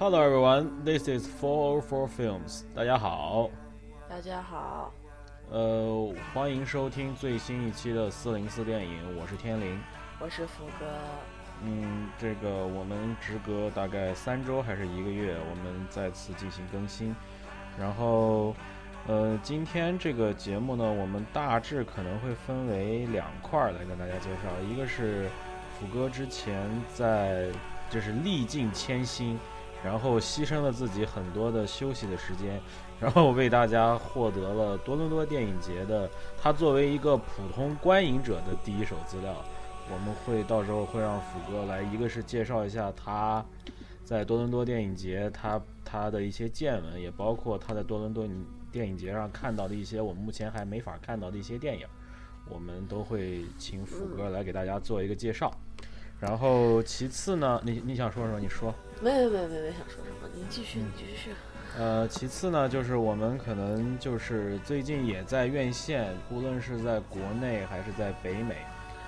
[0.00, 2.62] Hello everyone, this is 404 Films。
[2.74, 3.50] 大家好，
[4.08, 4.90] 大家好，
[5.50, 9.78] 呃，欢迎收听最新一期的四零四电影，我是天灵。
[10.18, 10.86] 我是福哥。
[11.62, 17.14] 嗯，这个我们时隔大概三周还是一个月，我们再次进行更新。
[17.78, 18.54] 然后，
[19.06, 25.28] 呃，今天这个节目呢，我们大致可能会分为两块儿来跟大家介绍，一个是
[25.78, 27.50] 福哥之前在
[27.90, 29.38] 就是历尽千辛，
[29.84, 32.60] 然后牺牲了自己很多的休息的时间，
[33.00, 36.08] 然后为大家获得了多伦多电影节的
[36.40, 39.34] 他作为一个普通观影者的第一手资料。
[39.92, 43.44] 我们会到时候会让福哥来，一个是介绍一下他
[44.04, 48.28] 在多伦多电影节他他的一些见闻，也包括他在多伦多
[48.70, 51.86] 电影节上看到的一些我们目前还没法看到的一些电影，
[52.48, 55.50] 我们都会请福哥来给大家做一个介绍。
[56.20, 58.38] 然后其次呢，你你想说什么？
[58.38, 58.72] 你说。
[59.00, 61.30] 没没没没没想说什么，您继续你继续。
[61.76, 68.56] 呃，其次呢，就是我们可能就是最近也在院线，无论是在国内还是在北美。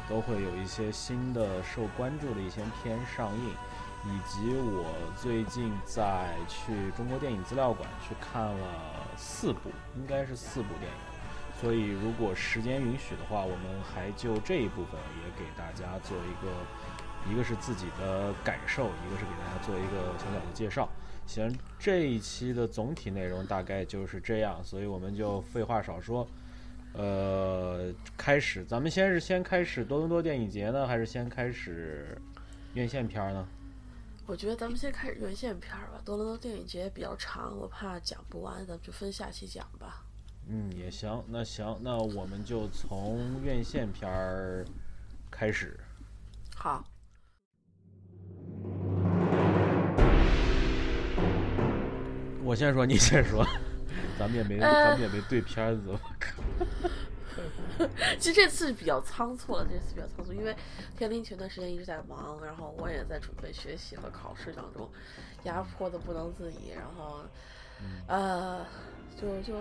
[0.09, 3.51] 都会有一些新的受关注的一些片上映，
[4.05, 4.85] 以及我
[5.17, 11.61] 最近在去中国电影资料馆去看了四部，应该是四部电影。
[11.61, 16.51] 所以如果时间允许的话，我们还就这一部分也给大家做一个，
[17.31, 20.89] 一个是自己的感受，一个是给大家做一个小小的介绍。
[21.27, 26.27] 行，这一期的总体内容大概就是这样，所以我们就废话少说。
[26.95, 32.20] 呃，开始，咱们先是先开始多伦多电影节呢，还是先开始
[32.74, 33.48] 院线片呢？
[34.27, 36.02] 我觉得咱们先开始院线片吧。
[36.05, 40.05] 多伦多电影节比较长，我怕讲不完，咱们就分下期讲吧。
[40.48, 44.63] 嗯，也行，那行，那我们就从院线片儿
[45.30, 45.79] 开始。
[46.55, 46.85] 好。
[52.45, 53.46] 我先说，你先说。
[54.18, 56.42] 咱们也没，咱们也没对片子，我靠。
[58.18, 60.55] 其实这次比较仓促了，这次比较仓促，因为
[60.96, 64.89] 天林前段时间一直在忙，然后我也在准备学习和考试当中，
[65.45, 66.70] 压迫的不能自已。
[66.77, 67.24] 然后，
[68.06, 68.64] 呃，
[69.20, 69.55] 就就，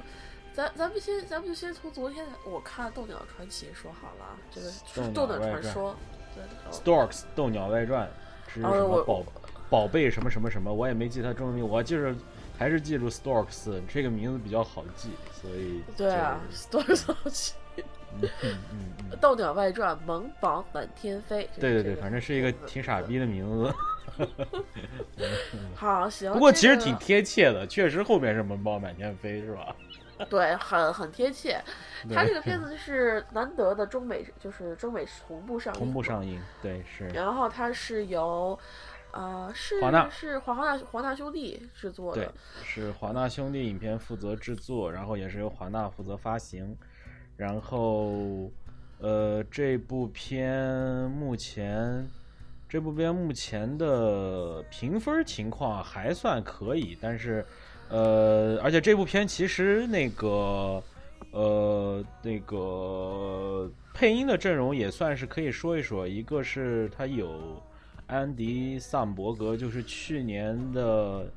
[0.53, 4.69] 咱咱们先，咱们就先从昨天我看《斗鸟传奇》说好了，这个
[5.13, 5.93] 《斗鸟传说》
[6.35, 8.07] 对，Storks 斗鸟外传
[8.53, 9.23] 是什么宝
[9.69, 12.15] 宝贝什么什么什么，我也没记他中文名，我就是。
[12.59, 17.53] 还是记住 Storks 这个名字比较好记，所以对啊，Storks 好记。
[18.21, 18.57] 嗯嗯
[19.09, 21.49] 嗯，斗鸟外传，萌宝满天飞。
[21.59, 23.73] 对对对，反正是一个挺傻逼的名字。
[25.73, 29.75] 好行，不过其实挺贴切的，确实后面是萌宝满天飞，是吧？
[30.29, 31.61] 对，很很贴切。
[32.13, 35.79] 他这个片子是难得的中美，就是中美同步上映。
[35.79, 37.07] 同步上映，对是。
[37.09, 38.57] 然后它是由。
[39.13, 42.33] 呃，是华纳是华华纳华纳兄弟制作的，
[42.63, 46.77] 是华纳兄弟影片负责制作，然后也是由华纳负责发行，
[47.35, 48.49] 然后，
[48.99, 50.63] 呃，这部片
[51.09, 52.09] 目前，
[52.69, 57.45] 这部片目前的评分情况还算可以，但是，
[57.91, 60.81] 呃，而且这部片其实那个，
[61.31, 67.61] 呃，那个配音的阵容也算是可以说一说，一个是它有。
[68.07, 71.31] 安迪·桑伯格就是去年的，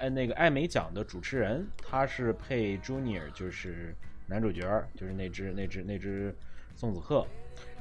[0.00, 3.94] 哎，那个艾美奖的主持人，他是配 Junior，就是
[4.26, 4.66] 男主角，
[4.96, 6.34] 就是那只那只那只
[6.74, 7.24] 宋子鹤。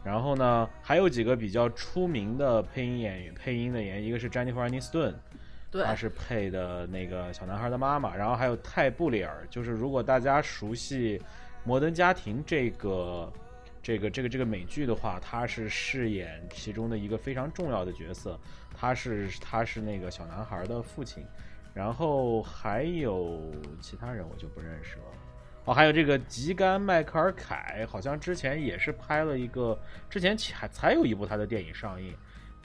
[0.03, 4.69] 然后呢，还有几个比较出名的配音演员，配音的演员，一个是 Jennifer
[5.83, 8.15] 他是配的那个小男孩的妈妈。
[8.15, 11.17] 然后还有泰布里尔，就是如果大家熟悉
[11.63, 13.31] 《摩登家庭》这个。
[13.79, 18.37] 这个这个这个美剧的话，他是饰演其中的一个非常重要的角色，
[18.75, 21.25] 他是他是那个小男孩的父亲，
[21.73, 25.03] 然后还有其他人我就不认识了。
[25.63, 29.79] 哦，还有这个吉甘迈克尔凯，好像之前也是拍了一个，
[30.09, 32.13] 之前才才有一部他的电影上映，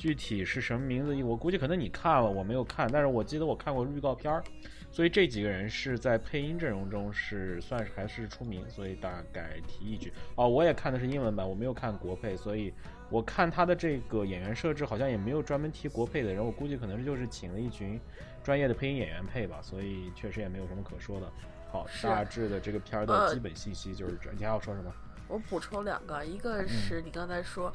[0.02, 4.42] 具体是什么名字，我估计可能你看了，我没有看，但是我记得我看过预告片儿。
[4.90, 10.48] 所以这几个人是在配音阵容中是算是还是出名，所以大概提一句哦。
[10.48, 12.74] 我也看的是英文版，我没有看国配，所以
[13.10, 18.00] 我看他的这个演员设置好像也没有专门提国配的人，我估计可能就是请了一群
[18.42, 21.30] 专业的配音演员配吧，所以确实也没有什么可说的。
[21.70, 24.32] 好，大致的这个片儿的基本信息就是这。
[24.32, 24.92] 你还要说什么？
[25.28, 27.72] 我补充两个，一个是你刚才说。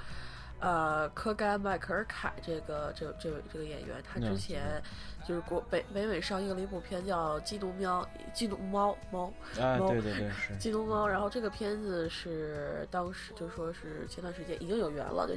[0.59, 4.81] 呃，科甘迈克尔凯这个这这位这个演员，他之前
[5.27, 8.01] 就是国北北美上映了一部片叫《基督喵》
[8.33, 9.31] 《基督猫猫》
[9.61, 11.07] 啊， 对对对，是基督猫。
[11.07, 15.35] 然后这个片子是当时就说是前段时间已经有缘了，就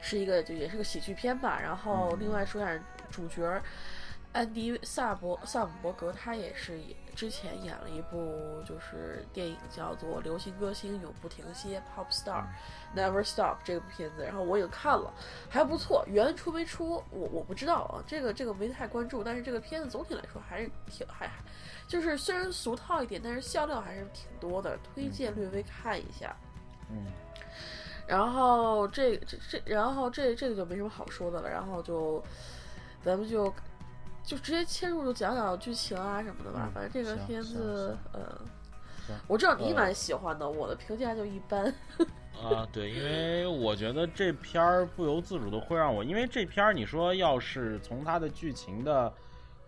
[0.00, 1.60] 是一个就也是个喜剧片吧。
[1.60, 2.78] 然后另外说一下
[3.10, 3.62] 主角，
[4.36, 6.78] 安迪萨伯萨姆伯格他也是
[7.14, 12.44] 之前演了一部就是电影叫做《流行歌星永不停歇》（Pop Star
[12.94, 15.10] Never Stop） 这部片子，然后我也看了，
[15.48, 16.04] 还不错。
[16.06, 21.30] 原出没出我我不知道啊，这个这个没太关注，但是这个片子总体来说还是挺还
[21.88, 26.36] 就是虽然俗套一点，但是笑料还是挺多的，推荐略微看一下。
[26.90, 27.06] 嗯，
[28.06, 32.22] 然后这这这，然后这这个就没什么好说的了，然后就
[33.02, 33.50] 咱们就
[34.26, 36.64] 就直接切入，就讲讲剧情啊什么的吧。
[36.66, 38.20] 嗯反正这个片子，嗯，
[39.28, 41.72] 我知道你呃蛮喜欢的，我的评价就一般。
[42.42, 49.10] 啊，对，因为我觉得这片儿不由自主的会让我，因为这片儿你说要是从它的剧情的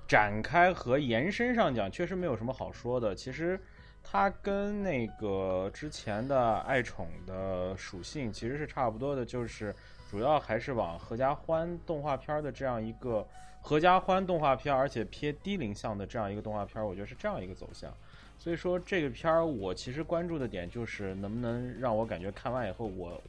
[0.06, 3.14] 展开和延伸上讲，确实没有什么好说的。
[3.14, 3.58] 其实
[4.02, 9.74] 它跟那个之前的爱宠的属性其实是差不多的，就是
[10.10, 13.26] 主要还是往合家欢动画片儿的这样一个
[13.60, 17.92] 合家欢动画片，而且偏低龄向的这样一个动画片，我觉得是这样一个走向。
[18.38, 23.22] 所以说这个片儿，我其实关注的点就是能不能让我感觉看完以后我，我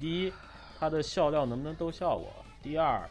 [0.00, 0.32] 第一，
[0.78, 2.28] 它的笑料能不能逗笑我；
[2.62, 3.08] 第二，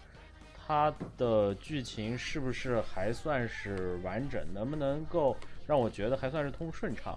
[0.66, 5.38] 它的剧情是不是还算是完整，能不能够
[5.68, 7.14] 让我觉得还算是通顺畅；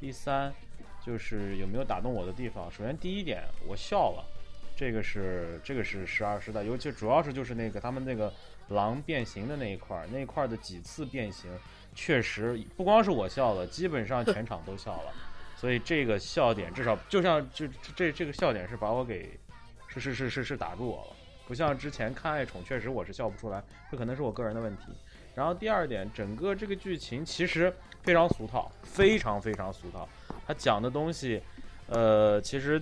[0.00, 0.52] 第三，
[1.04, 2.70] 就是有没有打动我的地方。
[2.70, 4.24] 首先第一点，我笑了，
[4.74, 8.32] 这个是这个是实话实的，尤其主要是就是那个他们那个
[8.68, 11.50] 狼变形的那一块儿，那一块儿的几次变形。
[11.94, 15.12] 确实不光是我笑了，基本上全场都笑了，
[15.56, 17.66] 所以这个笑点至少就像就
[17.96, 19.36] 这这个笑点是把我给
[19.88, 21.16] 是是是是是打住我了，
[21.48, 23.60] 不像之前看爱宠，确实我是笑不出来，
[23.90, 24.84] 这可能是我个人的问题。
[25.34, 30.08] 然后第二点，整个这个剧情其实非常俗套，非常非常俗套，
[30.46, 31.42] 他讲的东西，
[31.88, 32.80] 呃，其实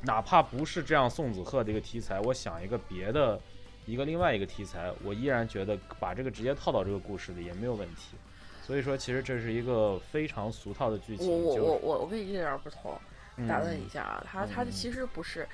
[0.00, 3.40] 哪怕不是这样宋子鹤的一个题材，我想一个别的
[3.88, 8.16] 一个另外一个题材，我依然觉得把这个直接套到这个故事里也没有问题。
[8.62, 11.26] 所以说，其实这是一个非常俗套的剧情。
[11.26, 12.92] 我我我我我跟你这点儿不同，
[13.48, 15.48] 打断嗯一下啊，他他嗯其实不是。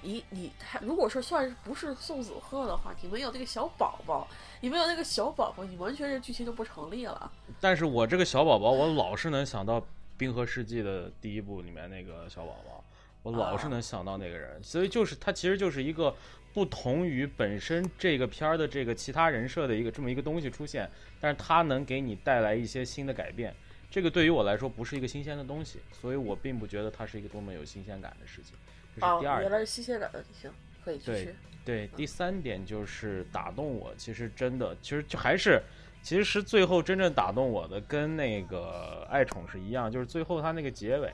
[0.00, 4.28] 你你他如果说算是不是宋子鹤的话，你没有那个小宝宝，
[4.60, 7.32] 你没有那个小宝宝，你完全这剧情就不成立了。
[7.58, 9.80] 但是我这个小宝宝，我老是能想到
[10.16, 12.84] 《冰河世纪》的第一部里面那个小宝宝，
[13.24, 16.14] 我老是能想到那个人，所以就是他其实就是一个
[16.52, 20.88] 不同于本身这个片儿的这个其他人设的一个这么一个东西出现，
[21.20, 23.54] 但是它能给你带来一些新的改变。
[23.90, 28.54] 这个对于我来说不是一个新鲜的东西，所以我并不觉得它是一个多么有新鲜感的事情。
[28.98, 29.42] 这哦是第，二点。
[29.42, 30.50] 原来是新鲜感的，行，
[30.84, 31.34] 可以继对续。
[31.64, 35.60] 对，第三点就是打动我，其实真的，其实就还是，
[36.02, 41.10] 其实最后真正打动我的，跟那个爱宠是一样，就是最后它那个结尾，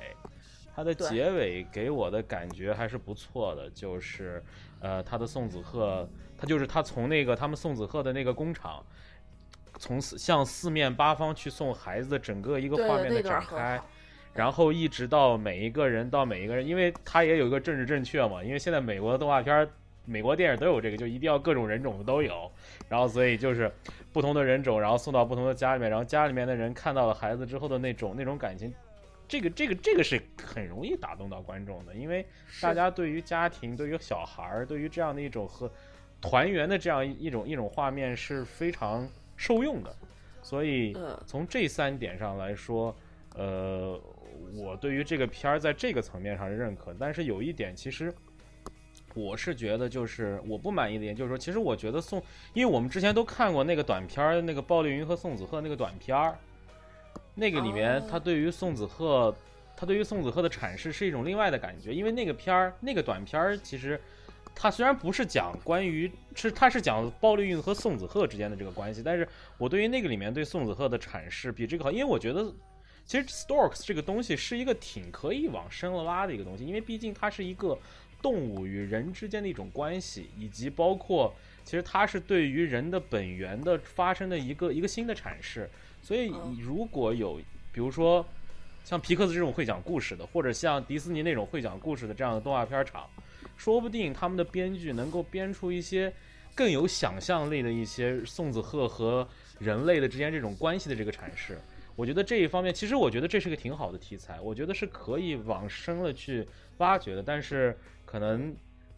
[0.74, 4.42] 它的结尾给我的感觉还是不错的，就是，
[4.84, 8.84] 呃，他的宋子鹤，他就是他从那个他们宋子鹤的那个工厂。
[9.76, 13.80] 从四向四面八方去送孩子的整个一个画面的展开，
[14.32, 19.68] 然后一直到每一个人到每一个人，因为他也有一个政治正确嘛，因为现在美国的动画片儿、
[20.04, 22.48] 美国电影都有这个，就一定要各种人种的都有，
[22.88, 23.68] 然后所以就是
[24.12, 28.72] 不同的人种，然后送到不同的家里面，然后家里面的人看到了孩子之后的那种那种感情，
[29.26, 32.26] 这个这个这个是很容易打动到观众的，因为
[32.60, 35.70] 大家对于家庭、对于小孩儿、对于这样的一种和
[36.20, 39.94] 团圆的这样一一种一种画面是非常受用的，
[40.42, 42.94] 所以嗯从这三点上来说，
[43.34, 44.00] 呃，
[44.54, 48.12] 我对于这个片儿在这个层面上是认可，但是有一点其实。
[49.16, 52.20] 我是觉得，就是我不满意的点，就是说，其实我觉得宋，
[52.52, 56.36] 因为我们之前都看过那个短片儿，那个鲍丽云和宋子赫那个短片儿，
[57.34, 59.34] 那个里面哦他对于宋子鹤，
[59.76, 64.00] 他对于宋子鹤的阐释是一种另外的感觉，因为那个片儿，那个短片儿其实。
[64.56, 69.28] 它虽然不是讲关于是，它是讲鲍丽运和宋子鹤之间的这个关系，但是
[69.58, 72.54] 我对于那个里面对宋子鹤的阐释比这个好，因为我觉得
[73.04, 77.76] 其实 storks 这个东西是一个挺可以往深了挖的一个东西，因为毕竟它是一个
[78.22, 85.68] 动物与人之间的一种关系，以及包括其实它是对于人的本源的发生的一个一个新的阐释。
[86.04, 87.40] 所以嗯如果有
[87.72, 88.24] 比如说
[88.84, 93.08] 像皮克斯这种会讲故事的，或者像迪士尼那种会讲故事的这样的动画片厂，
[93.56, 96.12] 说不定他们的编剧能够编出一些
[96.54, 99.26] 更有想象力的一些宋子鹤和
[99.58, 101.58] 人类的之间这种关系的这个阐释。
[101.96, 106.46] 我觉得这一方面，其实我觉得这是个挺好的题材，我觉得是可以往深了去
[106.76, 107.22] 挖掘的。
[107.22, 108.54] 但是可能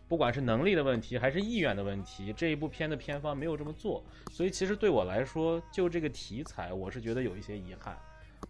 [0.09, 7.99] 不管是能力的问题还是意愿的问题，这一部片的片方没有这么做，所以其实对我来说，就这个题材，我是觉得有一些遗憾。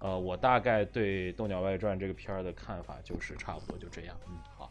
[0.01, 4.15] 呃，我大概对《斗鸟外传》这个片儿的看法就是差不多就这样。
[4.27, 4.71] 嗯，好，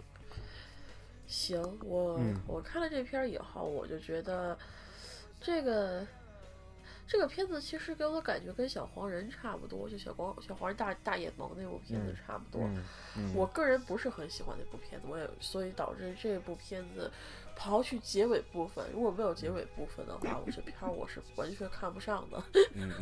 [1.26, 4.56] 行，我、嗯我看了这片儿以后，我就觉得
[5.42, 6.06] 这个
[7.08, 12.66] 这个片子其实给我的感觉跟小黄人差不多，就小黄小黄人大大眼萌那部片子差不多。
[12.68, 12.84] 嗯
[13.18, 17.12] 嗯我个人不是很喜欢那部片子，我也所以导致这部片子
[17.58, 22.44] 刨去结尾部分，如果没有结尾部分的话，我这片儿我是完全看不上的。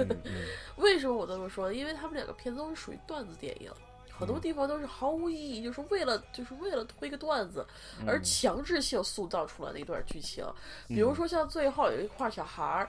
[0.78, 1.74] 为什么我这么说呢？
[1.74, 3.72] 因为他们两个片子都是属于段子电影，
[4.12, 7.66] 很多地方都是毫无意义，就是为了就是为了推个段子
[8.06, 10.46] 而强制性塑造出来的一段剧情。
[10.88, 12.88] 比如说像最后有一块小孩儿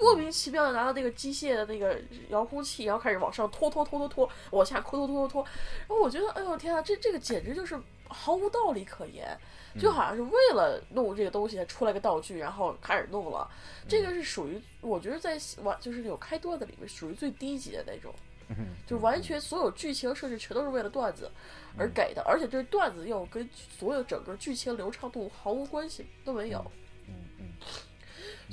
[0.00, 5.44] 莫名其妙的拿到那个机械的那个遥控器，然后开始往上拖拖拖拖拖，往下拖拖拖拖拖，
[5.80, 9.36] 然后我觉得，哎呦天啊，这这个简直就是毫无道理可言。
[9.76, 13.50] 就好像是为了弄这个东西出来个道具，然后开始弄了。
[13.88, 18.14] 这个是属于我觉得在完就是有开段子里面属于最低级的那种，
[18.86, 21.28] 就完全所有剧情设置全都是为了段子
[21.76, 26.64] 而给的，而且这段子又跟所有整个剧情流畅度毫无关系都没有。
[27.08, 27.46] 嗯嗯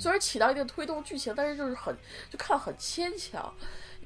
[0.02, 1.96] 虽然起到一定推动剧情，但是就是很
[2.28, 3.54] 就看很牵强。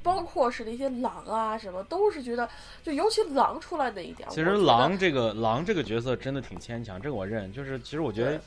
[0.02, 2.48] 包括是那些狼啊什么，都是觉得
[2.80, 7.52] 就尤其狼出来那一点，其实狼这个狼这个角色真的挺牵强，这个我认。
[7.52, 8.40] 就是其实我觉得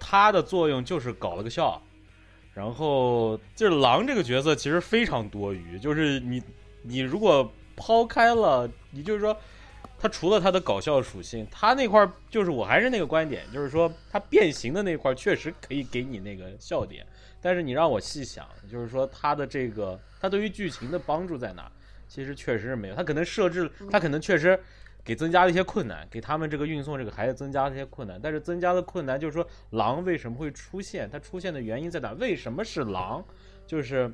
[0.00, 1.82] 他的作用就是搞了个笑，
[2.54, 6.42] 然后就是狼这个角色其实非常多余，就是你
[6.80, 9.36] 你如果抛开了，你就是说
[10.02, 17.06] 他除了它的搞笑属性，它那块儿就是我还是那个观点，就是说它变形的那块儿确实可以给你那个笑点，
[17.40, 21.70] 但是你让我细想，就是说它的这个它对于剧情的帮助在哪？
[22.08, 24.58] 其实确实是没有，它可能设置，它可能确实
[25.04, 28.20] 给增加了一些困难，给他们这个运送这个孩子增加了一些困难。
[28.20, 31.08] 但是增加的困难就是说，狼为什么会出现？
[31.08, 32.12] 它出现的原因在哪？
[32.14, 33.24] 为什么是狼？
[33.66, 34.12] 就是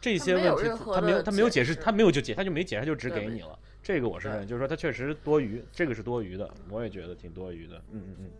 [0.00, 3.58] 这些问题任，何他没有，的他没有解释，解释他没有就解，他就没解释，他就只给你了。
[3.88, 7.78] 这个我是认，就是说它确实多余，这个是多余的，我也觉得挺多余的。
[7.90, 8.30] 嗯嗯嗯，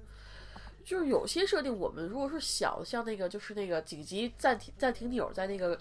[0.85, 5.79] 就是有些设定，我们如果是小，像那个就是那个紧急暂停暂停钮在那个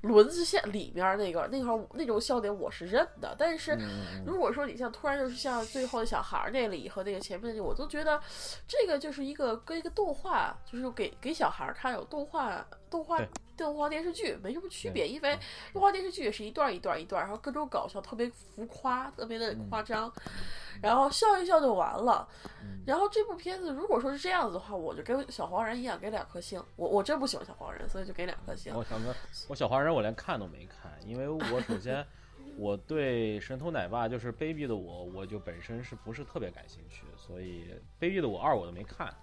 [0.00, 3.36] 轮子线里面儿那个那块儿那种笑点，我是认的。
[3.38, 8.18] 但是嗯如果说你像突然就是像最后的小孩儿那里和那个前面那里，我都觉得
[8.66, 13.28] 这个就是一个跟一个动画，就是给给小孩儿看有动画动画对
[13.64, 15.38] 动画电视剧没什么区别，因为
[15.72, 20.12] 动画电视剧也是一段儿一段儿一段儿，然后各种搞笑，特别浮夸，特别的嗯夸张，
[20.82, 22.28] 然后笑一笑就完了。
[22.86, 26.62] 然后这部片子如果说是这样子的话，我就跟小黄人一样给两颗星。
[26.76, 28.74] 我我真不喜欢小黄人，所以就给两颗星。
[28.74, 29.14] 我小哥，
[29.48, 32.04] 我小黄人我连看都没看，因为我首先
[32.56, 39.14] 我对神偷奶爸就是卑鄙的我，我就本身是不是特别感兴趣，所以卑鄙的我二我都没看。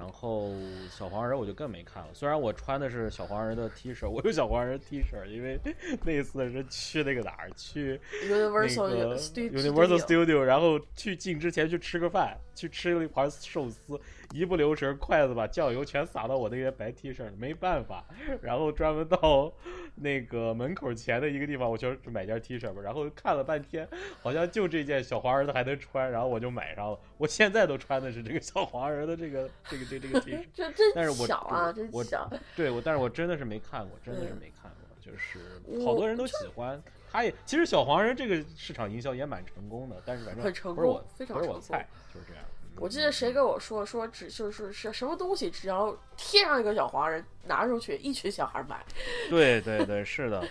[0.00, 0.50] 然后
[0.90, 5.60] 小黄人我就更没看了，虽然我穿的是小黄人的 T 恤，我有小黄人 T 恤，因为
[6.02, 9.18] 那次是去那个哪儿去 Universal
[9.50, 14.00] Universal Studio，然后去进之前去吃个饭，去吃了一盘寿司，
[14.32, 18.04] 一不留神筷子把酱油全洒到我那件白 T 恤上，没办法，
[18.40, 19.52] 然后专门到
[19.96, 23.88] 那个门口前的一个地方，我就买件 T 恤吧，然后看了半天，
[24.22, 30.46] 好像就这件小黄人的还能穿，然后我就买上了，我现在都穿的是这个小黄人的这个这个这个这个 T 恤。
[30.54, 32.30] 这但是我真小啊，我我真小。
[32.54, 35.40] 对我，但是我真的是没看过，真的是嗯没看过，就是
[35.84, 42.44] 好多人都喜欢，他也其实小黄人这个市场营销也蛮成功的，但是反正很成功不是我非常不是我菜，就是这样。
[42.80, 48.82] 我记得谁跟我说说只就是是什么东西，只要贴上一个小黄人拿出去，一群小孩买，
[49.28, 50.42] 对对对，是的，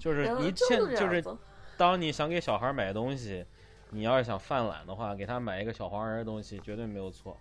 [0.00, 1.22] 就是你就现就是。
[1.76, 3.44] 当你想给小孩买东西，
[3.90, 7.36] 你要是想犯懒的话，给他买一个小黄人的东西绝对没有错。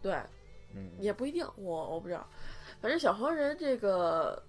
[0.00, 0.14] 对，
[0.72, 2.26] 嗯，也不一定，我我不知道。
[2.80, 4.40] 反正小黄人这个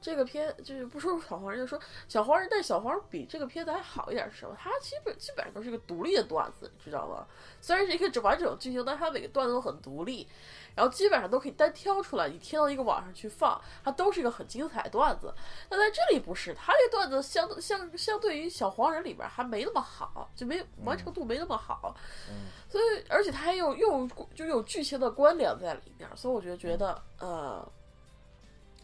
[0.00, 4.56] 这个片就是不说小黄人，就说小黄人，但小黄人比这个片子还好一点是什么？
[4.58, 7.26] 它基本基本上都是一个独立的段子，你知道吗？
[7.60, 10.28] 虽然是一个完整的剧情，但它每个段子都很独立，
[10.74, 15.34] 然后基本上都可以单挑出来，你贴到一个网上去放，它都是一个很精彩的段子。
[15.68, 21.96] 但在这里不是，它这段子相相相对于小黄人里边还没那么好，就没完成度没那么好。
[22.28, 27.66] 嗯所以，而且它还有又有就有剧情的关联在里面，所以我就觉得，呃，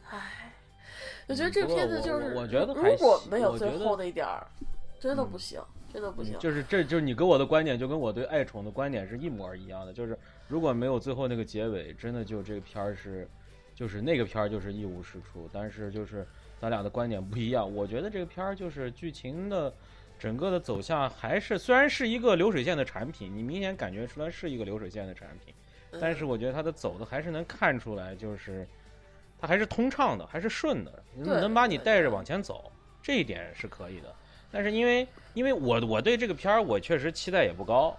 [0.09, 0.42] 唉，
[1.29, 4.47] 我觉得这个片子就是，我我觉得如果没有最后的一点儿，
[4.99, 5.61] 真的不行，
[5.93, 6.39] 真的不行。
[6.39, 9.93] 就是这就是你给我的观点，就跟我对爱宠的观点是一模儿一样的。
[9.93, 13.29] 就是如果没有最后那个结尾，真的就这个片儿是，
[13.75, 15.49] 就是那个片儿就是一无是处。
[15.53, 16.27] 但是就是
[16.61, 19.73] 咱俩的观点不一样，我觉得这个片儿就是剧情的
[20.19, 25.55] 整个的走向还是虽然是一个流水线的产品，你明显感觉出来是一个流水线的产品，
[26.01, 28.67] 但是我觉得它的走的还是能看出来，就是
[29.43, 32.71] 它还是通畅的，还是顺的，对能把你带着往前走，
[33.03, 34.15] 这一点是可以的。
[34.53, 37.97] 但是因为因为我我对这个片儿我确实期待也不高，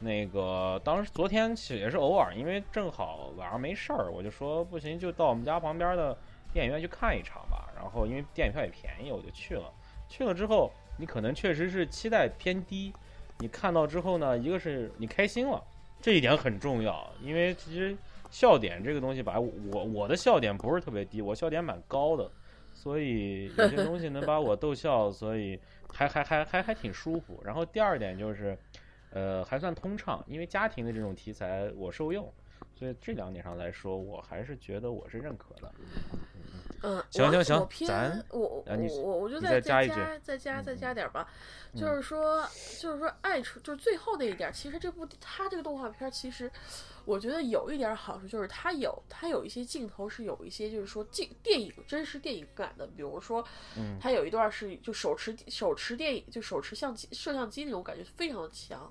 [0.00, 6.14] 那个当时昨天其实也是偶尔，因为正好晚上没事儿，我就说不行就到我们家旁边的
[6.52, 7.70] 电影院去看一场吧。
[7.74, 9.64] 然然后因为电影票也便宜，我就去了。
[10.08, 12.92] 去了之后，你可能确实是期待偏低，
[13.38, 15.60] 你看到之后呢，一个是你开心了，
[16.00, 17.96] 这一点很重要，因为其实
[18.32, 22.28] 笑点这个东西吧，我我的笑点不是特别低，我笑点蛮高的，
[22.72, 25.60] 所以有些东西能把我逗笑，所以
[25.92, 27.40] 还还还还还挺舒服。
[27.44, 28.56] 然后第二点就是，
[29.10, 32.32] 呃，还算通畅，因为家庭的这种题材我受用，
[32.74, 35.70] 所以这两点上来说，我还是觉得我是认可的。
[36.84, 38.64] 嗯，行行行咱我我
[39.04, 41.28] 我我就再再加一句再加再嗯加点吧，
[41.74, 42.42] 嗯就是说
[42.80, 46.50] 就是说爱出就是最后那一点，其实这部它这个动画片其实
[47.04, 53.44] 我觉得有一点儿好处就是它有它有一些镜头是有一些就是说镜电影真实电影感的，比如说
[53.76, 58.90] 嗯它有一段是就手持手持电影就手持相机摄像机那种感觉非常的强。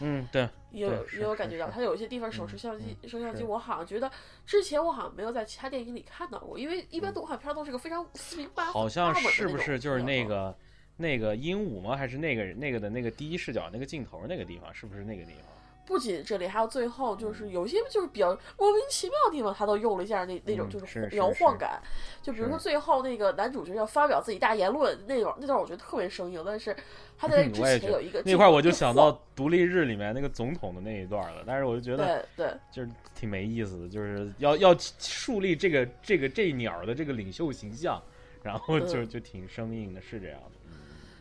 [0.00, 4.10] 嗯，对，也有也有感觉到，它有一些地方手持嗯相机、嗯摄像机，我好像觉得
[4.44, 10.52] 之前我好像没有在其他电影里看到过，因为一般嗯动画片都是个非常四平八好像是不是就是那个
[10.96, 11.96] 那个鹦鹉吗？
[11.96, 14.74] 还是那个那个的那个第一视角那个镜头那个地方？
[14.74, 15.53] 是不是那个地方？
[15.86, 21.82] 不仅这里，还有最后嗯就是有一些就是比较莫名其妙的地方，他都用了一下那那种嗯就是摇晃是感。
[22.22, 26.74] 就比如说最后那个男主角要发表自己大言论那段，那段我觉得特别生硬，但是
[27.18, 32.56] 他在之前有一个那块儿我就想到独立日里面那个总统的那一段了，但是我就觉得对对。
[32.72, 38.02] 就是挺没意思的，就是要要树立这个这个这鸟的这个领袖形象，
[38.42, 39.08] 然后就嗯。
[39.08, 40.50] 就挺生硬的，是这样的。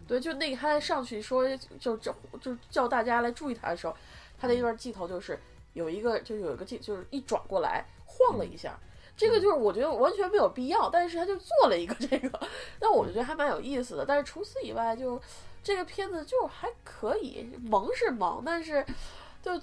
[0.06, 3.96] 对，就那个他上去说就就就叫大家来注意他的时候，
[4.44, 5.40] 他的一段镜头就是
[5.72, 8.78] 有一个就有一个镜就是一转过来晃了一下。
[9.16, 12.40] 这个就是我觉得完全没有必要，但是他就做了一个这个，
[12.82, 14.06] 那我就觉得还蛮有意思的。
[14.06, 15.22] 但是除此以外就，
[15.64, 18.86] 这个片子就还可以，萌是萌，但是
[19.42, 19.58] 就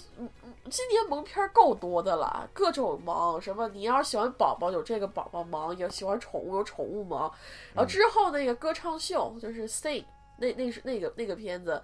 [0.71, 7.31] 今年萌片儿够多的了，各种萌，什么你要是喜欢宝宝有这个宝宝萌，有喜欢宠物有宠物萌，
[7.75, 10.05] 然后之后那个歌唱秀就是 Sing，
[10.39, 11.83] 那那是那个那个片子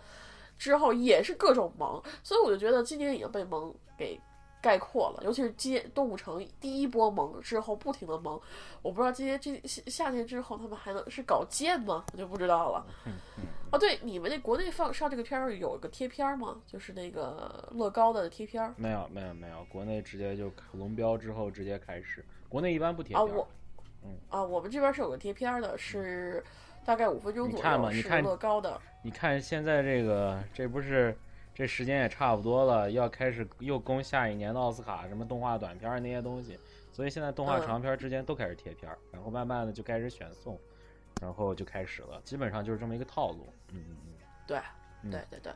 [0.59, 4.21] 之后也是各种萌，所以我就觉得今年已经被萌给
[4.61, 8.41] 概括了，尤其是今年动物城第一波萌之后不停的萌，
[8.83, 12.05] 我不知道今年这夏夏天之后他们还能是搞贱吗？
[12.13, 12.87] 我就不知道了。
[13.71, 16.61] 哦，对，你们那国内放上这个片儿有个贴片儿吗？
[16.67, 23.49] 就是那个乐高的贴片儿没有没有没有，国内直接就龙标之后直接开始，国内一般不贴啊，片儿我
[24.05, 26.43] 嗯啊，我们这边是有个贴片儿的，是
[26.87, 28.81] 大概五分钟左右，你看吧你看乐高的。
[29.03, 31.17] 你看现在这个，这不是
[31.53, 36.59] 这时间也差不多了，要开始又攻下一年的奥斯卡，什么动画短片儿那些东西，
[36.93, 40.59] 所以现在动画嗯长片儿之间都开始贴片儿，然后慢慢的就开始选送，
[41.21, 43.47] 然后就开始了，基本上就是这么一个套路。
[43.73, 44.13] 嗯嗯嗯
[44.47, 44.59] 对，
[45.03, 45.53] 嗯对对对。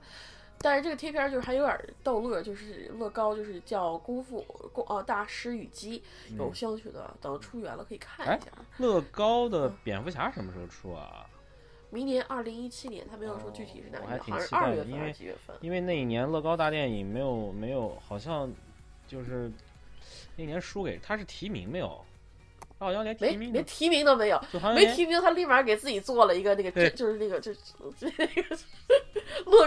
[0.62, 4.42] 但是这个贴片就是还有点逗乐，就是乐高，就是叫《功夫
[4.73, 6.01] 功呃大师与鸡》，
[6.37, 6.55] 有嗯。
[6.55, 8.51] 兴趣的等出源了可以看哎一下。
[8.77, 11.27] 乐高的嗯蝙蝠侠什么时候出啊？
[11.88, 15.57] 明年二零一七年，他没有说具体是哪年，还挺期好像是二月份因为还是几月份？
[15.61, 18.53] 因为那一年乐高大电影没有没有，好像
[19.09, 19.51] 就是
[20.37, 22.05] 那年输给他是提名没有？
[22.79, 24.40] 他好像连提名连提名都没有，
[24.75, 27.61] 没提名，他立马给自己做了一个那个，对就是那个，就是
[28.01, 28.57] 那个乐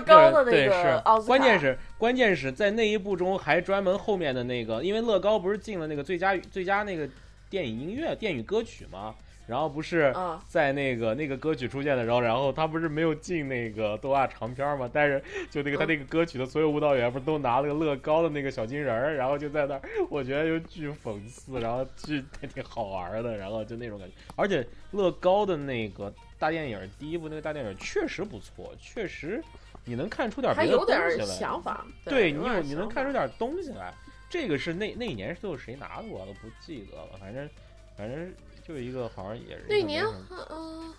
[0.04, 1.28] 高的那对个是奥斯卡。
[1.28, 7.10] 关键是关键是在那一部中还专门后面的那个，因为乐高不是进了那个最佳最佳那个
[7.50, 9.16] 电影音乐电影歌曲吗？
[9.46, 14.90] 然后不是啊，在那个那个歌曲出现的时候，然后他不是没有进那个动画长片吗？
[14.92, 24.14] 但是就那个他嗯那个歌曲的所有舞蹈员不是都拿了个乐高的那个小金人儿，然后就在那儿，我觉得就巨讽刺，然后巨还 挺好玩的，然后就那种感觉。
[24.38, 29.44] 而且乐高的那个大电影第一部那个大电影确实不错，确实
[29.86, 31.38] 你能看出点别的还有点儿东西来。
[31.40, 31.86] 想法。
[32.06, 33.94] 对你有你能看出点东西来。
[34.30, 37.48] 这个是那那一年是有谁拿的，我都不记得了，反正
[37.96, 38.34] 反正
[38.68, 40.94] 就一个好像也是那年什么，嗯、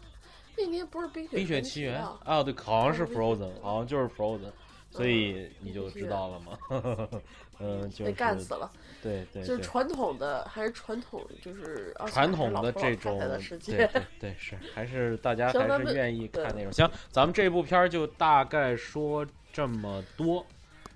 [0.56, 2.16] 那年不是冰雪冰雪奇奇缘啊？
[2.24, 4.52] 啊，对，好像是 Frozen，好像就是 Frozen，
[4.90, 6.58] 所以你就知道了嘛。
[7.58, 8.70] 嗯，就被是干死了。
[9.04, 13.18] 对对对，就是传统的，还是传统，就是传统的这种。
[13.66, 16.72] 对对对是，还是大家 还是愿意看那种。
[16.72, 20.44] 行，咱们这部片儿就大概说这么多，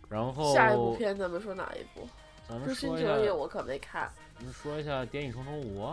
[0.08, 2.08] 然后下一部片咱们说哪一部？
[2.48, 4.10] 咱《们说一下我可没看。
[4.36, 5.84] 咱们说一下《谍影重重五》。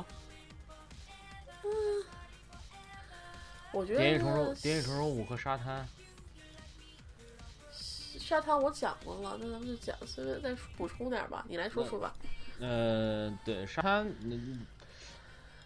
[3.74, 5.86] 我觉得谍影重重，谍影重重五和沙滩，
[8.26, 11.46] 沙滩我讲过了，那咱们就讲，随便再补充点吧。
[11.48, 12.12] 你来说说吧。
[12.60, 14.66] 呃，对沙滩，嗯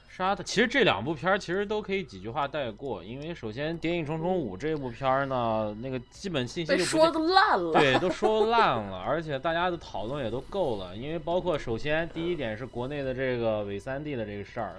[0.09, 7.71] 沙滩，其实这两部片儿其实都可以几句话带过，因为首先《谍影重重五》这部片儿呢，那个基本信息就说的烂了。
[7.71, 14.75] 对，都说烂了，而且大家的讨论也都够了，因为包括首先第一点是国内的这个伪三 D 的这个事儿，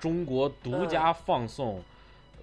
[0.00, 1.80] 中国独家放送，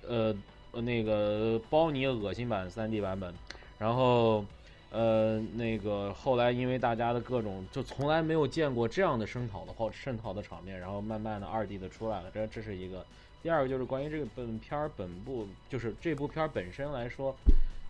[0.07, 0.33] 呃
[0.71, 3.33] 呃那个包你恶心版三 D 版本，
[3.77, 4.45] 然后
[4.89, 13.05] 呃那个后来因为大家的各种就从来没有见过这样的声讨的话声讨的场面，然后慢慢的二 D 的出来了，这这是一个。
[13.43, 17.33] 第二个就是关于这个本片儿本部，就是这部片儿本身来说，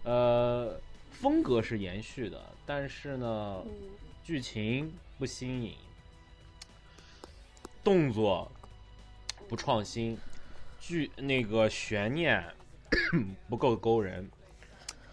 [0.04, 0.80] 呃，
[1.10, 3.64] 风格是延续的，但是呢，
[4.24, 5.74] 剧情不新颖，
[7.84, 8.52] 动作
[9.48, 10.18] 不创新，
[10.80, 12.44] 剧那个悬念
[13.50, 14.30] 不够勾人，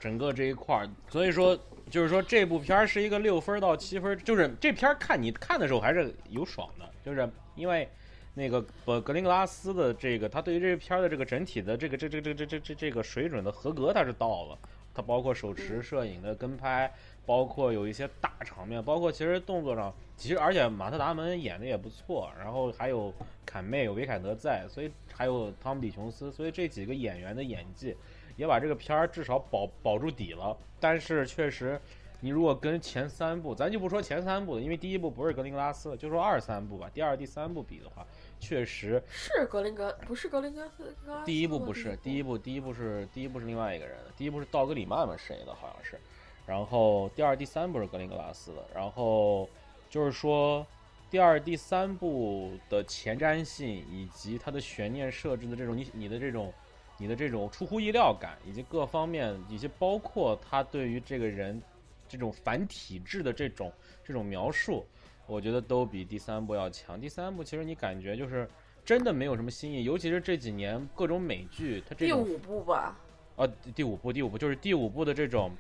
[0.00, 1.58] 整个这一块儿，所以说
[1.90, 7.88] 就是说这部片儿是一个六分到七分，就是这片儿看你看的时候还是有爽的，就是因为。
[8.36, 14.58] 那个不格林格拉斯的这个，他对于这片儿的这个整体的这个这这这这这这这个水准的合格，他是到了。
[14.92, 16.92] 他包括手持摄影的跟拍，
[17.24, 23.14] 包括有一些大场面，包括其实动作上，其实而且马特达蒙演的也不错，然后还有
[23.46, 27.96] 坎妹有维凯德在，所以还有汤姆比琼斯，所以这几个演员的演技
[28.36, 30.56] 也把这个片儿至少保保住底了。
[30.78, 31.80] 但是确实。
[32.20, 36.90] 你如果跟前三部，咱就不说前三部了，因为第一部不是格林格拉斯，就说二三部吧。
[36.94, 38.06] 第二、第三部比的话，
[38.40, 40.96] 确实是格林格，不是格林格斯。
[41.26, 46.00] 第一部不是，第一部第一部是第一部是另外一个人，第一部是道格里曼嘛谁的，好像是。
[46.46, 48.64] 然后第二、第三部是格林格拉斯的。
[48.74, 49.46] 然后
[49.90, 50.66] 就是说，
[51.10, 56.50] 第二、第三部的前瞻性以及它的悬念设置的这种你你的这种
[56.98, 61.62] 你的这种出乎意料感，以及各方面以及包括他对于这个人。
[62.06, 63.72] 这种反体制的这种
[64.04, 64.86] 这种描述，
[65.26, 67.00] 我觉得都比第三部要强。
[67.00, 68.48] 第三部其实你感觉就是
[68.84, 72.96] 真的没有什么新意，尤其是这几年各种美剧，它这第五部吧？
[73.36, 75.50] 啊，第五部，第五部就是第五部的这种，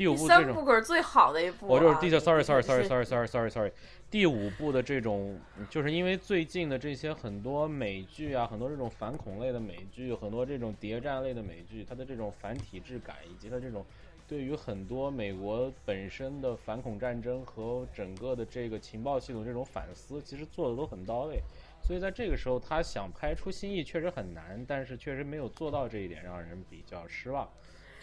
[0.00, 0.44] 第五部这种。
[0.44, 1.66] 三部可是最好的一部。
[1.66, 3.72] 我就是第 sorry sorry sorry sorry sorry sorry sorry，
[4.10, 13.84] 第五部的这种，就是因为最近的这些很多美剧啊，很多这种反恐类的美剧，很多这种谍战类的美剧，它的这种反体制感以及它这种。
[14.26, 21.42] 对于很多美国本身的反恐战争和整个的这个情报系统这种反思，其实做的都很到位，
[21.82, 27.48] 所以在这个时候他想拍出新意确实很难，但是确实没有做到这一点，让人比较失望。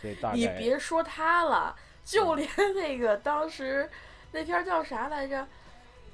[0.02, 1.74] 所以大概你别说他了，
[2.08, 3.90] 就连 那个当时
[4.32, 5.46] 那片叫啥来着？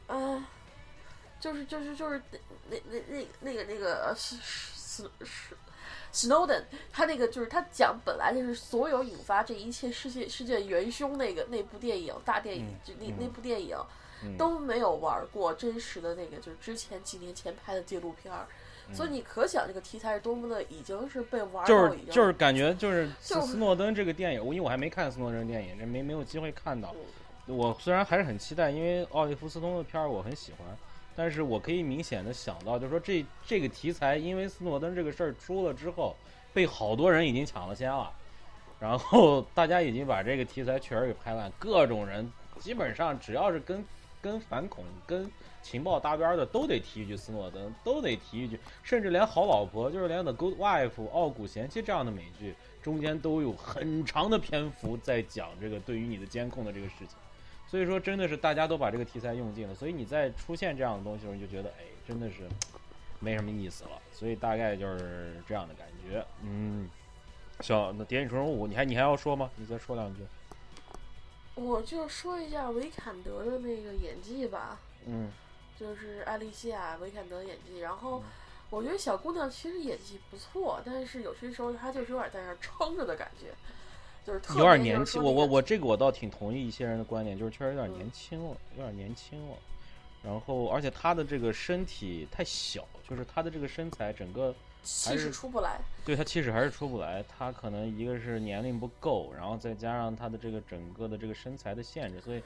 [0.08, 0.44] 嗯，
[1.40, 2.20] 就是就是就是
[2.70, 5.56] 那那那那个那个是是是。
[6.12, 13.76] Snowden，他那个就是他讲本来就是所有引发这一切世界世界元凶那个那部电影大电影就那那部电影
[14.38, 18.46] 都没有玩过真实的那个就是之前几年前拍的纪录片儿，
[18.92, 26.94] 所以你可想这个题材是多么的已经是被玩到已经就是感觉就是斯诺登这个电影，因为我还没看斯诺登电影，这没没有机会看到。
[27.46, 30.68] 我虽然还是很期待，因为奥利弗斯通的片儿我很喜欢。
[31.16, 36.16] 但是我可以明显的想到，就是说这这个题材，因为斯诺登这个事儿出了之后，
[36.54, 38.12] 被好多人已经抢了先了，
[38.80, 42.28] 然后大家已经把这个题材确实给拍烂，各种人
[42.60, 43.86] 基本上只要是跟
[44.24, 45.30] 跟反恐、跟
[45.64, 57.10] 情报搭边的，都得提一句斯诺登，都得提一句，甚至连好老婆，就是连 The Good Wife、傲骨贤妻这样的美剧，中间都有很长的篇幅在讲这个对于你的监控的这个事情。
[57.66, 62.48] 所以说，真的是大家都把这个题材用尽了，所以你在出现这样的东西的时候，你就觉得，哎，真的是
[63.20, 63.92] 没什么意思了。
[64.12, 66.24] 所以大概就是这样的感觉。
[66.44, 66.88] 嗯，
[67.62, 69.50] 行，那《谍影重重五》，你还你还要说吗？
[69.56, 70.22] 你再说两句。
[71.56, 74.78] 我就说一下维坎德的那个演技吧。
[75.08, 75.32] 嗯。
[75.80, 78.24] 就是艾丽西亚·维坎德演技，然后
[78.70, 83.54] 我觉得小姑娘其实演技不错，但是有些时候她就是有点在那撑着的感觉。
[84.26, 89.58] 就是有点年轻，我我我这个我倒挺同意一些人的观点，就是确实有点年轻了，有点年轻了。
[90.24, 95.82] 然后，而且她的这个身体太小，就是她的这个身材整个气势出不来。
[96.06, 102.42] 对他气势还是出不来，他可能一个是年龄不够，然后再加上他的这个整个的这个身材的限制，所以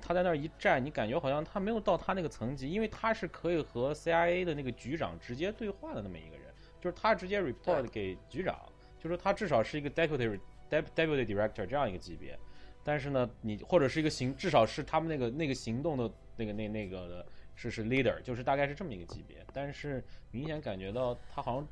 [0.00, 6.46] 他在那儿一站，你感觉好像他没有到他那个层级，因为他是可以和 CIA 的那个局长直接对话的那么一个人，
[6.80, 8.58] 就是他直接 report 给局长，
[9.02, 10.38] 就是他至少是一个 deputy。
[10.68, 12.36] Deputy Director 这样一个级别，
[12.82, 19.46] 但是呢，你或者是一个行，至少是他们那个那个行动的那个那那个的是是 Leader，就是大概是这么一个级别。
[19.52, 21.68] 但是明显感觉到他好像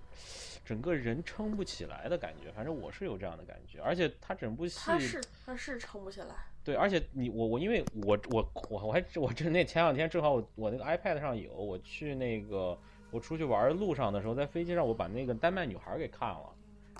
[0.64, 3.80] 整个人撑不起来的感觉，反正我是有这样的感觉。
[3.80, 6.34] 而且他整部戏他是他是撑不起来。
[6.64, 12.78] 对，而且你我我因为我我我我还我这那前两天正好我我那个 iPad 上有，我去那个
[13.10, 16.50] 我出去玩的路上的时候，在飞机上我把那个丹麦女孩给看了，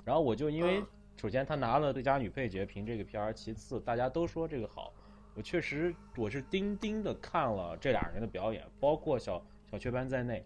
[0.05, 0.83] 然后我就因为。
[1.17, 3.33] 首先，他拿了最佳女配角，凭这个片儿。
[3.33, 4.91] 其次，大家都说这个好，
[5.33, 10.45] 我确实我是钉钉的看了这俩人的表演，包括小小雀斑在内。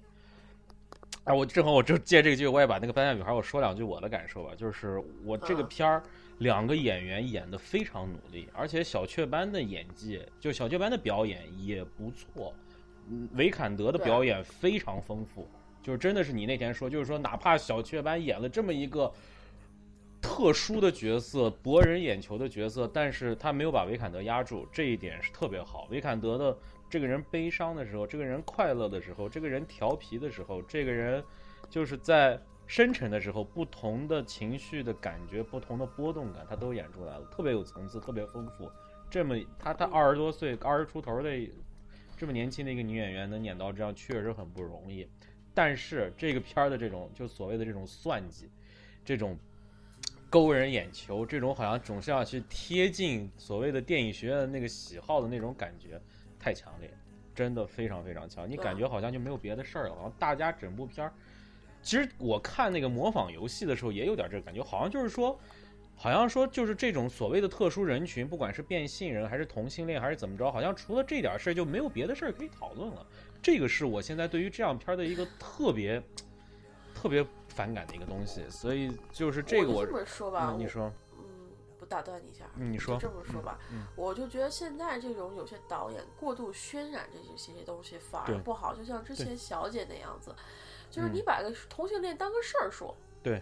[1.26, 4.52] 哎，我正好我就借这个机会，我也把那个《搬家女孩》我说两句我的感受吧。
[4.56, 6.02] 就是我这个嗯片儿，
[6.40, 12.54] 两个演员演得非常努力，而且小雀斑的演技，就小雀斑的表演也不错。
[13.10, 15.48] 嗯，维坎德的表演非常丰富，
[15.84, 19.12] 就是真的是你那天说，就是说哪怕小雀斑演了这么一个
[20.22, 25.88] 特殊的角色，博人眼球的角色，但是他没有把维坎德压住，这一点是特别好。
[25.92, 26.58] 维坎德的
[26.90, 31.24] 这个人悲伤的时候，这个人快乐的时候，这个人调皮的时候，这个人
[31.70, 38.70] 就是在深沉的时候，不同的情绪的感觉，不同的波动感，他都演出来了，特别有层次，特别丰富。
[39.10, 41.30] 这么他他二十多岁，二十出头的
[42.18, 45.08] 这么年轻的一个女演员能演到这样，确实很不容易。
[45.54, 48.50] 但是这个片儿的这种就所谓的这种算计，
[49.04, 49.38] 这种
[50.30, 56.00] 勾人眼球，这种好像总是要去贴近所谓的电影学院的那个喜好的那种感觉，
[56.40, 56.90] 太强烈，
[57.36, 58.50] 真的非常非常强。
[58.50, 61.14] 你感觉好像就没有别的事儿了，好像大家整部片儿，
[61.82, 65.40] 其实我看那个模仿游戏的时候也有点这个感觉，好像就是说。
[66.02, 73.06] 好像说就是这种所谓的特殊人群，不管是变性人还是同性恋还是怎么着，好像除了这点事儿就没有别的事儿可以讨论了。
[73.42, 76.02] 这个是我现在对于这样片儿的一个特别
[76.96, 81.09] 特别反感的一个东西，所以就是这个我我这么说吧，嗯，你说，嗯，不
[81.90, 90.34] 打断你一下，嗯，你说，这么说吧，嗯我就觉得现在这种有些导演过度渲染这些这些东西反而不好，就像之前小姐那样子，
[90.90, 92.96] 就是嗯你把个同性恋当个事儿说。
[93.24, 93.42] 对。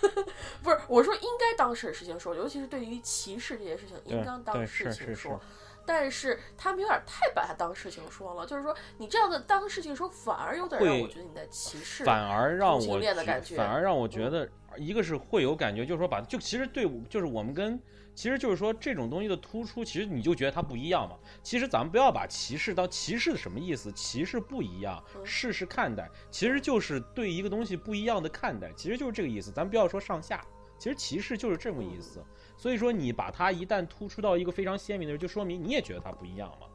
[0.62, 5.38] 不是，我说应该当事事情说，尤其是对于歧视这件事情，应对当当事情说。
[5.84, 12.02] 但是他们有点太把它当事情说了，就是说你这样的当事情说，反而有点让我觉得你在歧视。
[12.04, 14.48] 反而让同性我恋的感觉嗯反而让我觉得，
[14.80, 17.80] 一个是会有感觉，就是说把就其实对，就是我们跟
[18.14, 21.16] 其实就是说这种东西的突出，其实你就觉得它不一样嘛。
[21.42, 23.92] 其实咱们不要把歧视当歧视的什么意思？
[23.92, 29.50] 歧视不一样，嗯试试看待，其实就是对一个东西不一样的看待，其实就是这个意思。
[29.50, 30.44] 咱不要说上下，
[30.78, 32.24] 其实歧视就是这么意思。
[32.56, 36.66] 所以说你把它一旦突出到一个非常鲜明的，就说明你也觉得它不一样嘛。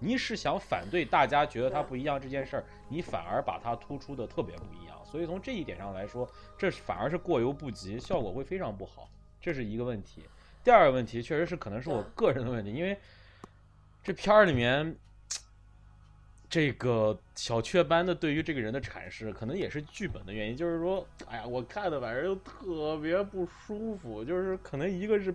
[0.00, 4.83] 你是想反对大家觉得它不一样这件事儿，你反而把它突出的特别不一样，
[5.14, 9.08] 所以从这一点上来说，这反而是过犹不及，效果会非常不好，
[9.40, 10.24] 这是一个问题。
[10.64, 12.98] 第二个问题确实是可能是我个人的问题，因为
[14.02, 14.96] 这片儿里面
[16.50, 25.32] 这个小雀斑的对于这个人的阐释，可能也是剧本的原因，就是说，哎呀，我看的反正就特别不舒服，就是可能一个是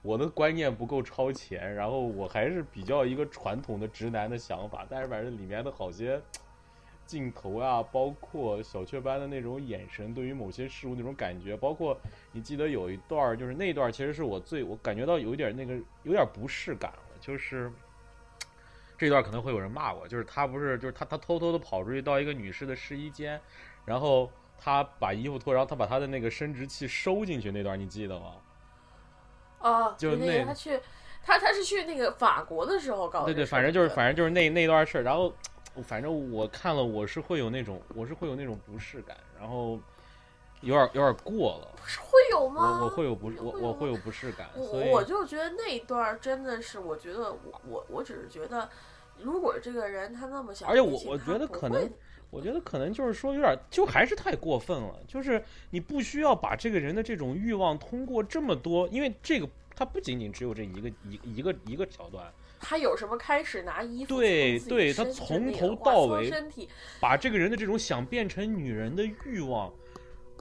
[0.00, 6.18] 我的观念不够超前，然后我还是比较一个传统的直男的想法，但是反正里面的好些
[7.10, 11.98] 镜头啊，包括小雀斑的那种眼神，对于某些事物那种感觉，包括
[12.30, 17.70] 你记得有一段儿，就是那段儿其实是我最我感觉到有一点那个有点不适感了，就是。
[19.00, 23.40] 这段可能会有人骂我，就是他不是，就是他他偷偷的跑出去到一个女士的试衣间，
[23.86, 28.32] 然后他把衣服脱，然后他把他的那个生殖器收进去那段，你记得吗？
[29.60, 30.78] 啊，就那个那他去，
[31.22, 33.46] 他他是去那个法国的时候搞的对对。
[33.46, 35.34] 反正就是反正就是那那段事儿，然后
[35.82, 39.78] 反正我看了，我是会有那种我是会有那种不适感，然后
[40.60, 42.80] 有点有点过了，不是会有吗？
[42.80, 48.68] 我我会有不我我会有不适感，所我以我就觉得那一段真的是，我觉得我我我只是觉得，
[49.18, 51.90] 如果这个人他那么想而且，我我觉得可能
[52.30, 66.68] 我觉得可能就是说有点就还是太过分了，就是你不需要把这个人的这种欲望通过这么多，因为这个他不仅仅只有这一个一一个一个桥段，他有什么开始拿衣服对对他从头到尾身体
[67.00, 69.72] 把这个人的这种想变成女人的欲望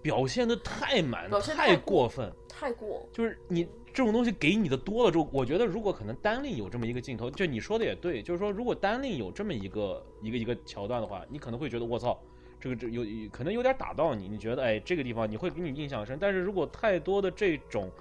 [0.03, 12.17] 表现的太满太表现太过过分，太过，就是你这种东西给你的多了之后，我觉得如果可能单令有这么一个镜头，就你说的也对，就是说如果单令有这么一个一个一个桥段的话，你可能会觉得我操，
[12.59, 17.91] 这个这有可能有点打到你，你觉得哎这个地方你会给你印象深，但是如果太多的这种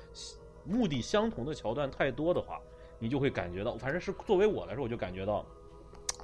[0.64, 2.60] 目的相同的桥段太多的话，
[2.98, 5.44] 你就会感觉到，反正是作为我来说，我就感觉到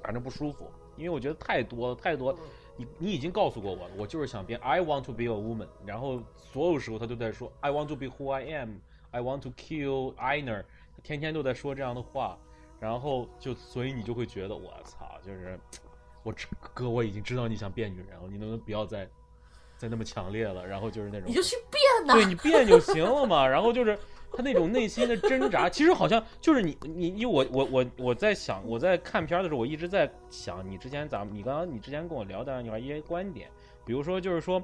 [0.03, 2.33] 反正不舒服，因为我觉得太多了太多。
[2.33, 2.39] 嗯
[2.77, 9.51] 你你已经告诉过我了，我就是想变 I want to be a woman，然后所有时候他都在说 I want to be who I am，I want to
[9.51, 12.37] kill Einer，他天天都在说这样的话，
[12.81, 15.57] 然后就所以你就会觉得我操，就是
[16.25, 19.09] 我这哥我已经知道你想变女人了，你能不能不要再
[19.77, 20.67] 再那么强烈了？
[20.67, 22.27] 然后就是那种你就去变呐对。
[22.27, 23.47] 你变就行了嘛。
[23.47, 23.97] 然后就是
[24.37, 33.49] 他那种内心的挣扎，其实好像就是你你因为我我我我在想，我在看片儿的时候，我一直在想你之前咱们你刚刚你之前跟我聊的女孩一些观点，
[33.85, 34.63] 比如说就是说，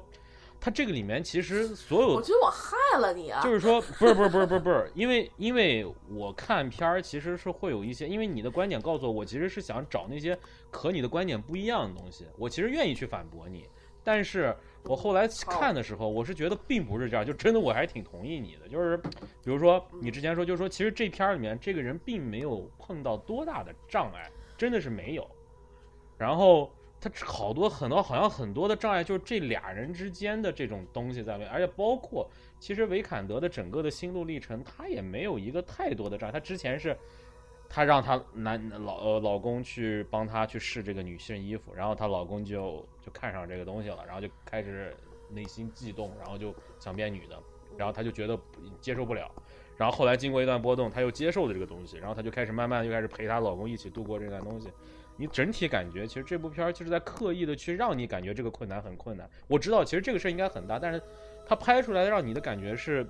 [0.59, 3.41] 他这个里面其实所有我觉得我害了你啊！
[3.41, 10.37] 就是说，不是不是不是不是不是，因为因为我看片儿其实是会有一些，因为你的观点告诉我，我其实是想找那些
[10.69, 13.65] 和你的观点不一样的东西，我其实愿意去反驳你。
[14.03, 25.29] 但是我后来看的时候，我是觉得并不是这样，就真的我还挺同意你的，就是比如说你之前说，就是说其实这片儿里面这个人并没有碰到多大的障碍，真的是没有。
[26.17, 36.31] 然后他好多很多好像很多的障碍，就是这俩人之间的这种东西在里面，而且包括其实维坎德的整个的心路历程，他也没有一个太多的障碍。
[36.31, 36.95] 他之前是，
[37.73, 44.93] 她让她男老呃老公去帮她去试这个女性衣服，然后她老公就就看上这个东西了，然后就开始
[45.29, 47.41] 内心悸动，然后就想变女的，
[47.77, 48.37] 然后她就觉得
[48.81, 49.31] 接受不了，
[49.77, 54.67] 然后后来经过一段波动，她又接受了这个东西，然后她就开始慢慢就开始陪她老公一起度过这段东西。
[55.15, 59.29] 你整体感觉，其实这部片儿就是在刻意的去让你感觉这个困难很困难。
[59.47, 61.01] 我知道，其实这个事儿应该很大，但是
[61.45, 63.07] 他拍出来让你的感觉是，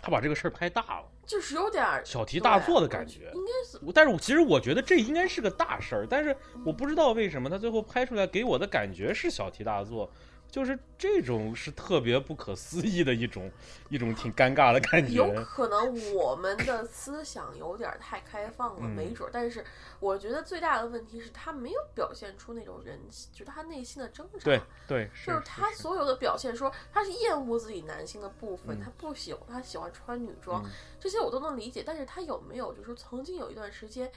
[0.00, 3.30] 他把这个事儿拍大了，就是有点儿小题大做的感觉。
[3.34, 10.10] 应该是，但是我其实我觉得这应该是个大事儿，但是我不知道为什么他最后拍出来给我的感觉是小题大做。
[10.50, 13.50] 就是这种是特别不可思议的一种，
[13.90, 15.12] 一种挺尴尬的感觉。
[15.12, 19.30] 有可能我们的思想有点太开放了，没准儿。
[19.32, 19.64] 但是
[20.00, 22.98] 我觉得最大的问题是他没有表现出那种人，
[23.32, 24.38] 就是他内心的挣扎。
[24.42, 30.64] 对对，就是他所有的表现，说他是厌恶自己男性的部分，他不喜欢他喜欢穿女装，
[30.98, 31.82] 这些我都能理解。
[31.86, 34.10] 但是他有没有就是说曾经有一段时间？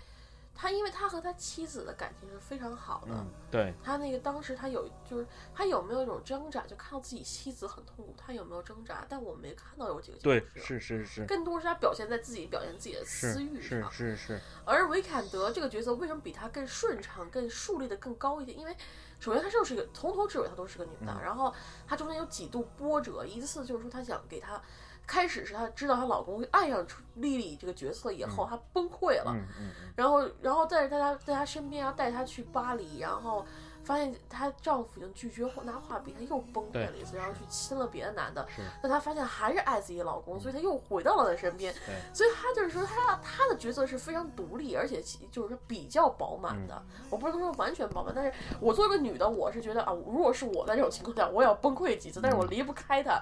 [0.53, 9.05] 他因为他和他妻子的感情是非常好的，对他那个当时他有就是他有没有一种挣扎，就看到自己妻子很痛苦，他有没有挣扎？
[9.09, 14.41] 但我没看到有几个对，是是是，更多是他表现在自己表现自己的私欲上，是是是。
[14.63, 18.59] 而维坎德这个角色为什么比他更顺畅、更树立的更高一点？
[18.59, 18.75] 因为
[19.19, 21.51] 首先他就是一个从头至尾他都是个女的，然后
[21.87, 24.61] 他中间有几度波折，一次就是说他想给他。
[25.05, 26.85] 开始是她知道她老公会爱上
[27.15, 29.35] 莉莉这个角色以后，她崩溃了。
[29.95, 33.45] 然后，然后在在她在她身边，要带她去巴黎，然后
[33.83, 38.47] 发现她丈夫已经拒绝拿画笔，她又崩溃了一次，然后去亲了别的男的。
[38.81, 41.73] 但她发现还是爱自己老公，所以她又回到了她身边。
[42.13, 46.81] 所以她就是说，她她的角色是非常独立，而且就是说比较饱满的。
[47.09, 53.21] 我不是说完全饱满，但是我作为一个女的，我是觉得啊，如果是我在这种情况下，我也要崩溃几次，但是我离不开他。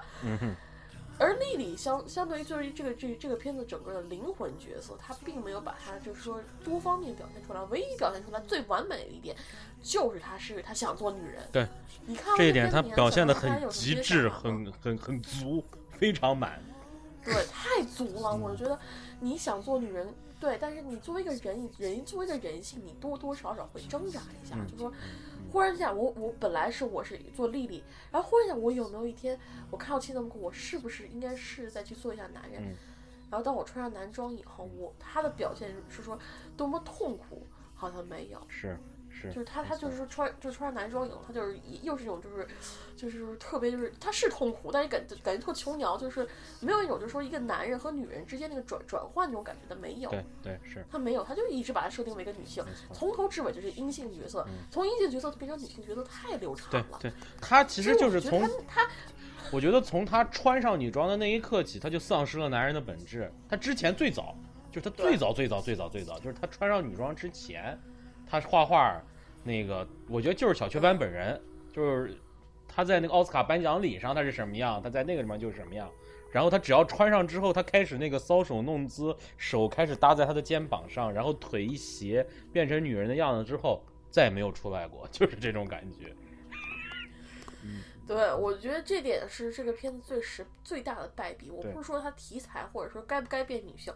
[1.20, 7.62] 而丽丽相相对于就是这个这这个片子整个的灵魂角色，她并没有把她就是说多方面表现出来。
[7.64, 9.36] 唯一表现出来最完美的一点，
[9.82, 11.46] 就是她是她想做女人。
[11.52, 11.68] 对，
[12.06, 15.62] 你看这一点，她表现的很极致，很很很足，
[15.98, 16.58] 非常满。
[17.22, 18.34] 对，太足了。
[18.34, 18.78] 我觉得
[19.20, 24.90] 你想做女人，对，但是你作为一个人人作为一个人性，你多多少少会挣扎一下，就说。
[25.50, 29.38] 忽然间，我我本来是我是做丽丽，然后忽然间，我有没有一天
[29.70, 32.76] 我看到妻子我是不是应该试着再去做一下男人？
[33.30, 36.18] 然后当我穿上男装以后，我他的表现是说
[36.56, 38.40] 多么痛苦，好像没有。
[38.48, 38.76] 是。
[39.28, 42.48] 就是他，他就是说穿，就穿上男装以后，他就是又是一种就是，
[42.96, 46.26] 就是特别就是他是痛苦，但是感感觉特琼瑶，就是
[46.60, 50.10] 没有一种就是说一个男人和女人之间那个转转换那种感觉的没有。
[50.10, 50.84] 对对是。
[50.90, 56.98] 他没有，他就一直把他设定为一个女性，从头至尾就是阴性角色，从阴性角色变成女性角色太流畅了。
[57.00, 58.88] 对对，他其实就是从他，
[59.52, 63.30] 我觉得从他穿上女装的那一刻起，他就丧失了男人的本质。
[63.48, 64.36] 他之前最早
[64.70, 67.78] 就是他最早最早最早最早就是他穿上女装之前，
[68.26, 69.02] 他画画。
[69.42, 71.40] 那个，我觉得就是小雀斑本人，
[71.72, 72.14] 就是
[72.68, 75.90] 他在那个奥斯卡颁奖礼上他是什么样，他在那个地方就是什么样。
[76.30, 86.14] 然后他只要穿上之后，他开始那个搔首弄姿，手开始搭在他的肩膀上，然后腿一斜变成女人的样子之后，再也没有出来过， 就是这种感觉。
[87.64, 91.50] 嗯， 对，我觉得这点是这个片子最实最大的败笔。
[91.50, 93.92] 我不是说它题材或者说该不该变女性。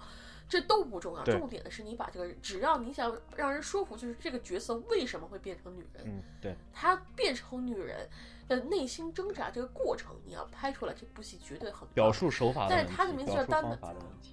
[0.48, 6.04] 这都不重要，重点的是你把这个，只要你想让人说服，就是这个角色为什么会变成女人？
[6.06, 8.08] 嗯，对，她变成女人
[8.46, 13.78] 的内心挣扎这个过程，你要拍出来，这部戏绝对很表述手法，但是它的名字叫单的，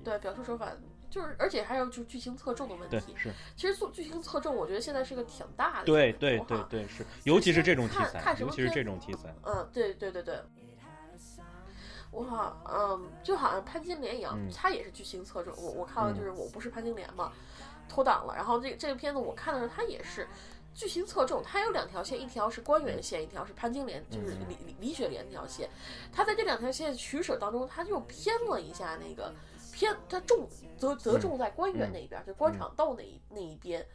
[0.03, 0.72] 对，表述手法
[1.09, 3.14] 就是，而且还有就是剧情侧重的问题。
[3.18, 5.86] 是，其实做剧情侧重，我觉得现在是个挺大的。
[5.86, 9.34] 对对对对，是，尤其是这种题材，尤其是这种题材。
[9.43, 10.39] 嗯，对对对对。
[12.12, 15.53] 我好，嗯，就好像潘金莲一样，它也是剧情侧重。
[15.57, 17.32] 我我看到就是我不是潘金莲嘛，
[17.88, 18.36] 脱档了。
[18.36, 20.28] 然后这这个片子我看的时候，它也是
[20.74, 25.70] 剧情侧重，它有两条线，一条是官员线，一条是潘金莲，就是李李李雪莲那条线。
[26.12, 29.34] 它在这两条线取舍当中，它就偏了一下那个
[29.72, 30.45] 偏，它重
[30.78, 33.88] 则则重在官员那一边，就官场斗那一那一边，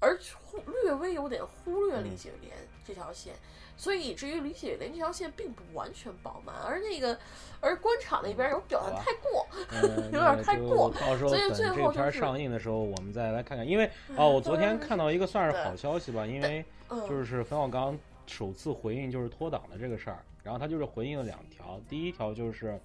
[0.00, 3.34] 而忽略微有点忽略李雪莲这条线。
[3.78, 7.16] 所以以至于李雪莲这条线并不完全饱满，而那个，
[7.60, 9.46] 而官场那边有表现太过，
[10.12, 10.92] 有点太过。
[11.16, 13.66] 所以最后片上映的时候，我们再来看看。
[13.66, 16.64] 因为哦，我昨天看到一个算是好消息吧，因为
[17.08, 22.80] 就是冯小刚首次回应就是脱档的这个事儿，然后他就是回应了两条，第一条就是，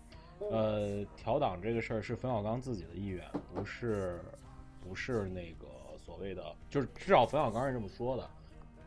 [0.52, 3.26] 呃，调档这个事儿是冯小刚自己的意愿，
[3.56, 4.22] 不是
[4.80, 5.66] 不是那个
[5.98, 8.30] 所谓的，就是至少冯小刚是这么说的，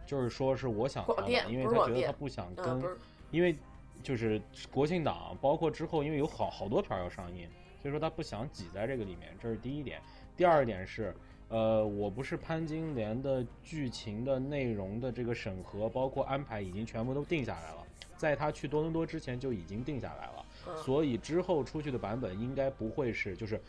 [0.06, 2.82] 就是说是我想广电调档，因为他觉得他不想啊，跟
[3.30, 3.56] 因为
[4.02, 4.40] 就是
[4.70, 7.48] 国庆档，包括之后，因为有好好多片儿要上映，
[7.82, 10.00] 所以说他不想挤在这个里面，这是第一点。
[10.36, 11.14] 第二点是，
[11.48, 17.78] 呃，我不是潘金莲的剧情的内容的这个审核，包括安排已经全部都定下来了，
[18.16, 23.60] 在他去多伦多之前就已经定下来了，嗯所以之后出去的版本应该不会是就是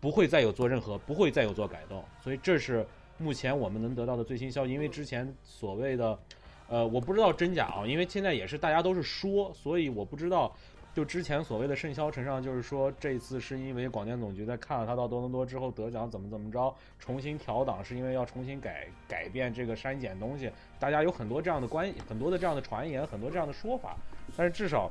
[0.00, 2.86] 不会再有做任何，不会再有做改动，所以这是
[3.18, 6.18] 目前我们能得到的最新消息，因为之前所谓的。
[6.66, 10.50] 呃，我不知道真假啊，因为现在也是大家都是说，所以我不知道。
[10.94, 20.50] 就之前所谓的盛嚣尘上，就是说这次是因为广电总局在看了他到多伦多之后得奖怎么怎么着，重新调档，是因为要重新改改变这个删减东西。
[20.78, 23.94] 大家有很多这样的关，很多的这样的传言，很多这样的说法。
[24.34, 24.90] 但是至少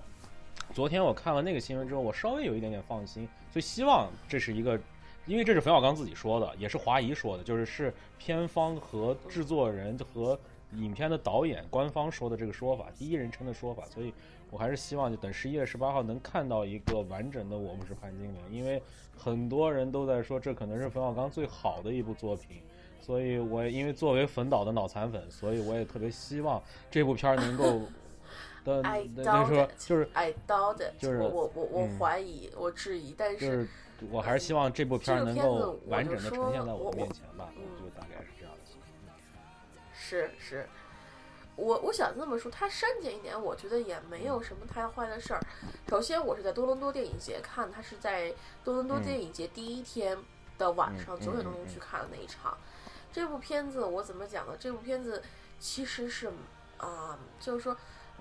[0.76, 4.80] 昨天我看了那个新闻之后，我稍微有一点点放心，所以希望这是一个。
[5.26, 10.38] 因为这是冯小刚自己说的，也是华谊说的，就是是片方和制作人和
[10.74, 14.13] 影片的导演官方说的这个说法，第一人称的说法，所以
[14.49, 18.82] 我还是希望就等十一月十八号能看到一个完整的《我不是潘金莲》，因为
[19.15, 22.61] 很多人都在说这可能是冯小刚最好的一部作品，
[22.99, 26.61] 所以我也因为作为冯导的脑残粉，所以我也特别希望
[26.91, 27.82] 这部片儿能够
[28.65, 28.82] 的
[29.45, 33.67] 说 it 就是 I doubt it，就是我我我怀疑，我质疑，但就是是
[34.12, 39.18] 我还是希望这部片儿能够我完整的呈现在我面前吧，嗯就大概是这样的情况。
[39.93, 40.68] 是是，
[41.56, 45.41] 我我想这么说，它删减一点，我觉得也没有什么太坏的事儿。
[45.89, 48.34] 首先，我是在多伦多电影节看，它是在
[48.64, 50.18] 多伦多电影节第一天
[50.58, 52.58] 的晚上嗯九点钟嗯嗯去看的那一场。
[53.12, 54.54] 这部片子我怎么讲呢？
[54.60, 55.24] 这部片子
[55.60, 56.32] 其实是
[56.78, 57.76] 啊、就是说。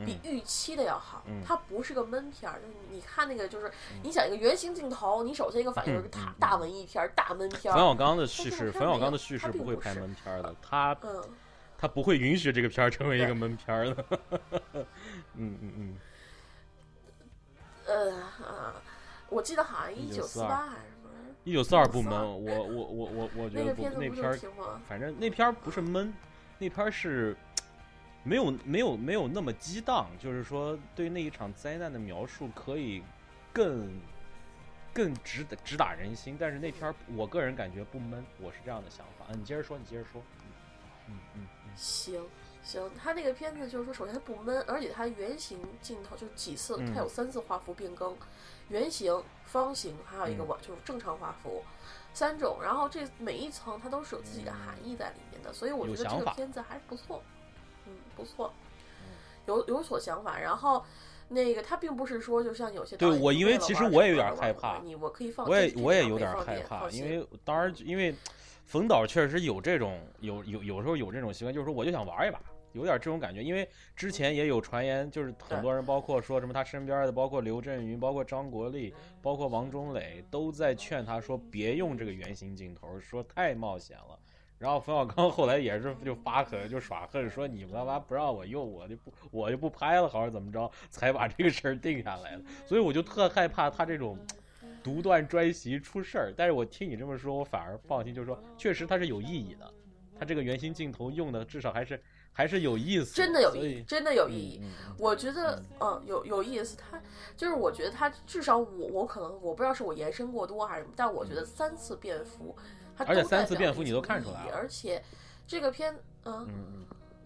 [0.05, 2.61] 比预期的要好，嗯它不是个闷片儿。
[2.61, 3.70] 就是你看那个，就是
[4.03, 7.76] 你想一个圆形镜头，你首先一个反应就是大嗯嗯大文艺片儿、大闷片儿。
[7.76, 11.22] 冯小刚的叙事，冯小刚的叙事不会拍闷片儿的，他嗯，
[11.78, 14.05] 他不会允许这个片儿成为一个闷片儿的。
[15.34, 15.97] 嗯嗯嗯，
[17.86, 18.12] 呃
[18.47, 18.74] 啊，
[19.28, 21.11] 我记得好像一九四1948八还是什么。
[21.45, 24.51] 一九四二不闷，我我我我我觉那个得不片子不就那片儿是？
[24.88, 26.12] 反正那片儿不是闷，
[26.59, 27.36] 那片儿是
[28.25, 33.03] 没有没有没有那么激荡，就是说对那一场灾难的描述可以
[33.53, 34.01] 更
[34.93, 36.37] 更直打直打人心。
[36.39, 39.27] 但是那片儿我个人感觉不闷，我是这样的想法。
[39.29, 40.23] 嗯，你接着说，你接着说。
[41.09, 42.23] 嗯嗯嗯行
[42.62, 48.16] 行，他那个片子就是说，首先它不闷，而且它圆形镜头就几次，嗯它有三次画幅变更，
[48.68, 51.64] 圆形、方形，还有一个网就是正常画幅。
[52.14, 57.23] 三种，然后这每一层它都是有自己的含义在里面的，所以我觉得这个片子还是不错，
[57.87, 58.53] 嗯，不错，
[59.47, 60.39] 有有所想法。
[60.39, 60.85] 然后
[61.28, 68.14] 那个他并不是说就像有些对我因为其实我也有点害怕你我可以放，我也我也有点害怕，因为当然因为
[68.64, 72.41] 冯导确实有这种有有有时候有这种习惯，就是说我就想玩一把，
[72.72, 73.43] 有点这种感觉。
[73.43, 84.18] 因为之前也有传言，就是很多人包括说什么他身边的，包括刘震云，包括张国立，包括王中磊，都在劝他说别用这个圆形镜头，说太冒险了。
[84.62, 92.42] 然后冯小刚后来也是就发狠就耍横，说你们干嘛不让我用，我就不我就不拍了，好像怎么着，才把这个事儿定下来了。
[92.64, 94.16] 所以我就特害怕他这种
[94.80, 96.32] 独断专行出事儿。
[96.36, 99.68] 但是我听你这么说，我反而放心，就是说确实他是有意义的，
[100.16, 102.00] 他这个圆形镜头用的至少还是
[102.32, 104.62] 还是有意思，真的有意义，真的有意义。
[104.96, 106.76] 我觉得，嗯，有有意思。
[106.76, 107.02] 他
[107.36, 115.03] 就是，我觉得他至少我我可能我不知道是我延伸过多还是什么，但我觉得三次变服，它都而且三次变幅你都看出来了而且
[115.46, 115.94] 这个片，
[116.24, 116.46] 嗯，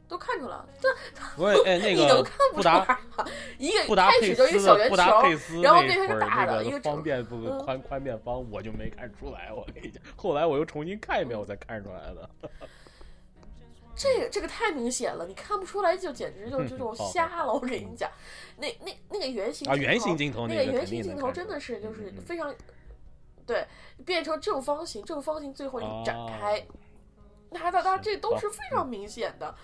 [0.08, 0.68] 都看出来了。
[0.80, 0.88] 这
[1.64, 2.24] 哎那 个
[2.54, 2.98] 布达来？
[3.58, 7.24] 一个布达佩开始就是一个斯小圆的布达佩球，斯然后变成大的一个整方便
[7.64, 9.52] 宽宽变方，我就没看出来。
[9.52, 12.30] 我跟你讲，后来我又重新看一遍，我才看出来的。
[13.98, 17.52] 这个这个太明显了，你看不出来就简直就这种 好好瞎了。
[17.52, 18.10] 我跟你讲，
[18.58, 22.54] 那那那个圆形啊，圆形镜头那个圆形镜头真的是就是非常，
[23.46, 23.66] 对，
[24.04, 26.66] 变成正方形，正方形最后一个展开，哦
[27.52, 29.54] 它它它这都是非常明显的。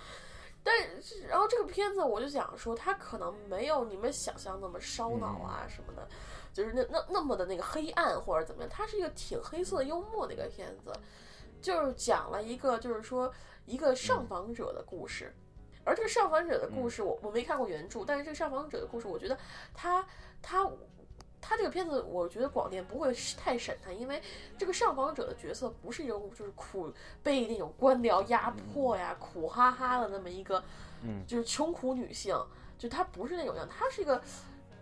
[0.64, 6.08] 但是，然后这个片子我就想说，它可能没有你们想象那么烧脑嗯啊什么的，
[6.52, 10.92] 就是那那那么的那个黑暗或者怎么样，它是一个挺黑色幽默的一个片子，
[11.60, 13.32] 就是讲了一个就是说
[13.66, 15.34] 一个嗯上访者的故事。
[15.84, 19.36] 而这个上访者的故事，我我没看过原著，但是这个上访者的故事，我觉得
[19.74, 20.06] 他
[20.40, 20.64] 他
[21.42, 24.22] 他这个片子，我觉得广电不会太审他，因为
[24.56, 26.90] 这个上访者的角色不是一种就是苦
[27.22, 30.62] 被那种官僚压迫呀、苦哈哈的那么一个，
[31.02, 31.22] 嗯。
[31.26, 32.34] 就是穷苦女性，
[32.78, 34.22] 就她不是那种样，她是一个，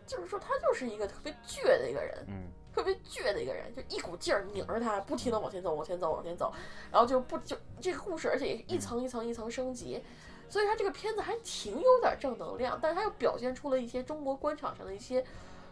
[0.07, 2.45] 就是说她就是一个特别倔的一个人，嗯。
[2.73, 6.53] 特别倔的一个人，就一股劲儿拧着她，不停的往前走，往前走，往前走，
[6.93, 10.01] 然后就不就这个故事，而且也是一层一层一层升级，
[10.49, 15.25] 所以他这个片子还挺有点正能量，但是他又表现出了一些中国官场上的一些，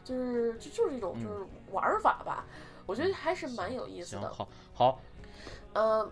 [0.09, 1.23] 就是就就是一种嗯。
[1.23, 2.47] 就是玩法吧，
[2.87, 4.33] 我觉得还是蛮有意思行，的。
[4.33, 5.01] 好，好，
[5.75, 6.11] 呃，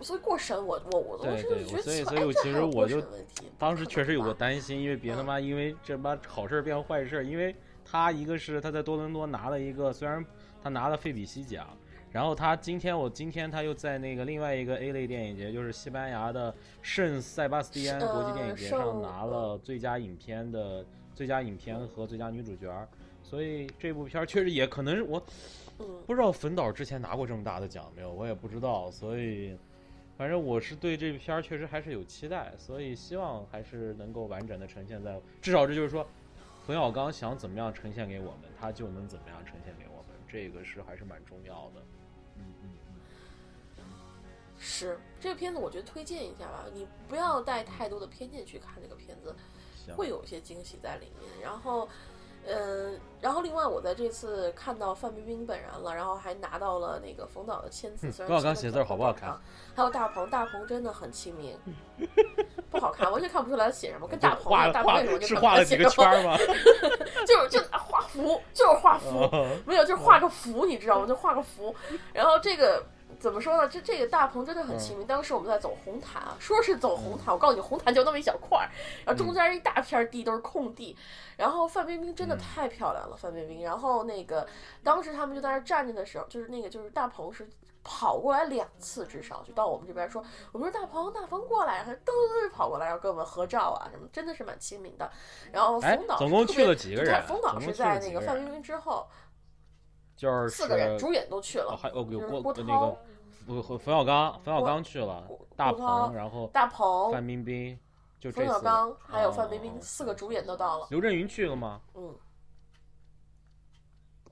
[0.00, 3.02] 所以过审我我我我对是觉得对所以所以我其实我就
[3.58, 5.24] 当时确实有个担心，因为别他嗯。
[5.26, 10.24] 妈因为这妈好事儿变坏事儿，因为他一个是他在多伦多拿了一个，虽然
[10.62, 11.68] 他拿了费比西奖，
[12.10, 20.82] 然后他今天我今天他又在那个另外一个 A 类电影节，就是西班牙的圣塞巴斯蒂安国际电影节上拿了最佳影片的
[21.14, 22.88] 最佳影片和最佳女主角儿，
[23.34, 25.20] 所以这部片儿确实也可能是我
[25.80, 29.58] 嗯不知道冯导之前拿过这么大的奖没有，我也不知道，所以
[30.16, 36.06] 反正我是对这片儿确实还是有期待，所以希望还是能够完整的呈现在，至少这就是说，
[36.64, 41.82] 冯小刚想怎么样呈现给我们，他就能怎么样呈现给我们，这个是还是蛮重要的。
[42.36, 42.70] 嗯嗯
[43.78, 43.84] 嗯，
[44.60, 49.34] 是这个片子，我觉得推荐一下吧，你不要带太多的偏见去看这个片子，
[49.96, 51.28] 会有一些惊喜在里面。
[51.42, 51.88] 然后，
[52.46, 58.06] 嗯，然后另外我在这次看到范冰冰本人了，然后还拿到了那个冯导的签字。
[58.08, 59.34] 嗯虽然冯小刚写字好不好看？
[59.74, 61.56] 还有大鹏，大鹏真的很亲民，
[62.70, 64.06] 不好看，完全看不出来他写什么。
[64.06, 66.36] 跟大鹏大鹏为什么就是画了几个圈儿吗？
[67.26, 69.08] 就是就画符，就是画符。
[69.20, 71.06] 哦没有，就是画个符，你知道吗？
[71.06, 71.74] 就画个符。
[72.12, 72.84] 然后这个
[73.18, 73.68] 怎么说呢？
[73.68, 75.06] 这这个大鹏真的很亲民。
[75.06, 78.70] 当时我们在走红毯啊，说是走红毯，我告诉你，红毯就那么一小块儿，
[79.04, 80.96] 然后中间一大片地都是空地。
[81.36, 83.62] 然后范冰冰真的太漂亮了，范冰冰。
[83.64, 84.46] 然后那个
[84.82, 87.48] 当时他们就在那儿站着的时候，就是那个就是大鹏是。
[87.86, 95.10] 跑过来两次，至少就到我们这边说，我们说大鹏，大鹏过来，他噔噔跑过来，然后跟我们合照啊什么，真的是蛮亲民的。
[95.52, 99.06] 然后哎冯导总共去了几个人冯导是在那个范冰冰之后，
[100.16, 102.96] 就是四个人，主演都去哦，了，还有有就是郭那个
[103.46, 107.78] 冯冯冯小刚，冯小刚去了，大鹏，然后大鹏、范冰冰，
[108.32, 110.86] 冯小刚还有范冰冰哦四个主演都到了。
[110.90, 111.80] 刘震云去了吗？
[111.94, 112.14] 嗯，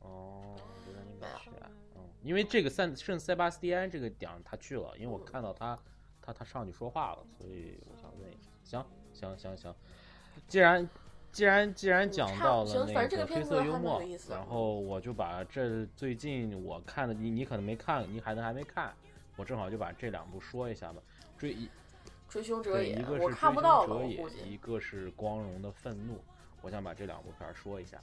[0.01, 0.55] 哦，
[0.87, 1.67] 刘震云没没有。
[1.97, 5.79] 嗯，因为这个圣圣塞巴斯蒂安这个点他去了，因为我嗯看到他
[6.21, 8.51] 他他上去说话了，所以我想问一下。
[8.65, 9.75] 行行行行，
[10.49, 10.89] 既然
[11.33, 18.93] 既然既然讲到了那个黑色幽默然后我就把这最近我看的，你你可能没看，你可能还没看，
[19.37, 21.01] 我正好就把这两部说一下吧。
[21.39, 21.69] 追一
[22.29, 24.23] 追凶者，也一个，是我追凶看不到了，者也。
[24.47, 26.23] 一个是光荣的愤怒。
[26.61, 27.99] 我想把这两部片儿说一下。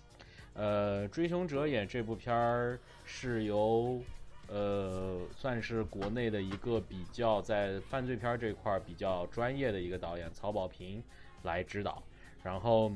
[0.56, 4.02] 呃，追凶者也这部片儿是由
[4.48, 11.04] 呃算是国内的一个比较在犯罪片儿这块儿比较专业的一个导演曹保平
[11.44, 12.02] 来指导。
[12.42, 12.92] 然后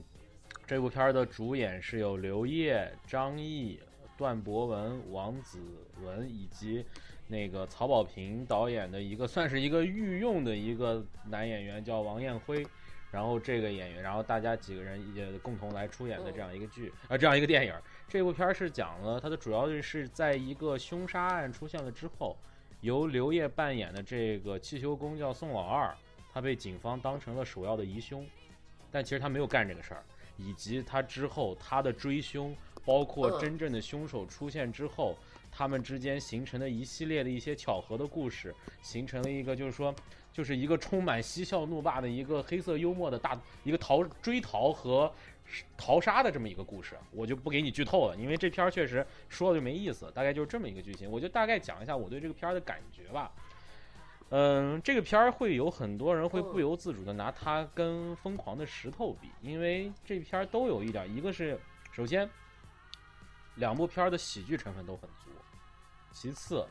[0.74, 3.80] 这部片儿的主演是有刘烨、张译、
[4.17, 5.59] 段博文、王子
[6.01, 6.84] 文以及
[7.28, 12.65] 那个曹保平导演的一个算是一个御用的一个男演员叫王彦辉，
[13.11, 17.74] 然后这个演员，然后大家几个人也共同来出演的这样一个剧，呃，这样一个电影。
[18.07, 22.36] 这部片儿是讲了它的主要是在一个凶杀案出现了之后，
[22.82, 25.95] 由刘烨扮演的这个汽修工叫宋老二，
[26.34, 28.26] 他被警方当成了首要的疑凶，
[28.89, 30.03] 但其实他没有干这个事儿，
[30.44, 35.16] 以及他之后他的追凶，包括嗯真正的凶手出现之后。
[35.56, 39.94] 他们之间形成的一系列的一些巧合的故事，形成了一个就是说，
[40.32, 45.14] 就是一个充满嬉笑怒骂的一个黑色幽默的大一个逃追逃和
[45.78, 53.32] 逃杀的这么一个故事，我就不给你剧透了，因为这片儿确实说了就没意思，大概就是这么一个剧情，我就大概讲一下我对这个片儿的感觉吧。
[54.36, 61.56] 嗯，这个片儿会有很多人会不由自主的拿它跟《疯狂的石头》比，因为这片儿都有一点，一个是
[61.92, 62.28] 首先
[63.58, 65.30] 两部片儿的喜剧成分都很足，
[66.12, 66.66] 其次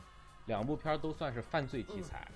[0.47, 2.27] 两部片儿都算是犯罪题材，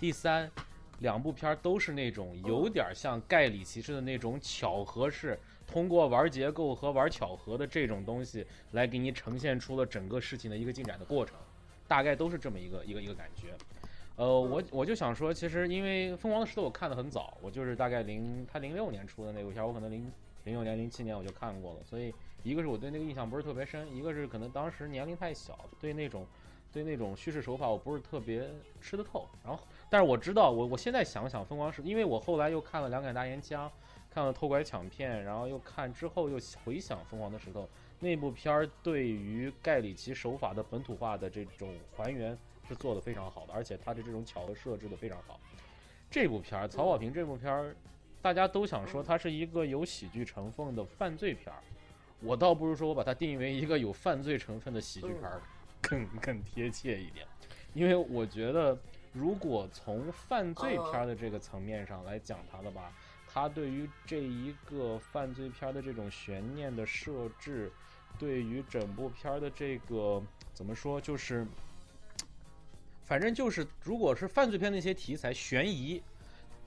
[0.00, 0.50] 第三
[0.98, 5.38] 两部片儿都是那种有点像盖里奇式的那种巧合式，
[5.68, 11.36] 通过玩结构和玩巧合的这种东西来给你呈现出了整个事情的一个进展的过程，
[11.86, 13.54] 大概都是这么一个一个一个感觉。
[14.18, 20.10] 呃，我我就想说，其实因为《疯狂的石头》我看的很早，我就是大概零他零六年出的那部片儿，我可能零
[20.42, 22.12] 零六年零七年我就看过了，所以
[22.42, 26.26] 一个是我对那个印象不是特别深，一个是可能当时年龄太小，对那种
[26.72, 28.50] 对那种叙事手法我不是特别
[28.80, 29.24] 吃得透。
[29.44, 33.68] 然后，但是我知道，我我现在想想，《疯狂石》，因为我后来又看了《两杆大烟枪》，
[34.12, 37.62] 看了《偷拐抢骗》，然后又看之后又回想《疯狂的石头》，
[38.00, 42.36] 那部片儿对于盖里奇手法的本土化的这种还原
[42.68, 45.40] 是做的非常好的，而且它的这种巧合设置的非常好。
[46.10, 47.74] 这部片儿《曹保平》这部片儿，
[48.20, 51.62] 大家都想说它是一个有喜剧成分的犯罪片儿，
[52.20, 55.40] 我倒不如说我把它定义为一个有犯罪成分的喜剧片儿，
[55.80, 57.26] 更更贴切一点，
[57.72, 58.78] 因为我觉得
[59.12, 62.92] 如果从犯罪片儿的这个层面上来讲它的吧。
[63.30, 67.70] 它对于这一个犯罪片的这种悬念的设置，
[68.18, 70.20] 对于整部片的这个
[70.54, 71.46] 怎么说，就是，
[73.08, 76.02] 反正就是，如果是犯罪片那些题材、悬疑、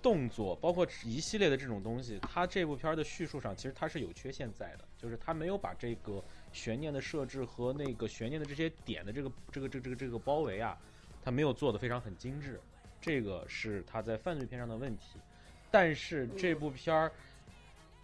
[0.01, 10.75] 动作，包括一系列的这种东西，它这部片的叙述上其实它是有缺陷在的，就是它没有把这个悬念的设置和那个悬念的这些点的这个这个这个这个这个包围啊，
[11.23, 12.59] 它没有做的非常很精致，
[12.99, 15.19] 这个是它在犯罪片上的问题。
[15.69, 17.11] 但是这部片儿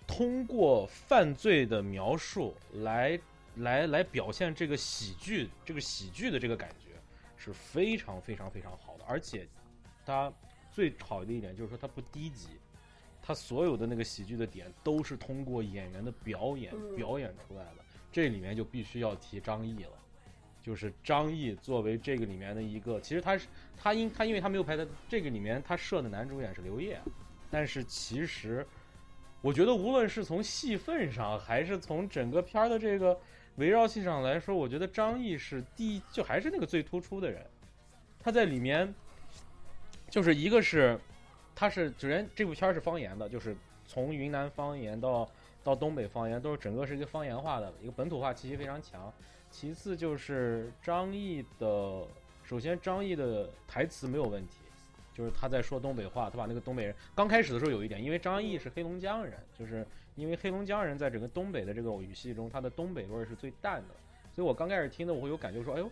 [0.06, 3.20] 通过犯罪的描述来
[3.56, 6.87] 来来表现这个喜剧，这个喜剧的这个感觉
[7.48, 9.06] 是非常非常非常好的。
[9.08, 9.48] 而且
[10.06, 10.32] 它
[10.72, 12.50] 最好的一点就是说它不低级，
[13.22, 17.78] 它所有的那个喜剧的点都是通过演员的表演表演出来的。
[18.12, 19.94] 这里面就必须要提张译了，
[20.62, 27.00] 就是张译作为这个里面的一个，其实他是他因他因为他没有拍的这个里面他设的男主演是刘烨。
[27.50, 28.66] 但是其实，
[29.42, 33.18] 我觉得无论是从戏份上，还是从整个片儿的这个
[33.58, 37.46] 围绕性上来说，我觉得张译是第一，就还是那个最突出的人。
[38.20, 38.94] 他在里面，
[40.10, 41.00] 就是一个是，
[41.54, 43.56] 他是首先这部片儿是方言的，就是
[43.86, 45.30] 从云南方言到
[45.64, 49.12] 到东北方言，都是整个是一个方言化的一个本土化气息非常强。
[49.50, 52.06] 其次就是张译的，
[52.44, 54.58] 首先张译的台词没有问题。
[55.14, 59.84] 就是他在说东北话，他把那个东北人刚开始的时候有一点，因为张译是黑龙江人，就是
[60.18, 63.96] 因为黑龙江人在整个东北的这个语系中，他的东北味儿是最淡的，
[64.34, 65.90] 所以我刚开始听的我会有感觉说，哎呦，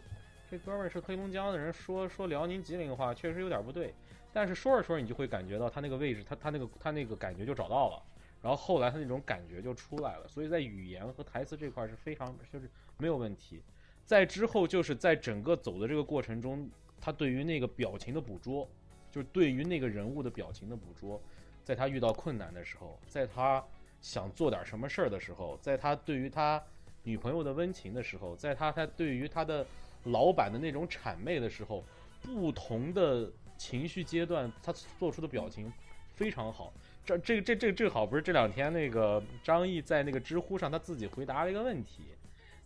[0.50, 3.94] 这哥们儿是黑龙江的人，说说辽宁吉林话确实有点不对，
[4.34, 8.04] 但是说着说着你就会感觉到他那个位置，他他那个他那个感觉就找到了，
[8.42, 13.62] 然后后来他那种感觉就出来了，所以在语言和台词这块是非常就是没有问题，
[14.04, 16.70] 在之后就是在整个走的这个过程中，
[17.00, 18.68] 他对于那个表情的捕捉。
[19.12, 21.22] 就是对于那个人物的表情的捕捉，
[21.64, 23.64] 在他遇到困难的时候，在他
[24.06, 26.62] 想做点什么事儿的时候，在他对于他
[27.02, 29.66] 女朋友的温情的时候，在他他对于他的
[30.04, 31.84] 老板的那种谄媚的时候，
[32.22, 33.28] 不同的
[33.58, 35.74] 情绪阶段，他做出的表情
[36.14, 36.72] 非常好。
[37.04, 42.04] 这这这这正好不是这两天那个张译在那个知乎上他自己回答了一个问题，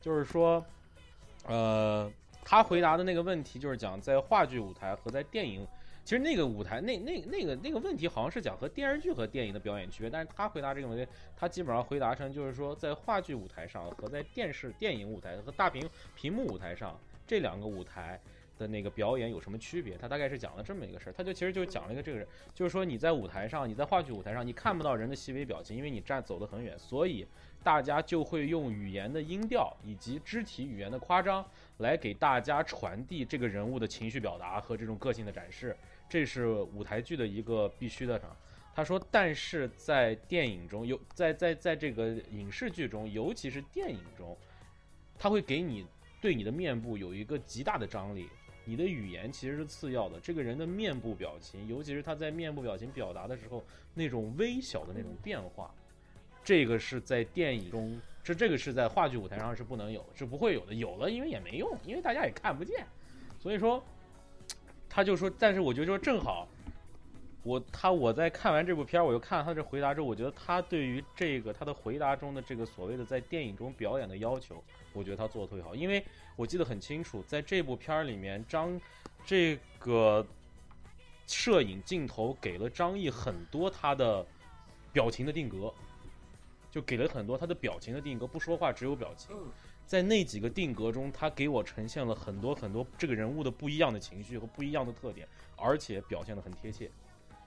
[0.02, 0.66] 就是说，
[1.46, 2.12] 呃，
[2.44, 5.66] 他回答的那个问题就是讲在话剧舞台和在电影。
[6.10, 11.08] 其实那个舞台，那那那个那个问题好像是讲和电视剧和电影的表演区别，但是他回答这个问题，
[11.38, 18.20] 他基本上回答成就是说，在话剧舞台上和在电视电影舞台和大屏屏幕舞台上这两个舞台
[18.58, 19.96] 的那个表演有什么区别？
[20.00, 27.24] 他大概是讲了这么一个事儿，他就其实就讲了一个这个人，就是说你在舞台上，你在话剧舞台上，你看不到人的细微表情，因为你站走得很远，所以
[27.64, 31.46] 大家就会用语言的音调以及肢体语言的夸张
[31.78, 35.78] 来给大家传递这个人物的情绪表达和这种个性的展示。
[36.10, 38.36] 这是舞台剧的一个必须的场。
[38.76, 44.38] 他说，但是在电影中有在在在这个影视剧中，尤其是电影中，
[45.18, 45.86] 他会给你
[46.22, 48.30] 对你的面部有一个极大的张力。
[48.64, 55.74] 你的语言其实是次要的，这个人的面部表情，尤其是他在面部表情表达的时候那种微小的那种变化，
[56.44, 60.74] 这个是在电影中，这这个是在话剧舞台上是不能有，是不会有的。
[60.74, 62.86] 有了，因为也没用，因为大家也看不见，
[63.40, 63.84] 所以说。
[64.90, 66.48] 他就说，但是我觉得说正好，
[67.44, 74.62] 我他我在看完这部片儿，我又看了他这回答之后，我觉得他对于这个他的回答中的这个所谓的在电影中表演的要求，
[74.92, 75.76] 我觉得他做的特别好。
[75.76, 76.04] 因为
[76.36, 78.82] 我记得很清楚，在这部片儿里面，张
[79.24, 80.26] 这个
[81.28, 84.26] 摄影镜头给了张译很多他的
[84.92, 85.72] 表情的定格，
[86.72, 89.36] 就给了很多他的表情的定格，不说话只有表情。
[89.90, 96.92] 在那几个定格中，他给我呈现了很多很多这个人物的不一样的情绪和不一样的特点，而且表现的很贴切。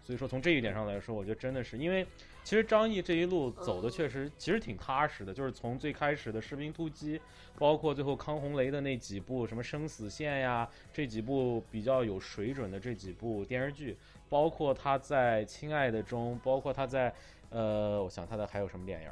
[0.03, 2.05] 所以说，从这一点上来说，我觉得真的是因为，
[2.43, 7.21] 其实张译这一路走的确实其实挺踏实的，就是从最开始的士兵突击，
[7.57, 13.97] 包括最后康洪雷的那几部什么生死线呀，这几部比较有水准的这几部电视剧，
[14.29, 17.15] 包括他在亲爱的中，包括他在
[17.51, 19.09] 呃，我想他的还有什么电影？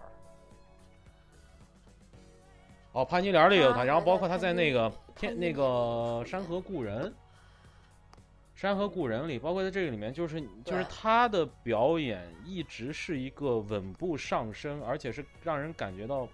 [2.93, 7.12] 哦，潘金莲里有他，然后包括他在那个天那个山河故人，
[8.57, 16.28] 山河故人里，包括在这个里面，就是就是他的表演一直是一个稳步上升，而且是让人感觉到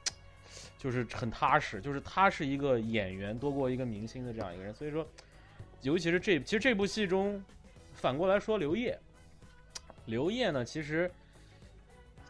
[0.78, 5.06] 就是很踏实，就是他是一个演员多过一个明星的这样一个人，所以说，
[5.82, 7.44] 尤其是这其实这部戏中，
[7.92, 8.98] 反过来说刘烨，
[10.06, 11.10] 刘烨呢其实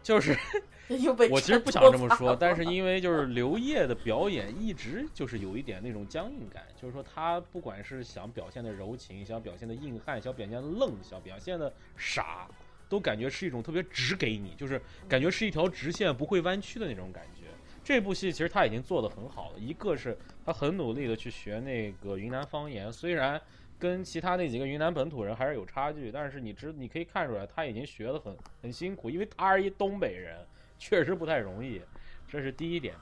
[0.07, 0.39] 就是。
[0.89, 12.49] 又被我其实不想这么说，但是因为就是刘烨的表演一直就是有一点那种僵硬感，就是说他不管是想表现的柔情，想表现的硬汉，想表现的愣，想表现的傻，
[12.89, 17.49] 都感觉是一种特别直给你，就是感觉是一条直线不会弯曲的那种感觉。
[17.83, 23.43] 这部戏其实他已经做得很好了，一个是他很努力的去学那个云南方言，虽然
[23.79, 30.39] 跟其他那几个云南本土人还是有差距，但是你知你可以看出来他已经学得很很辛苦，因为他是一东北人。
[30.79, 31.81] 确实不太容易，
[32.29, 32.95] 这是第一点。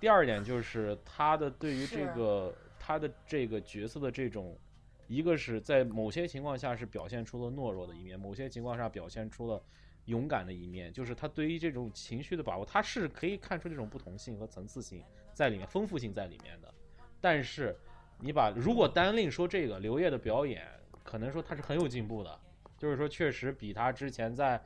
[0.00, 4.58] 第二点就是他的对于这个他的这个角色的这种，
[5.06, 9.62] 一个是在某些情况下是表现出了懦弱的一面，某些情况下表现出了
[10.06, 10.92] 勇敢的一面。
[10.92, 15.00] 就是他对于这种情绪的把握，他是可以看出这种不同性和层次性
[15.32, 16.74] 在里面，丰富性在里面的。
[17.20, 17.76] 但是
[18.20, 20.66] 你把如果单另说这个刘烨的表演，
[21.02, 22.40] 可能说他是很有进步的，
[22.78, 24.60] 就是说确实比他之前在。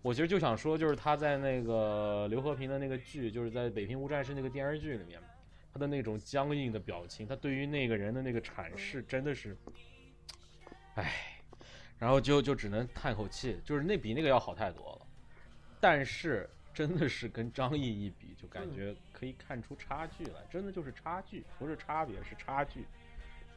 [0.00, 5.20] 我其实就想说，就是他在那个刘和平的那个剧，就是在《北平无战事》那个电视剧里面，
[5.74, 9.56] 他的那种僵硬的表情，他对于那个人的那个阐释，真的是，
[10.94, 11.40] 唉，
[11.98, 15.06] 然后就就只能叹口气，就是那比那个要好太多了。
[15.80, 22.84] 但是真的是跟张译一比，就感觉可以看出差距来，真的就是差距，不是差别，是差距。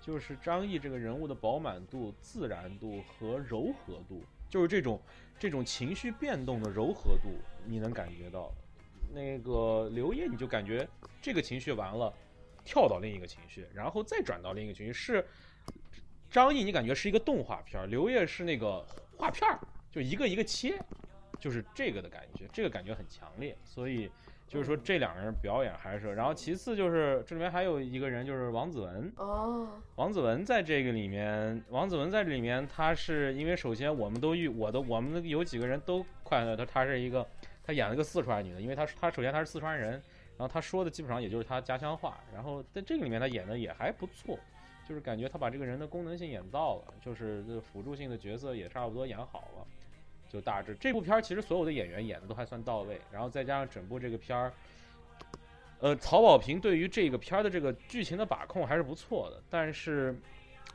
[0.02, 5.00] 就是张译这个人物的饱满度、自然度和柔和度，就是这种。
[5.38, 7.30] 这种情绪变动的柔和度，
[7.66, 8.52] 你能感觉到。
[9.12, 10.88] 那个刘烨，你就感觉
[11.20, 12.14] 这个情绪完了，
[12.64, 14.94] 跳到另一个情绪，然后再转到另一个情绪。
[14.94, 15.28] 是
[16.30, 18.86] 张译，你感觉是一个动画片刘烨是那个
[19.18, 19.60] 画片儿
[19.92, 20.80] 就一个一个切，
[21.40, 23.56] 就是这个的感觉，这个感觉很强烈。
[23.64, 24.10] 所以。
[24.52, 29.10] 就是说这两个人表演还是，然后其次就是这里面还有一个人就是王子文。
[29.16, 37.26] 哦，王子文在这个里面，王子文在这里面，他是因为首先我们都遇我的我们有几个人都快乐他他是一个
[37.64, 44.38] 他演了个四川女的，因为他他首先他是四川人，然后他说的基本上也就是他家乡话，然后在这个里面他演的也还不错，
[44.86, 49.66] 就是感觉他把这个人的功能性演到了，就是辅助性的角色也差不多演好了。
[50.32, 54.54] 就大致这部片儿其实所有的演员演的都还算到位，然后再加上整部这个片儿，
[55.80, 60.16] 呃，曹保平对于这个片儿的这个剧情的把控还是不错的，但是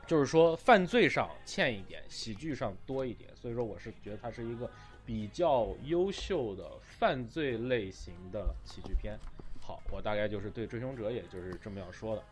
[0.05, 4.69] 就是说犯罪上欠一点，喜剧上多一点，所以说我是觉得它是一个
[5.05, 9.17] 比较优秀的犯罪类型的喜剧片。
[9.59, 12.23] 好，我大概就是对《追凶者》也就是这么样说的，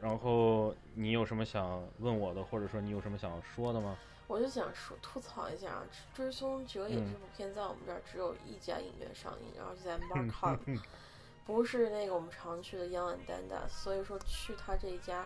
[0.00, 3.98] 然后你有什么想问我的，或者说你有什么想说的吗？
[4.30, 5.82] 我就想说吐槽一下啊，
[6.16, 10.80] 《追凶者也》这部片在我们这儿只有一家影院上映，然后就在 Markham，
[11.44, 15.24] 不是那个我们常去的 Young and Dandas，所以说去他这一家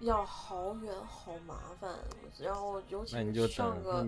[0.00, 1.94] 要好远好麻烦，
[2.38, 4.02] 然后尤其是上个，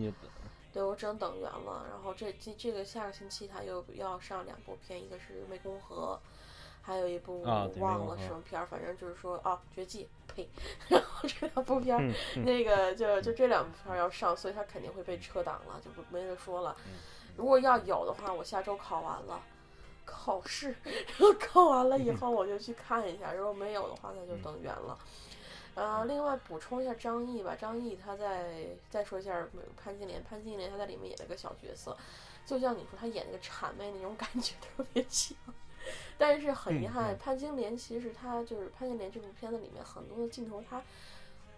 [0.73, 1.87] 对我只能等圆了。
[1.91, 6.19] 然后这这这个下个星期他又要上两部片，一个是《湄公河》。
[6.89, 10.49] 还有一部忘了什么片儿，反正就是说啊，绝技呸！
[10.89, 12.01] 然后这两部片儿，
[12.43, 16.74] 那个就就这两部片儿要上，所以它肯定会被撤档了，就不没得说了。
[17.36, 19.39] 如果要有的话，我下周考完了
[20.07, 23.34] 考试， 然后考完了以后我就去看一下。
[23.34, 24.99] 如果没有的话，那就等远了。
[25.74, 31.95] 呃，另外补充一下张译吧，张译他在再说一下潘金莲，潘金莲他在里面演了个小角色，
[32.47, 35.36] 就像你说他演那个谄媚那种感觉特别强。
[36.16, 40.82] 但是很遗憾，潘金莲其实她就是潘金莲这部片子里面很多的镜头，她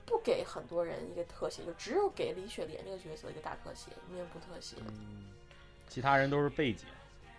[0.05, 4.77] 不给很多人一个特写，就只有给李雪莲这个角色一个大特写，面部特写。
[4.87, 5.31] 嗯，
[5.89, 6.87] 其他人都是背景。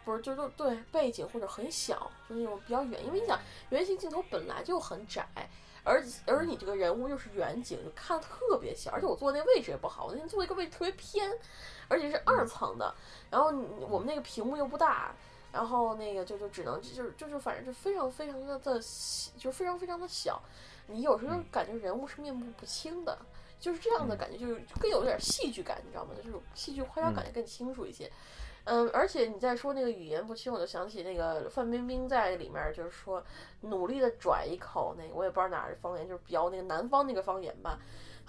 [0.04, 3.40] 不是，就就对背景或者很小，就那种比较远，因为你想
[3.70, 5.28] 圆形镜头本来就很窄，
[5.84, 11.32] 而而你这个人物又是远景，就看特别小，而且我坐的那位置也不好，我那天坐一个位置特别偏，
[11.88, 12.96] 而且是二层的，
[13.30, 13.54] 然后
[13.88, 15.14] 我们那个屏幕又不大。
[15.52, 18.80] 然后那个就就只能就是就是反正就非常非常的的
[19.38, 20.42] 就非常非常的小，
[20.88, 23.18] 你有时候感觉人物是面目不清的，
[23.60, 26.12] 就是这样的感觉，就是更有点戏剧感，你知道吗？
[26.16, 28.10] 就是戏剧夸张感觉更清楚一些。
[28.64, 33.24] 嗯，而且你再说那个语言不清，我就想起那个范冰冰在里面就是说
[33.62, 37.80] 努力的转一口那个我也不知道哪儿的方言，就是标那个南方那个方言吧。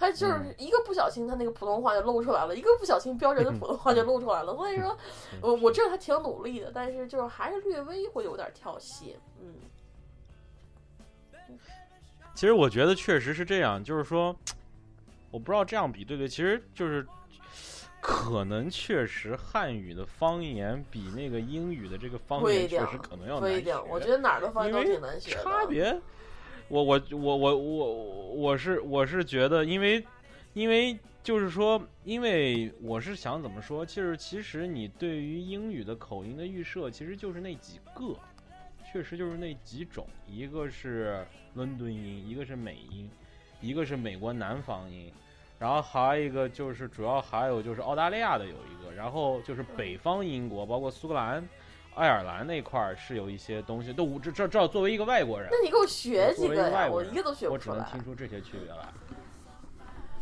[0.03, 4.53] 他就是一个不小心，他那个普通话就露出来了；一个不小心，标准的普通话就露出来了。
[4.53, 4.97] 所以说，
[5.41, 9.15] 我我知道他挺努力的，但是就是还是略微会有点跳戏。
[9.41, 9.55] 嗯，
[12.35, 14.35] 其实我觉得确实是这样，就是说，
[15.31, 16.27] 我不知道这样比对不对。
[16.27, 17.07] 其实就是
[18.01, 25.43] 可能确实汉语的方言比那个英语的这个方言确实可能要难学。，我觉得哪儿的方言都挺难学的。
[25.43, 26.01] 差别，
[26.67, 30.03] 我我我我我我是我是觉得，因为
[30.53, 38.15] 因为就是说，因为我是想怎么说，就是其实你对于英语的口音的预设，其实就是那几个，
[38.83, 43.09] 确实就是那几种，一个是伦敦音，一个是美音，
[43.61, 45.11] 一个是美国南方音。
[45.59, 51.47] 然后还有一个就是，主要还有就是澳大利亚的有一个，然后就是北方英国，包括苏格兰、
[51.95, 56.87] 爱尔兰那块儿是有一些东西，都这这这作为一个外国人，那你给我学几个呀？
[56.89, 57.77] 我一个都学不出来。
[57.77, 58.87] 我只能听出这些区别来。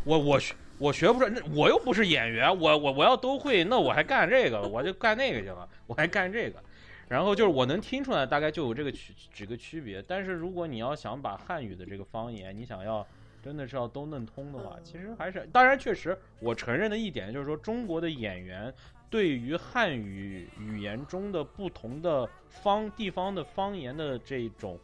[0.04, 6.62] 我我学我学不出来，那我又不是演员，我我我要都会，那我还干这个，我就干那个去了，我还干这个。
[7.08, 10.02] 然后就是我能听出来，大概就有这个区几个区别。
[10.08, 13.06] 但是如果你要想把汉语的这个方言，你想要
[13.44, 18.74] 真的是要都弄通的话，其实还是当然确实，我承认的一点就是说，中国的演员
[19.12, 24.80] 对于汉语语言中的不同的方地方的方言的这种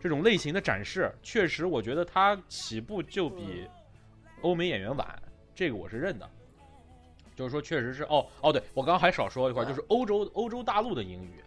[0.00, 3.68] 这种类型的展示，确实我觉得它起步就比
[4.40, 5.22] 欧美演员晚，
[5.54, 6.28] 这个我是认的。
[7.36, 11.44] 就是说，确实是哦哦，对我刚刚还少说一块儿，就是欧洲欧洲大陆的英语，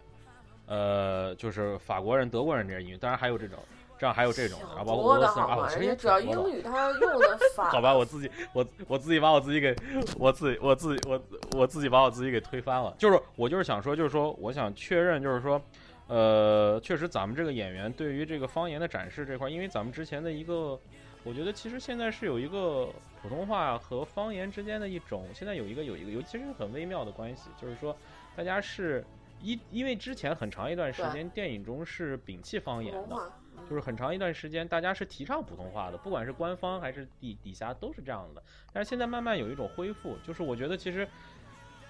[0.66, 3.58] 呃，就是法国人、德国人这些英语，当然还有这种，
[4.00, 5.68] 这样还有这种的，然后包括俄罗斯人啊，好吗？
[5.68, 9.76] 其实也主要英语他用的 法，好吧，我自己我我自己把我自己给
[10.18, 11.22] 我自己我自己我
[11.54, 12.94] 我自己把我自己给推翻了。
[12.96, 15.60] 就是我就是想说，就是说我想确认，就是说，
[16.06, 20.80] 呃，确实咱们这个演员对于这个方言的展示这块儿，因为咱们之前的一个，
[21.22, 22.88] 我觉得其实现在是有一个
[23.20, 27.94] 普通话和方言之间的一种，现在有一个有一个尤其是很微妙的关系，就是说
[28.34, 29.04] 大家是。
[29.42, 33.32] 一，因为之前很长一段时间，电影中是摒弃方言的，
[33.70, 38.42] 就是很长一段时间，大家是提倡普通话的，不管是官方还是底底下都是这样的。
[38.72, 41.06] 但是现在慢慢有一种恢复，就是我觉得其实，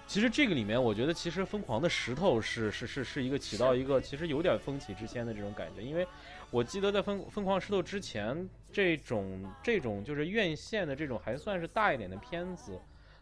[0.05, 6.05] 其实这个里面，我觉得其实《疯狂的石头是》是是是一个起到一个其实有点风起之先的这种感觉，因为
[6.51, 12.79] 我记得在疯《疯狂石头》之前，这种这种就是院线的这种还算是大一点的片子。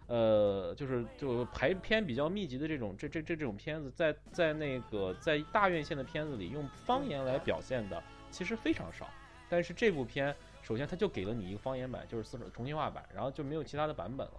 [0.08, 9.08] 呃，就是就排片比较密集的这种这这这这种片子，在在那个在大院线的片子里用方言来表现的其实非常少。
[9.50, 14.34] 但是这部片，首先它就给了你一个方言版，就是四川重庆话版，然后就没有其他的版本了。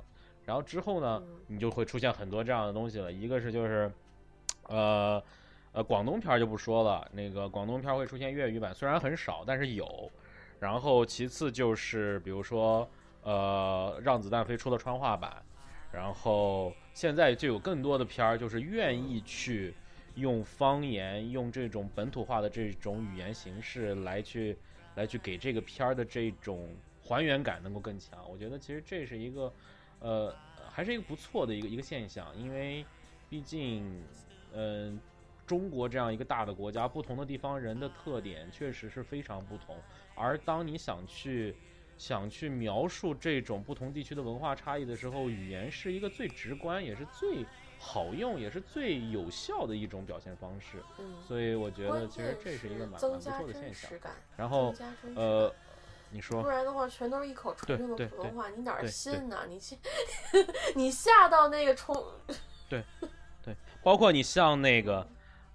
[0.44, 3.10] 然后之后呢，嗯你就会出现很多这样的东西了。
[3.12, 3.90] 一个是就是，
[4.68, 5.22] 呃
[5.72, 10.10] 呃，广东片儿就不说了，那个广东片儿会出现粤语版，虽然很少，但是有。
[10.58, 12.88] 然后其次就是比如说，
[13.22, 15.42] 呃，让子弹飞出了川话版。
[15.92, 19.74] 然后现在就有更多的片儿，就是愿意去
[20.14, 24.56] 用方言、用这种本土化的这种语言形式来去
[24.96, 26.68] 来去给这个片儿的这种
[27.02, 28.28] 还原感能够更强。
[28.30, 29.52] 我觉得其实这是一个
[30.00, 30.34] 呃，
[30.70, 32.84] 还是一个不错的一个一个现象，因为
[33.28, 34.02] 毕竟
[34.52, 35.00] 嗯、
[35.46, 39.76] 中国这样一个大的国家，不同的地方人的特点确实是非常不同。
[40.16, 41.54] 而当你想去
[41.96, 47.44] 想去描述这种不同地区的文化差异的时候，语言是一个最直观，也是最
[47.82, 50.82] 好用，也是最有效的一种表现方式。
[50.98, 53.98] 嗯，所以我觉得其实这是一个蛮不错的现象实。
[53.98, 54.74] 感，然后
[55.16, 55.50] 呃，
[56.10, 59.46] 你说不然的话，全都是一口对纯正的普通话，你哪儿信呢？
[59.48, 59.78] 你去，
[60.76, 61.96] 你吓到那个冲，
[62.68, 62.84] 对
[63.42, 65.06] 对包括你像那个，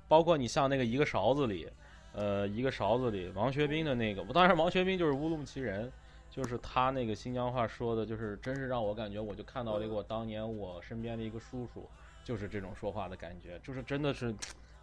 [0.07, 1.69] 包括你像那个一个勺子里，
[2.13, 5.91] 呃，一个勺子里王学兵的那个，我当然王学兵就是乌鲁木齐人，
[6.31, 11.87] 就是他那个新疆话说的，就是真是让我感觉，我就看到了一个我当年我身边的一个叔叔，
[12.25, 14.35] 就是这种说话的感觉，就是真的是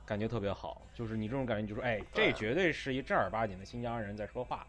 [0.06, 4.64] 感觉特别好，就是你这种感觉，就说，哎，这绝对是一正儿八经的新疆人在说话，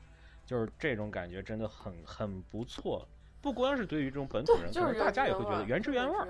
[0.45, 3.07] 就是这种感觉真的很很不错。
[3.41, 6.27] 不光是对于这种本土，人，就是可能大家也会觉得原原汁原味儿。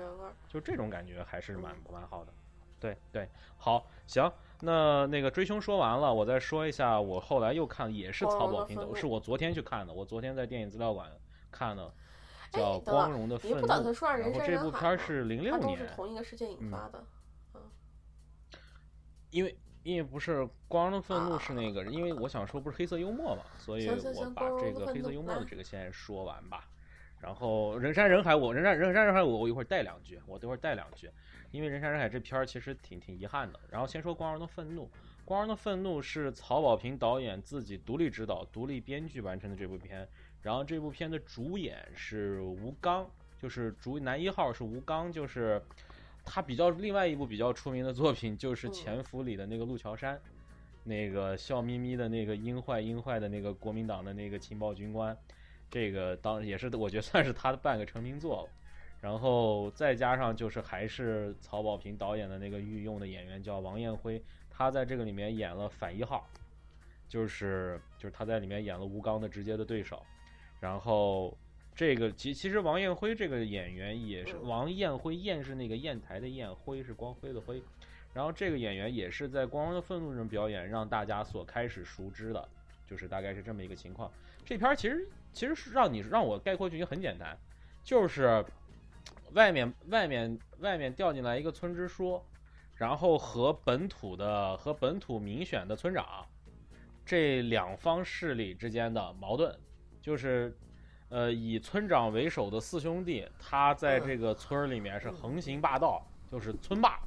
[0.48, 2.32] 就这种感觉还是蛮嗯蛮好的。
[2.78, 3.26] 对对，
[3.56, 4.30] 好，行，
[4.60, 11.10] 那那个追凶说完了，我再说一下，我后来又看，也是光曹保平的，是我昨天去看的，我昨天在电影资料馆
[11.50, 11.90] 看的，哎
[12.54, 17.04] 叫《光荣的愤怒你不》，打算说让人然后山人海这部片是零六它都是年，同一个事件引嗯发的。
[17.54, 17.60] 嗯
[19.30, 26.68] 因为因为不是《光荣的愤怒》是那个，啊因为我想说不是黑色幽默嘛，所以我把这个黑色幽默的这个先说完吧。
[27.20, 31.10] 然后人山人海，我人山人山人海，我我一会儿带两句，我等会儿带两句，
[31.50, 33.58] 因为人山人海这片儿其实挺挺遗憾的。
[33.70, 34.84] 然后先说《光荣的愤怒》，
[35.24, 40.08] 《光荣的愤怒》是曹保平导演自己独立指导、独立编剧完成的这部片。
[40.44, 45.60] 然后这部片的主演是吴刚，就是主男一号是吴刚，就是
[46.22, 50.20] 他比较另外一部比较出名的作品就是《嗯潜伏》里的那个陆桥山，
[50.84, 55.16] 那个笑眯眯的那个阴坏阴坏的那个国民党的那个情报军官，
[55.70, 58.50] 这个当也是我觉得算是他的半个成名作了。
[59.00, 66.26] 然后再加上就是还是曹保平导演的那个御用的演员叫王彦辉，他在这个里面演了反一号，
[67.08, 70.02] 就是就是他在里面演了吴刚的直接的对手，
[70.64, 71.36] 然后
[71.74, 77.62] 这个其其实王彦辉这个演员也是王彦辉，彦是那个砚台的砚，辉是光辉的辉，
[78.14, 82.48] 然后这个演员也是在《光荣的愤怒》中表演让大家所开始熟知的，
[82.86, 84.10] 就是大概是这么一个情况。
[84.42, 87.36] 这片儿其实其实是让你让我概括剧情很简单，
[87.84, 88.42] 就是。
[89.32, 92.22] 外面外面外面掉进来一个村支书，
[92.76, 96.24] 然后和本土的和本土民选的村长，
[97.04, 99.58] 这两方势力之间的矛盾，
[100.04, 100.54] 就是
[101.08, 107.00] 呃以村长为首的四兄弟，他在这个村里面是横行霸道，就是村霸，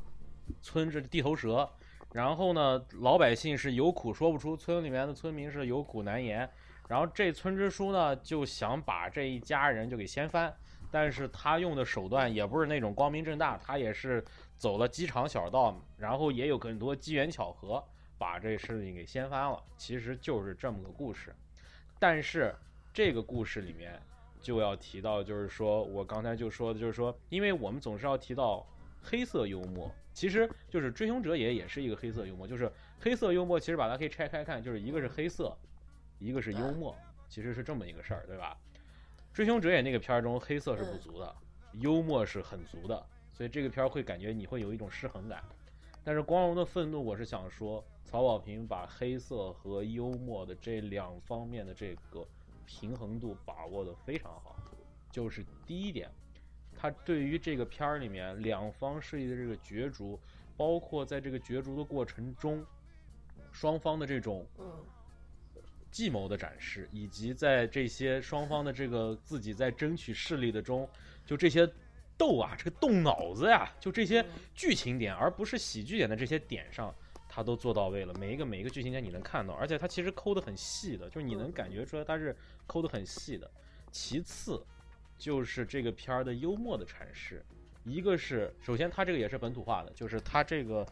[0.64, 1.70] 村这地头蛇。
[2.12, 6.50] 然后呢，老百姓是有苦说不出，村里面的村民是有苦难言。
[6.88, 10.52] 然后这村支书呢就想把这一家人就给掀翻。
[10.90, 14.26] 但是他用的手段也不是那种光明正大，他也是
[14.58, 17.84] 走了机场小道，然后也有很多机缘巧合
[18.18, 19.62] 把这事情给掀翻了。
[19.78, 21.36] 其实就是这么个故事。
[22.00, 22.56] 但是
[22.98, 24.02] 这个故事里面
[24.42, 28.66] 就要提到，就是说我刚才就说的，就是说，因为我们总是要提到
[29.04, 35.56] 黑色幽默，其实就是《追凶者也》也是一个黑色幽默，就是黑色幽默，其实把它可以拆开看，就是一个是黑色，
[36.18, 36.98] 一个是幽默，
[37.30, 38.58] 其实是这么一个事儿，对吧？
[39.32, 41.36] 追凶者也那个片儿中，黑色是不足的，
[41.74, 45.44] 幽默是很足的，所以这个片儿会感觉你会有一种失衡感。
[46.04, 52.28] 但是光荣的愤怒，我是想说，曹保平把黑色和幽默的这两方面的这个
[52.68, 54.56] 平衡度把握的非常好。
[55.10, 56.12] 就是第一点，
[56.76, 60.20] 他对于这个片儿里面两方势力的这个角逐，
[60.56, 62.64] 包括在这个角逐的过程中，
[63.52, 64.46] 双方的这种。
[65.90, 70.88] 计谋的展示，以及在这些双方的这个自己在争取势力的中，
[71.26, 71.68] 就这些
[72.18, 76.94] 斗啊，这个动脑子呀，就这些剧情点，而不是喜剧点的这些点上，
[77.28, 78.14] 他都做到位了。
[78.20, 82.36] 每一个每一个剧情点你能看到，而且他其实抠的很细的，就是你能感觉出来他是
[82.68, 83.50] 抠的很细的。
[83.92, 84.64] 其次，
[85.18, 87.44] 就是这个片儿的幽默的阐释。
[87.84, 90.86] 一个是，首先它这个也是本土化的，就是它这个，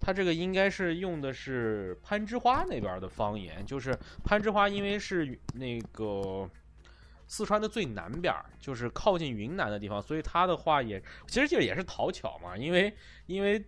[0.00, 3.94] 它这个应该是用的是攀枝花那边的方言，就是
[4.24, 6.48] 攀枝花，因为是那个
[7.26, 10.98] 四川的最南边，就是靠近云南的地方，所以他的话也
[11.28, 12.96] 其实这也是讨巧嘛，因为
[13.26, 13.62] 因为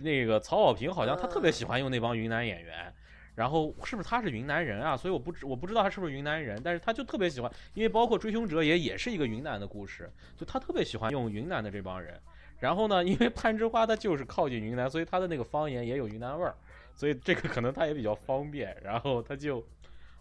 [0.00, 2.94] 那个曹保平好像他特别喜欢用那帮云南演员。
[3.38, 4.96] 然后是不是他是云南人啊？
[4.96, 12.20] 所以我不知我不知道他是不是云南人，但是他就特别喜欢，因为包括追凶者也也是一个云南的故事，就他特别喜欢用云南的这帮人。
[12.58, 16.52] 然后呢，因为攀枝花它就是靠近云南，所以他的那个方言也有云南味儿，
[16.96, 18.76] 所以这个可能他也比较方便。
[18.82, 19.64] 然后他就，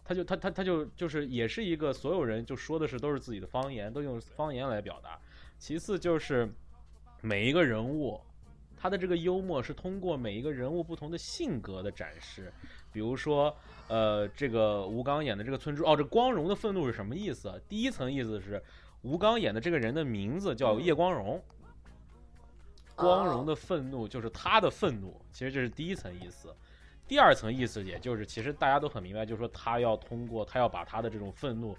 [0.05, 5.17] 他就他他他就就是也是一个所有人就说的是都是自己的方言，都用方言来表达。
[5.57, 6.47] 其次就是
[7.21, 8.21] 每一个人物，
[8.79, 12.53] 他的这个幽默是通过每一个人物不同的性格的展示。
[12.91, 13.55] 比如说，
[13.87, 17.61] 呃，这个吴刚演的这个村主，哦，这光荣的愤怒是什么意思？
[17.67, 18.63] 第一层意思是，
[19.01, 21.41] 吴刚演的这个人的名字叫叶光荣，
[22.95, 26.55] 光荣的愤怒就是他的愤怒，其实这是第一层意思。
[27.07, 31.77] 第二层意思，也就是其实大家都很明白，就是说他要通过他要把他的这种愤怒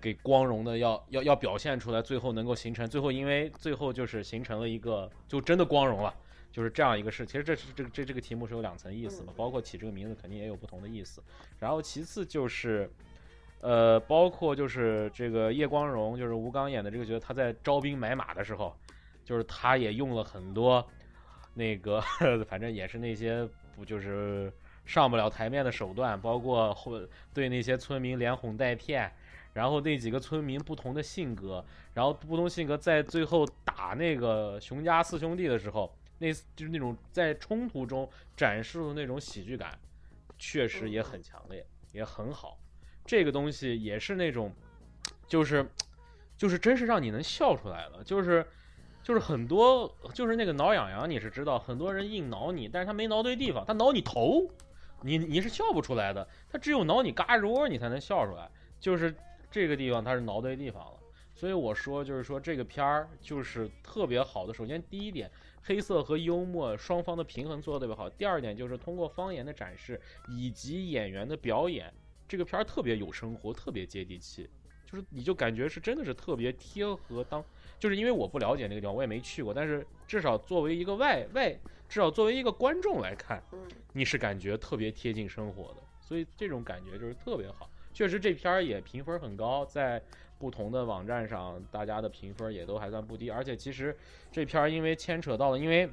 [0.00, 6.14] 给光荣的要要要表现出来，最后能够形成，最后因为最后就是形成了一个就真的光荣了。
[6.52, 11.22] 就是这样一个事，其实这是这个这这个题目是有两层意思嘛，包括起这个名字肯定也有不同的意思。
[11.60, 12.90] 然后其次就是，
[13.60, 18.76] 呃，包括就是这个叶光荣，就是吴刚演的这个角色，他在招兵买马的时候，
[19.24, 20.84] 就是他也用了很多
[21.54, 22.00] 那个，
[22.48, 24.52] 反正也是那些不就是
[24.84, 29.08] 上不了台面的手段，包括会对那些村民连哄带骗，
[29.52, 35.94] 然后那几个村民不同的性格，然后不同性格在最后打那个熊家四兄弟的时候。
[36.22, 39.78] 那就是那种在冲突中展示的那种喜剧感，
[40.38, 42.58] 确实也很强烈，也很好。
[43.06, 44.52] 这个东西也是那种，
[45.26, 45.66] 就是，
[46.36, 48.04] 就是真是让你能笑出来了。
[48.04, 48.46] 就是，
[49.02, 54.46] 就是很多，就是那个挠痒痒，你是知道，很多人硬挠你，但是他没挠对地方，他挠你头，
[55.00, 56.28] 你你是笑不出来的。
[56.50, 58.46] 他只有挠你嘎肢窝，你才能笑出来。
[58.78, 59.16] 就是
[59.50, 60.98] 这个地方它是挠对地方了。
[61.34, 64.54] 所以我说，就是说这个片儿就是特别好的。
[64.54, 65.30] 首先第一点。
[65.62, 68.08] 黑色和幽默双方的平衡做得特别好。
[68.08, 71.92] 第二点就是通过方言的展示以及演员的表演，
[72.26, 74.48] 这个片儿特别有生活，特别接地气，
[74.90, 77.44] 就是你就感觉是真的是特别贴合当，
[77.78, 81.52] 就是因为我不了解那个地方，我也没去过，但是至少作为一个外外，
[81.90, 83.42] 至少作为一个观众来看，
[83.92, 87.70] 你是感觉特别贴近生活的，所以这种感觉就是特别好。
[87.92, 90.02] 确实这片儿也评分很高，在
[90.38, 93.96] 不同的网站上大家的评分也都还算不低，而且其实
[94.32, 95.88] 这片儿因为牵扯到了，因为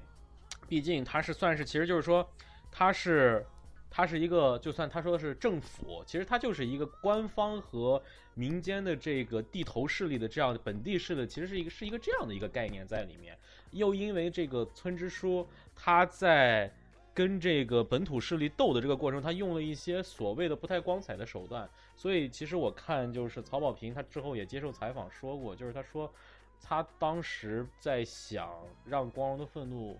[0.70, 2.28] 毕竟它是算是，其实就是说
[2.72, 3.46] 它是
[3.90, 8.02] 它是一个，就算他说的是政府，其实它就是一个官方和
[8.36, 13.38] 民间的这个地头势力的这样的本地势力，其实是一个是一个这样的一个概念在里面。
[13.72, 16.72] 又因为这个村支书他在
[17.18, 26.14] 跟这个本土势力斗的这个过程，他用了一些所谓的不太光彩的手段，所以其实我看就是曹保平他之后也接受采访说过，就是他说
[26.62, 28.54] 他当时在想
[28.86, 30.00] 让光荣的愤怒。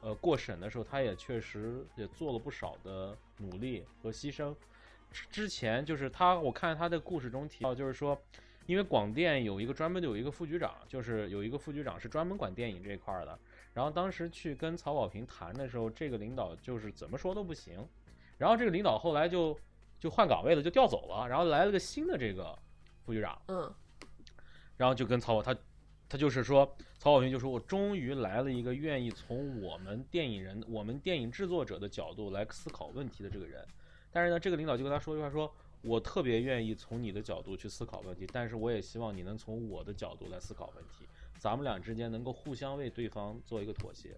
[0.00, 4.54] 呃，过审的时候，他也确实也做了不少的努力和牺牲。
[5.10, 8.18] 之之前就是他，我看他的故事中提到，就是说，
[8.66, 13.38] 因为广电有一个专门的有一个副局长，就是有一个副局长是专门管电影这一块的。
[13.74, 17.86] 然后当时去跟曹保平谈的时候，这个领导就是怎么说都不行。
[18.38, 19.54] 然后这个领导后来就
[20.00, 22.58] 就换岗位了，就调走了，然后来了个新的这个
[23.04, 23.38] 副局长。
[23.48, 23.74] 嗯。
[24.78, 25.54] 然后就跟曹保他。
[26.06, 33.66] 他就是说，曹保平就说：“我终于来了一个愿意从我们电影人、我们电影制作者的角度来思考问题的这个人。”
[34.12, 41.08] 但是呢，这个领导就跟他说一句话：“说我特别愿意从你的角度去思考问题，但是我也希望你能从我的角度来思考问题，
[41.44, 44.16] 咱们俩之间能够互相为对方做一个妥协。”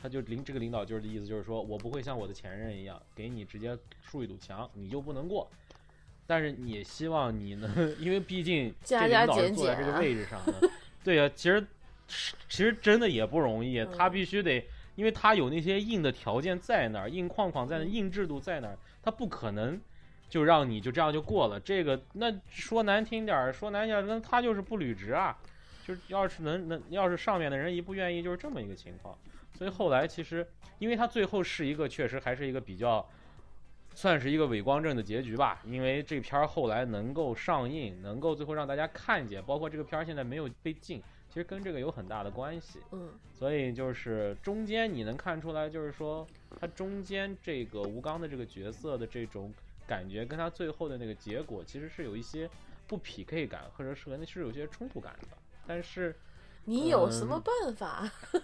[0.00, 5.50] 他就领这个领导就是的意思，就是说我不会像我的前任一样给你直接竖一堵墙，你就不能过。
[6.24, 7.68] 但是也希望你能，
[7.98, 10.70] 因为毕竟这领导是坐在这个位置上的。
[11.02, 11.66] 对呀，其实
[12.06, 14.64] 其实真的也不容易，他必须得，
[14.94, 19.80] 因为他有那些硬的条件在那儿，硬框框在那，硬制度在那儿，他不可能
[20.28, 21.58] 就让你就这样就过了。
[21.58, 25.36] 这个那说难听点儿，说难听点儿，那他就是不履职啊。
[25.88, 29.16] 就是要是能能，要是上面的人一不愿意，就是这么一个情况。
[29.54, 30.46] 所以后来其实，
[30.78, 33.08] 因为他最后是一个确实还是一个比较，
[33.94, 35.62] 算是一个伪光正的结局吧。
[35.64, 41.02] 因为这片儿后来能够上映，能够最后让大家看见，包括这个片儿现在没有被禁。
[41.30, 46.26] 其实跟这个有很大的关系，嗯，所以就是中间你能看出来，就是说
[46.60, 49.50] 他中间这个吴刚的这个角色的这种
[49.86, 52.46] 感觉，跟他最后的那个结果其实是有一些
[52.86, 55.37] 不匹配感，或者是是有些冲突感的。
[55.68, 56.16] 但是
[56.64, 58.10] 你有什么办法？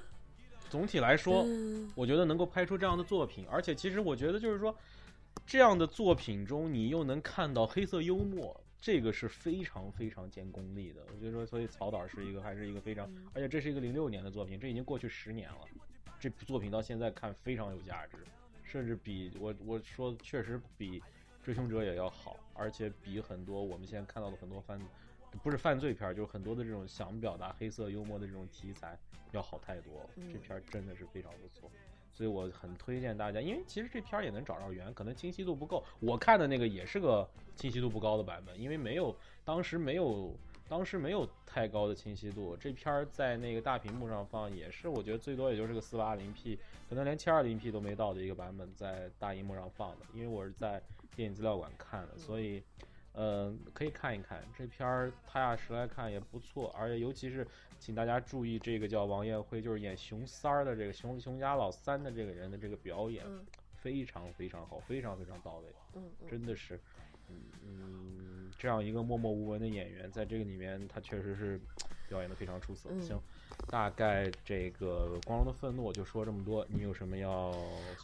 [0.68, 1.46] 总体来说，
[1.94, 4.76] 我觉得能够拍出这样的作品，而且其实我觉得就是说
[5.46, 8.60] 这样的作品中，你又能看到黑色幽默。
[8.80, 15.60] 这个是非常非常见功力的，我觉得说，所以曹导是一个还是一个非常，而且这是一个零六年的作品，这已经过去十年了，
[16.20, 18.18] 这部作品到现在看非常有价值，
[18.62, 21.02] 甚至比我我说确实比
[21.42, 24.78] 追凶者也要好，而且比很多我们现在看到的很多犯
[25.42, 28.98] 不是犯罪片，就是很多的这种想表达黑色幽默的这种题材
[29.32, 31.70] 要好太多，这片真的是非常不错。
[32.12, 35.82] 所以我很推荐大家，因为其实这片儿也能找着源，可能清晰度不够。
[35.98, 39.14] 我看的那个也是个清晰度不高的版本，因为没有
[39.44, 40.32] 当时没有
[40.68, 42.56] 当时没有太高的清晰度。
[42.56, 46.56] 这片儿在那个大屏幕上放，也是我觉得最多也就是个四八零 P，
[46.88, 50.06] 可能连七二零 P 都没到的一个版本，在大荧幕上放的。
[50.14, 50.80] 因为我是在
[51.16, 52.58] 电影资料馆看的，所以。
[52.58, 52.86] 嗯，
[53.72, 57.46] 可以看一看这片儿，踏下实来看也不错，而且尤其是
[57.78, 63.24] 请大家注意这个叫王艳辉，就是演熊三儿的这个熊熊家老三的这个人的这个表演，
[63.76, 66.80] 非常非常好，非常非常到位，嗯，真的是，
[67.28, 71.60] 嗯嗯，这样一个默默无闻的演员，在这个里面他确实是
[72.08, 73.20] 表演的非常出色，行。
[73.68, 77.54] 大概这个《光荣的愤怒》就说这么多，你有什么要？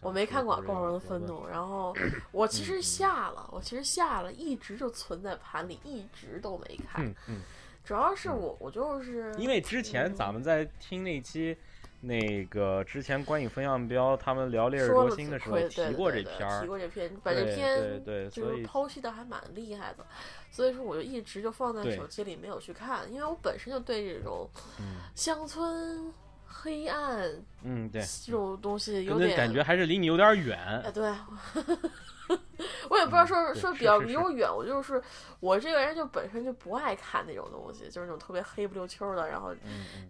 [0.03, 1.95] 我没看过《光荣的愤怒》，然后
[2.33, 7.05] 我其实下了，我其实下了，一直就存在盘里，一直都没看。
[7.07, 7.43] 嗯嗯。
[7.85, 11.57] 主要是我，我就是因为之前咱们在听那期。
[12.03, 20.07] 那个之前观影风向标他们聊《烈日灼心》的时候提过这篇儿，提过这篇，把这篇对对，就是剖析的还蛮厉害的，
[20.51, 24.49] 所以说我就一直就放在手机里没有去看，因为我本身就对这种
[25.15, 26.13] 乡村
[26.53, 27.31] 黑暗，
[27.63, 31.09] 嗯对，这种东西有点感觉还是离你有点远，哎对。
[32.89, 35.03] 我也不知道说说比较离我远，我就是
[35.41, 39.53] 我这个人就本身就不爱看那种东西，就是那种特别黑不溜秋的，然后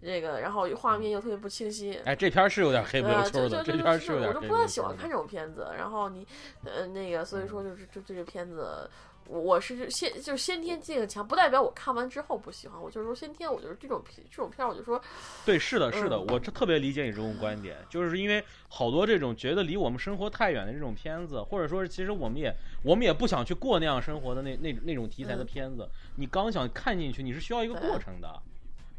[0.03, 1.99] 这个然后画面又特别不清晰。
[2.05, 4.29] 哎，这片是有点黑不溜秋的，这片是有点。
[4.29, 6.27] 我就不太喜欢看这种片子，然后你
[6.63, 8.87] 呃那个所以说就是就对这片子。
[9.27, 12.81] 我是先就是先天记性强，不代表我看完之后不喜欢。
[12.81, 15.01] 我就是说先天，我就是这种片这种片，我就说，
[15.45, 22.53] 对，是的，是的，我这特别理解你这种观点，就是因为好多这种觉得离我们生活太远的这种片子，或者说是其实我们也
[22.83, 25.87] 我们也不想去过那样生活的那那那种题材的片子，
[26.17, 28.41] 你刚想看进去，你是需要一个过程的，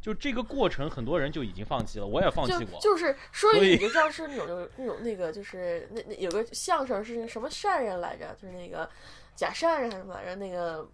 [0.00, 2.80] 就这个过程，很多人就已经放弃了，我也放弃过。
[2.80, 8.88] 就是说，你就像是那种那种那个，就是那那有个相声是什么善人来着，就是那个。
[9.34, 10.36] 假善还是什么来着？
[10.36, 10.86] 那个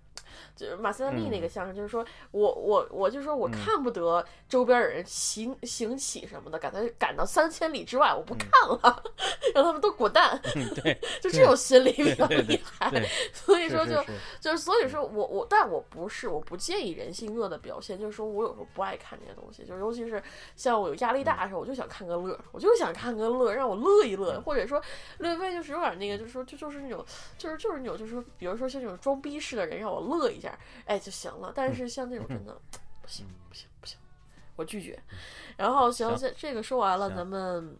[0.56, 1.50] 就是马塞利那个嗯。
[1.50, 3.52] 相声，就是说我我我就说我嗯。
[3.52, 8.38] 看不得周边的人行行乞什么的，赶他赶到三千里之外，我不嗯。
[8.38, 9.02] 看了，
[9.54, 10.40] 让他们都滚蛋，
[10.74, 12.90] 对就这种心理比较厉害。
[13.32, 14.02] 所以说就
[14.40, 20.22] 就是所以说我我，但我不是我不介意人性恶的表现，就是说我有时候不爱看这些东西，就是尤其是
[20.56, 24.80] 像我有压力大的时候，我就想看个乐，我就想看个乐，让我乐一乐，或者说
[25.18, 27.04] 略微就是有点那个，就是说就就是那种
[27.36, 31.52] 就是就是那种就是说，比如说像这种装逼式的人让我乐一下，哎就行了。
[31.54, 32.58] 但是像这种真的
[33.02, 33.98] 不行不行不行，
[34.56, 34.98] 我拒绝。
[35.56, 37.76] 然后行，这这个说完了，咱们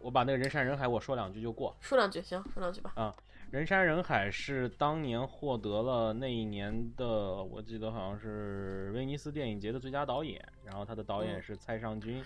[0.00, 1.76] 我把那个人山人海我说两句就过。
[1.80, 2.92] 说两句，行，说两句吧。
[2.96, 3.14] 啊
[3.50, 12.22] 人山人海是当年获得了那一年的，我记得好像是威尼斯电影节的最佳导演，然后他的导演嗯是蔡尚君，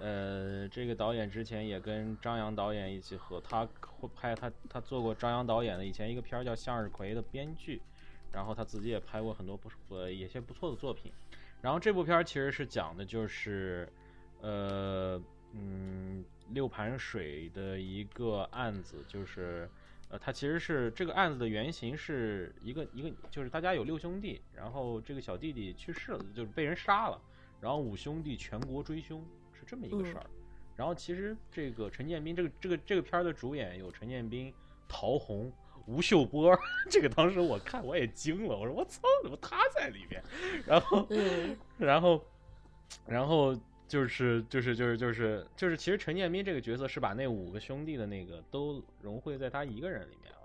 [0.00, 7.80] 呃，这个导演之前也跟张扬导演一起合，他会拍他他做过张扬导演的以前一个片儿叫《向日葵》的编剧，
[8.32, 11.12] 然后他自己也拍过很多不呃一些不错的作品，
[11.60, 13.88] 然后这部片儿其实是讲的就是，
[14.40, 19.68] 呃嗯六盘水的一个案子，就是。
[20.08, 27.18] 呃，它其实是这个案子的原型是一个一个，就是大家有六兄弟，然后这个小弟弟去世了，就是被人杀了，
[27.62, 29.24] 然后五兄弟全国追凶，
[29.62, 30.26] 是这么一个事儿。
[30.74, 34.52] 然后其实这个陈建斌，这个这个这个片儿的主演有陈建斌、
[34.88, 35.52] 陶虹、
[35.86, 36.58] 吴秀波，
[36.90, 40.22] 这个当时我看我也惊了，我说我操，怎么他在里面？
[40.66, 42.24] 然后嗯然后，
[43.06, 43.56] 然后
[43.86, 50.38] 就是就是就是就是就是，其实陈建斌这个角色是把那五个兄弟的那个都融汇在他一个人里面了。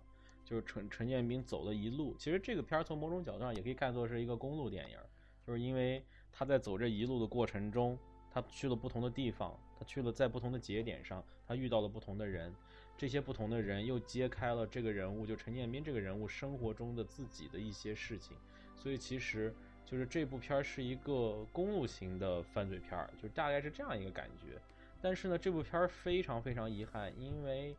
[0.44, 4.98] 就是陈陈建斌走的一路，其实这个片儿从某种角度上也可以看作是一个公路电影，
[5.45, 7.99] 就是因为他在走这一路的过程中，
[8.41, 12.53] 他去了不同的地方，他去了在不同的节点上，他遇到了不同的人，
[12.95, 18.38] 这些不同的人又揭开了这个人物，就陈建斌这个人物生活中的自己的一些事情，
[18.76, 19.51] 所以其实
[19.84, 24.61] 就是这部片儿是一个公路型的犯罪片儿，就大概是这样一个感觉。
[25.01, 27.76] 但是呢，这部片儿非常非常遗憾，因为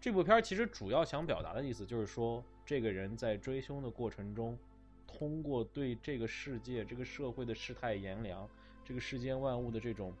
[0.00, 4.58] 这部片儿其实主要想表达的意思就是说，这个人在追凶的过程中，
[5.06, 8.48] 通过对这个世界、这个社会的世态炎凉、
[8.90, 10.12] 这个世间万物的这种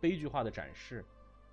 [0.00, 1.04] 悲剧化的展示，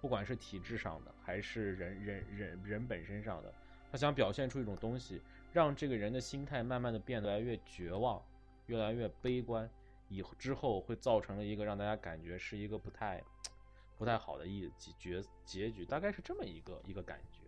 [0.01, 3.53] 不管是体制上的，还是人人人人本身上的，
[3.91, 5.21] 他想表现出一种东西，
[5.53, 8.19] 让这个人的心态慢慢的变得越来越绝望，
[8.65, 9.69] 越来越悲观，
[10.09, 13.21] 以之后会造成了一个让大家感觉是一个不太
[13.99, 17.41] 不太好的一结结结局，大概是这么一个一个感觉。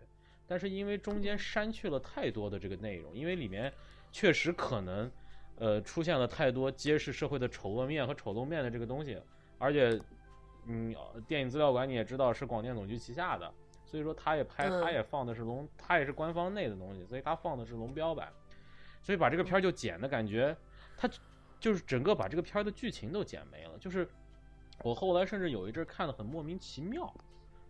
[0.45, 3.73] 但是因为中间删去了太多的这个内容，因为里面
[4.11, 5.11] 确实可能，
[5.57, 9.19] 呃，出现了太多揭示社会的丑恶面和丑陋面的这个东西，
[9.57, 9.99] 而且，
[10.67, 10.95] 嗯，
[11.27, 13.51] 电影资料馆你也知道是广电总局旗下的，
[13.85, 18.31] 所以说他也拍，嗯他也放的是龙，他也是官方内的东西，所以他放的是龙标版，
[19.01, 20.55] 所以把这个片儿就剪的感觉，
[20.95, 21.09] 他
[21.59, 24.07] 就是整个把这个片儿的剧情都剪没了，就是
[24.83, 27.11] 我后来甚至有一阵儿看的很莫名其妙，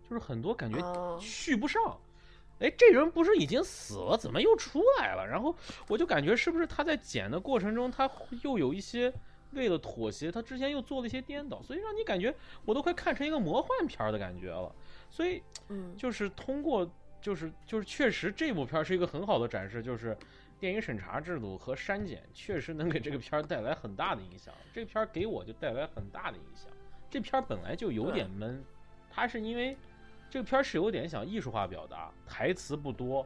[0.03, 1.97] 就是很多感觉哦续不上。
[2.59, 5.27] 哎，这人不是已经死了，怎么又出来了？
[5.27, 5.55] 然后
[5.87, 8.09] 我就感觉是不是他在剪的过程中，他
[8.43, 9.13] 又有一些
[9.51, 12.33] 为了妥协，他之前又做了一些颠倒，所以让你感觉
[12.65, 14.73] 我都快看成一个魔幻片儿的感觉了。
[15.09, 16.89] 所以嗯就是通过，
[17.21, 20.17] 就是就是确实这部片儿是一个很好的展示，就是
[20.59, 24.53] 电影审查制度和删减确实能给这个片儿带来很大的影响。
[24.73, 26.71] 这个片儿给我就带来很大的影响。
[27.09, 28.63] 这片儿本来就有点闷，
[29.09, 29.77] 它是因为
[30.29, 33.25] 这个片儿是有点想艺术化表达，台词不多，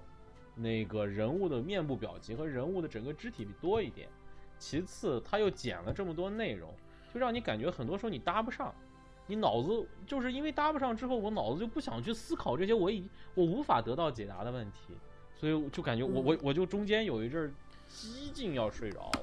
[0.55, 4.07] 那个人物的面部表情和人物的整个肢体多一点。
[4.59, 6.71] 其次，他又剪了这么多内容，
[7.11, 8.73] 就让你感觉很多时候你搭不上。
[9.27, 14.93] 你脑子就是因为搭不上之后，我脑子就不想去思考这些我已我无法得到解答的问题，
[15.33, 17.51] 所以就感觉我我我就中间有一阵儿
[17.87, 19.21] 几近要睡着了，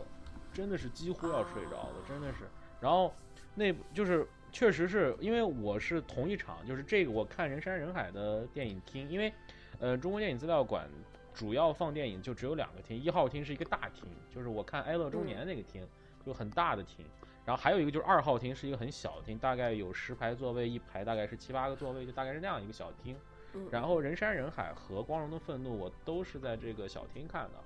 [0.52, 2.48] 真的是几乎要睡着了，真的是。
[2.80, 3.12] 然后
[3.55, 4.26] 那就是
[4.59, 9.32] 确实是因为我是同一场，就是这个我看人山人海的电影厅，因为
[9.78, 10.85] 呃中国电影资料馆
[11.32, 15.86] 主要放电影就只有两个厅，一号厅是一个大厅，就是我看《哀乐中年》那个厅，
[16.26, 17.06] 就很大的厅。
[17.47, 23.14] 然后还有一个就是二号厅是一个很小的厅，大概有十排座位，一排大概是七八个座位，就大概是那样一个小厅。
[23.52, 27.60] 嗯，然后人山人海和光荣的愤怒我都是在这个小厅看的。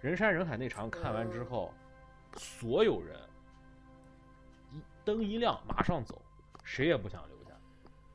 [0.00, 1.74] 人山人海那场看完之后，
[2.36, 3.27] 所有人一
[5.08, 6.20] 灯一亮马上走，
[6.62, 7.52] 谁也不想留下。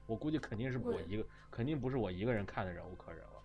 [0.05, 3.41] 我估计肯定是我一个，肯定不是我一个人看的忍无可忍了。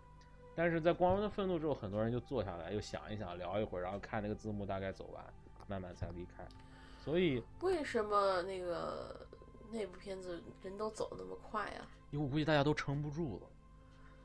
[0.54, 5.24] 但是在光荣的愤怒之后，很多人就坐下来又想一想，聊一会儿，然后看那个字幕大概走完，
[5.66, 6.46] 慢慢才离开。
[7.02, 9.26] 所以，为什么那个
[9.70, 13.46] 那部片子人都走那么快啊呀、因为我估计大家都撑不住了，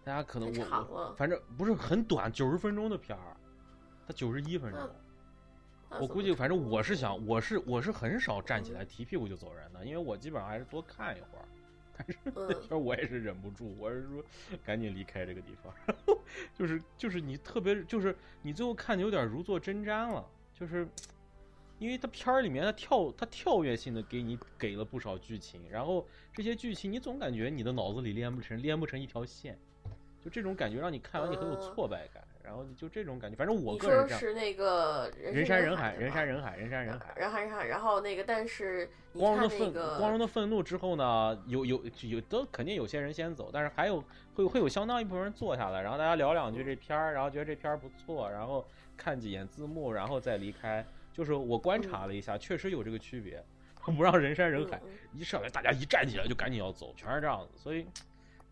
[0.04, 3.38] 大家可能太我我反正不是很短，九十分钟的片儿，
[4.06, 4.90] 他九十一分钟。
[5.94, 11.46] 那我估计，反正我是想，我是我是很少站起来提屁股就走人的，因为我基本上还是多看一会儿。
[11.96, 14.24] 但是那天我也是忍不住，我是说
[14.66, 15.72] 赶紧离开这个地方。
[15.86, 16.20] 然 后
[16.56, 20.88] 就是就是你特别就是你最后看的有点如坐针毡了，就是
[21.78, 29.56] 因为它片儿里面它跳它跳跃性的给你给了不少剧情，然后这些剧情你总感觉你的脑子里连不成连不成一条线，
[30.20, 37.14] 就这种感觉让你看完你很有嗯挫败感，然后就这种感觉，反正我个人是那个人山山人海，人山人海，人山人海。
[37.16, 44.04] 人海人海，然后那个，但是你光荣的愤，光荣的愤怒之后呢，有有有都肯定有些人先走，但是还有
[44.36, 48.68] 会会有相当一部分人坐下来，然后大家聊两句这片儿，然后觉得这片儿不错，然后
[48.98, 50.86] 看几眼字幕，然后再离开。
[51.14, 53.42] 就是我观察了一下，确实有这个区别，
[53.96, 57.86] 不让人山人海，嗯一上来大家一站起来就赶紧要走，全是这样子，所以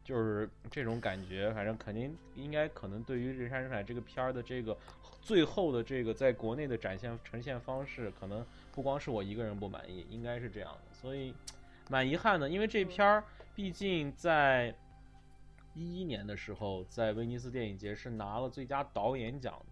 [0.04, 4.78] 就是这种感觉，反正肯定应该可能对于人山人海这个片儿的这个
[5.22, 11.34] 最后的这个在国内的展现呈现方式，可能不光是我一个人不满意，应该是这样的，所以
[11.90, 13.24] 蛮遗憾的，因为这片儿
[13.54, 14.76] 毕竟在
[15.74, 19.71] 一一年的时候，在威尼斯电影节是拿了最佳导演奖的。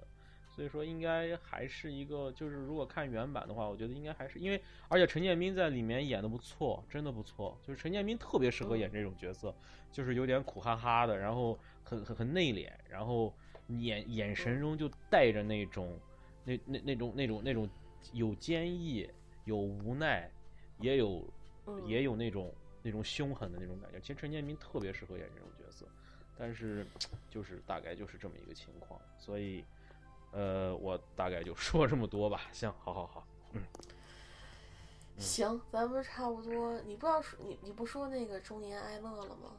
[0.60, 7.57] 所以说，应该还是一个，就是如果看原版的话，我觉得应该还是因为，而且陈建斌在里面演的不错，真的不错。
[7.65, 9.56] 就是陈建斌特别适合演这种角色，
[9.90, 13.34] 就是有点苦哈哈的，然后很很很内敛，然后
[13.69, 15.98] 眼眼神中就带着那种
[16.44, 17.69] 那那那种那种那种
[18.11, 19.10] 有坚毅、
[19.45, 20.30] 有无奈，
[20.80, 21.26] 也有
[21.68, 22.53] 嗯也有那种
[22.84, 24.02] 那种凶狠的那种感觉。
[24.02, 25.86] 其实陈建斌特别适合演这种角色，
[26.38, 26.86] 但是
[27.30, 29.64] 就是大概就是这么一个情况，所以。
[30.31, 32.41] 呃，我大概就说这么多吧。
[32.51, 33.61] 行，好好好，嗯，
[35.18, 36.80] 行，咱们差不多。
[36.81, 39.51] 你不知道说你你不说那个中年哀乐了吗？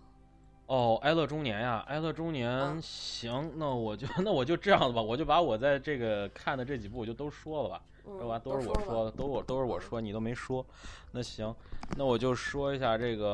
[0.67, 8.39] 哦，哀乐中年呀，哀乐中年，啊行，那我就那我就这样子吧，我就把我在这个看的这几部我就都说了吧，嗯，是吧？
[8.39, 10.65] 都是我说的，都我都是我说，你都没说。
[11.11, 11.53] 那行，
[11.97, 13.27] 那我就说一下这个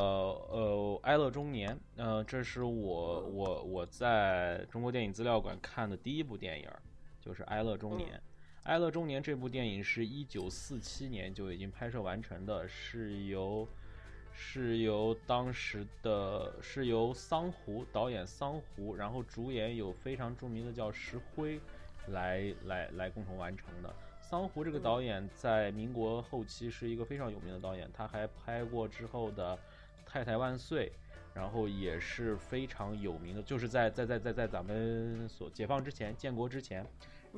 [0.50, 6.70] 呃，哀乐中年，呃，这是我我我在中国电影资料馆看的第一部电影，
[7.26, 8.10] 就是《哀乐中年》。
[8.62, 13.68] 《哀乐中年》这部电影是一九四七年就已经拍摄完成的，是由
[14.32, 21.60] 是由当时的是由桑胡导演桑胡，然后主演有非常著名的叫石辉
[22.08, 23.92] 来来来共同完成的。
[24.20, 29.56] 桑胡这个导演在民国后期是一个非常有名的导演，他还拍过之后的
[30.04, 30.90] 《太太万岁》，
[31.36, 36.84] 然后也是非常有名的，就是在在在在在咱们所解放之前、建国之前，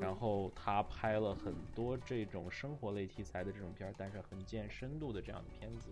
[0.00, 5.90] 然后他拍了很多这种生活类题材的这种片儿，但是很见深度的这样的片子。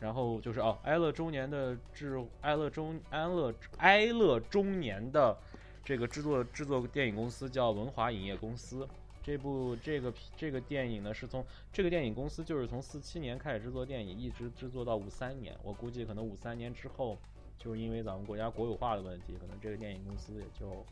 [0.00, 5.36] 然后就是哦，哀乐中年的制，哀乐中安乐哀乐中年的
[5.84, 8.86] 这个制作制作电影公司叫文华影业公司。
[9.22, 15.56] 这部这个这个电影呢，是从这个电影公司就是从四七年开始制作电影，一直制作到五三年。
[15.62, 17.16] 我估计可能五三年之后，
[17.56, 20.84] 就是因为咱们国家国有化的问题，可能这个电影公司也就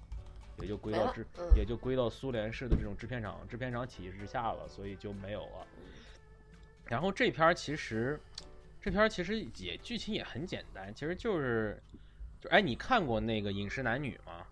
[0.63, 5.67] 也就归到制嗯也就归到苏联式的这种制片厂制片厂体制下了，所以就没有了。
[6.87, 8.19] 然后这片儿其实
[8.81, 11.83] 这片儿其实也剧情也很简单，其实就是
[12.41, 14.47] 就哎，你看过那个《饮食男女》吗？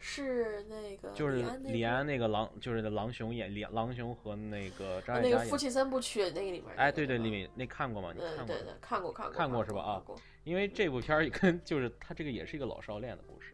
[0.00, 5.38] 是那个就是李安那个狼，就是狼熊演李狼熊和那个张啊艾嘉演。
[5.38, 6.82] 那个夫妻三部曲那个里面那个。
[6.82, 8.12] 哎，对对，吧里面那看过吗？
[8.14, 8.44] 你看过吗？
[8.46, 10.02] 对对对，看过看过看过是吧啊
[10.44, 13.52] 因为这部片儿跟就是他这个也是一个老少恋的故事，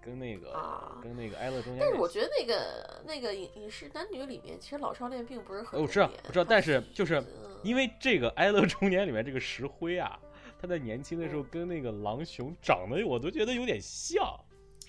[0.00, 1.76] 跟那个、啊跟那个《哀乐中间》。
[1.80, 10.18] 但是我觉得那个那个影影视男女里面，其实老少恋并不是很哦我知道我知道但是就是嗯因为这个《哀乐中年》里面这个石灰啊，
[10.60, 14.24] 他在年轻的时候跟那个狼熊长得我都觉得有点像，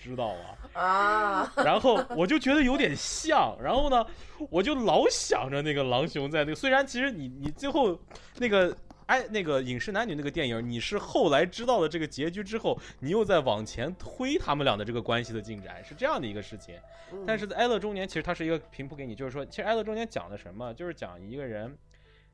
[0.02, 0.80] 知道吗？
[0.80, 4.04] 啊，然后我就觉得有点像，然后呢，
[4.50, 7.98] 我就老想着那个狼熊在那个，虽然其实你你最后
[8.38, 8.76] 那个
[9.06, 16.74] 哎那个影视男女那个电影，你是后来知道了这个结局之后，你又在往前推他们俩的这个关系的进展，是这样的一个事情。
[17.12, 20.72] 嗯但是在《哀乐中年》，其实它是一个平铺给你，就是说，其实《哀乐中年》讲的什么？
[20.72, 21.76] 就是讲一个人，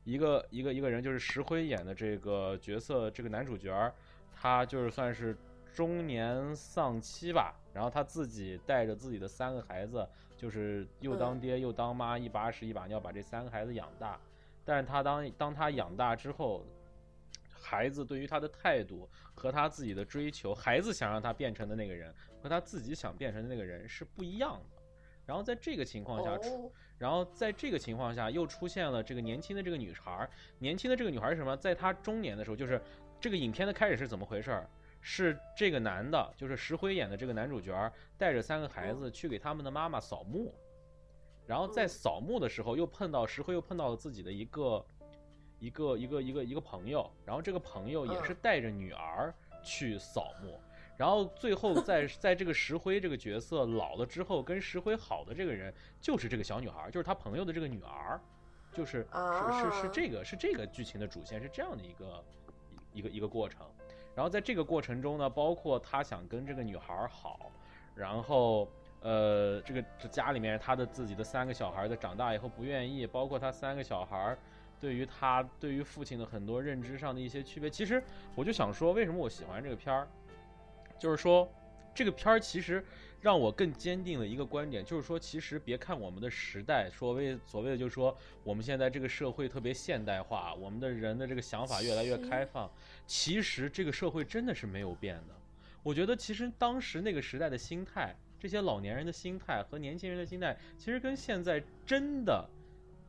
[0.05, 3.93] 一个一个一个人，就是石灰演的这个角色，这个男主角，
[4.33, 5.37] 他就是算是
[5.79, 14.19] 中年丧妻吧，然后他自己带着自己的三个孩子，就是又当爹又当妈，一把屎一把尿把这三个孩子养大。
[14.65, 16.65] 但是他当当他养大之后，
[17.49, 24.81] 孩子对于他的态度和他自己的追求，孩子想让他变成的那个人和他自己想变成的那个人是不一样的。
[25.25, 30.29] 然后在这个情况下，出哦然后在这个情况下，又出现了这个年轻的这个女孩儿。
[30.57, 31.55] 年轻的这个女孩儿是什么？
[31.55, 32.81] 在她中年的时候，就是
[33.21, 34.69] 这个影片的开始是怎么回事儿？
[35.01, 40.53] 是这个男的，就是石灰演的这个男主角，带着三个孩子去给他们的妈妈扫墓，
[41.45, 44.85] 然后在扫墓的时候又碰到石灰，又碰到了自己的一个
[45.59, 50.59] 一个一个一个一个朋友，然后这个朋友也是带着女儿去扫墓。
[50.97, 58.19] 然后最后在 在这个石灰这个角色老了之后，跟石灰好的这个人就是这个小女孩，就是他朋友的这个女儿，
[58.73, 62.25] 就是是是是这个是这个剧情的主线是这样的一个
[62.91, 63.65] 一个一个过程。
[64.19, 67.49] 然后在这个过程中呢，包括他想跟这个女孩好，
[67.95, 68.67] 然后
[68.99, 74.37] 呃这个这家里面他的自己的三个小孩在长大以后不愿意，包括他三个小孩
[74.77, 77.69] 对于他对于父亲的很多认知上的一些区别。
[77.69, 78.03] 其实
[78.35, 80.05] 我就想说，为什么我喜欢这个片儿？
[80.97, 81.49] 就是说，
[81.95, 82.83] 这个片儿其实
[83.21, 92.71] 让我更坚定的一个观点，就是说，其实别看我们的时代，所谓所谓的，就是说，我们现在这个社会特别现代化，我们的人的这个想法越来越开放，
[93.05, 95.35] 其实这个社会真的是没有变的。
[95.83, 102.49] 我觉得，其实当时那个时代的心态，这些老年人的心态和年轻人的心态，其实跟现在真的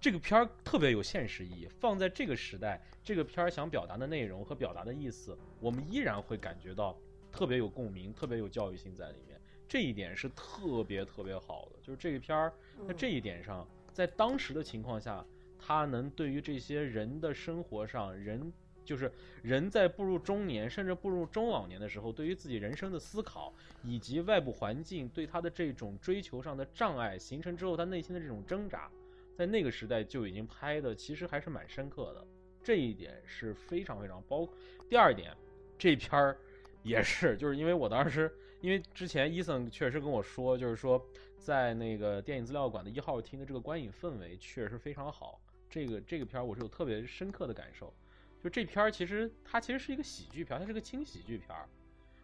[0.00, 1.68] 这个片儿特别有现实意义。
[1.78, 6.98] 放在这个时代，这个片儿想表达的内容和表达的意思，我们依然会感觉到。
[7.32, 9.29] 特别有共鸣，特别有教育性在里面，
[9.70, 11.78] 这一点是特别特别好的。
[11.80, 12.52] 就是这一片儿，
[12.88, 15.24] 在这一点上，在当时的情况下，
[15.60, 18.52] 它能对于这些人的生活上，人
[18.84, 19.12] 就是
[19.44, 28.90] 人在步入中年甚至步入中老年的时候，对于自己人生的思考，以及外部环境对他的这种追求上的障碍形成之后，他内心的这种挣扎，
[29.36, 32.26] 在那个时代就已经拍的其实还是蛮深刻的。
[32.60, 34.48] 这一点是非常非常包。
[34.88, 35.32] 第二点，
[35.78, 36.36] 这片儿。
[36.82, 41.02] 也是，就是因为我当时，因为之前伊森确实跟我说，就是说
[41.38, 45.40] 在那个电影资料馆的一号厅的这个观影氛围确实非常好。
[45.68, 47.92] 这个这个片儿我是有特别深刻的感受。
[48.42, 51.66] 就这片儿其实它其实是一个喜剧片，它是个轻喜剧片儿，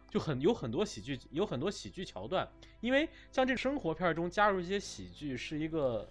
[0.09, 2.47] 就很有很多喜剧，有很多喜剧桥段。
[2.81, 6.07] 因为像这生活片中加入一些喜剧是一个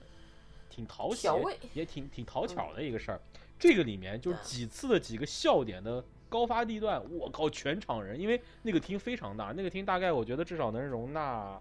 [0.68, 1.28] 挺讨喜，
[1.72, 3.20] 也挺挺讨巧的一个事儿。
[3.58, 6.04] 这个里面就是几次的几个笑点的。
[6.28, 11.60] 高发地段，我靠，全场人，因为那个厅非常大，那个厅大概我觉得至少能容纳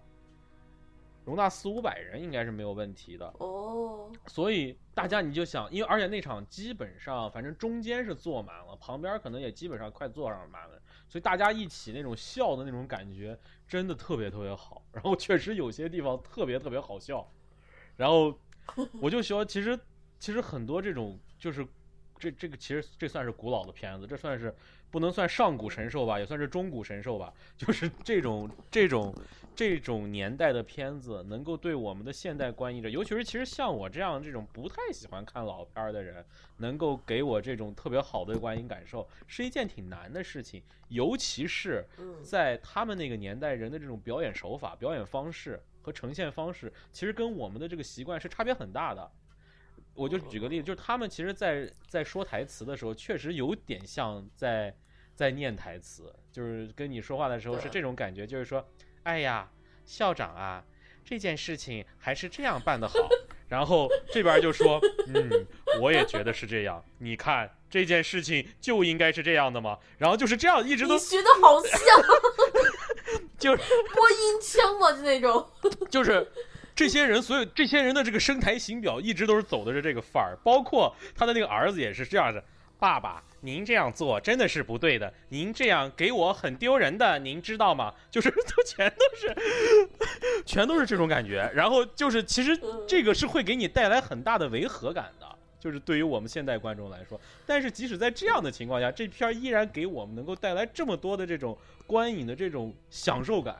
[1.23, 4.11] 容纳四五百人，应该是没有问题的哦。
[4.27, 13.37] 所以大家你就想，因为而且那场基本上反正中间是坐满了，旁边可能也基本上快坐上满了，所以大家一起那种笑的那种感觉
[13.67, 14.83] 真的特别特别好。
[14.91, 17.27] 然后确实有些地方特别特别好笑，
[17.95, 18.37] 然后
[19.01, 19.79] 我就说，其实
[20.19, 21.67] 其实很多这种就是。
[22.25, 24.51] 这这个其实这算是古老的片子，这算是
[24.89, 27.31] 不能算上古神兽吧，也算是中古神兽吧。
[27.55, 29.13] 就是这种这种
[29.55, 36.25] 这种年代的片子，能够对我们的现代观影者，尤其是其实像我这样这种不太喜欢看老片儿的人，
[36.57, 40.63] 能够给我这种特别好的观影感受，是一件挺难的事情。
[40.87, 41.85] 尤其是
[42.23, 49.11] 在他们那个年代人的这种表演手法、表演方式和呈现方式，其实跟我们的这个习惯是差别很大的。
[49.95, 54.75] 我就举个例子，就是他们其实，在在说台词的时候，确实有点像在
[55.15, 58.67] 在念台词，就是跟你说话的时候是这种感觉，就是说，
[59.03, 59.49] 哎呀，
[59.85, 60.63] 校长啊，
[61.05, 62.95] 这件事情还是这样办的好。
[63.47, 65.45] 然后这边就说，嗯，
[65.79, 66.83] 我也觉得是这样。
[66.97, 69.77] 你看这件事情就应该是这样的嘛？
[69.99, 71.79] 然后就是这样，一直都学的好像，
[73.37, 73.63] 就是
[73.93, 75.49] 播音腔嘛，就那种，
[75.89, 76.29] 就是。
[76.75, 82.43] 这些人，所有这些人的这个声台形表一直都是走的是这个范儿，包括他的那个儿子也是这样的。
[82.77, 87.93] 爸爸，您这样做真的是不对的，您这样给我很丢人的，您知道吗？
[88.11, 89.33] 就是都全都是，
[90.45, 91.49] 全都是这种感觉。
[91.55, 97.19] 然后就是，其实这个是会给你带来很大的违和感的，就是对于我们现代观众来说。
[97.45, 101.57] 但是即使在这样的情况下，这片依然给我们能够带来这么多的这种
[101.87, 103.55] 观影的这种享受感。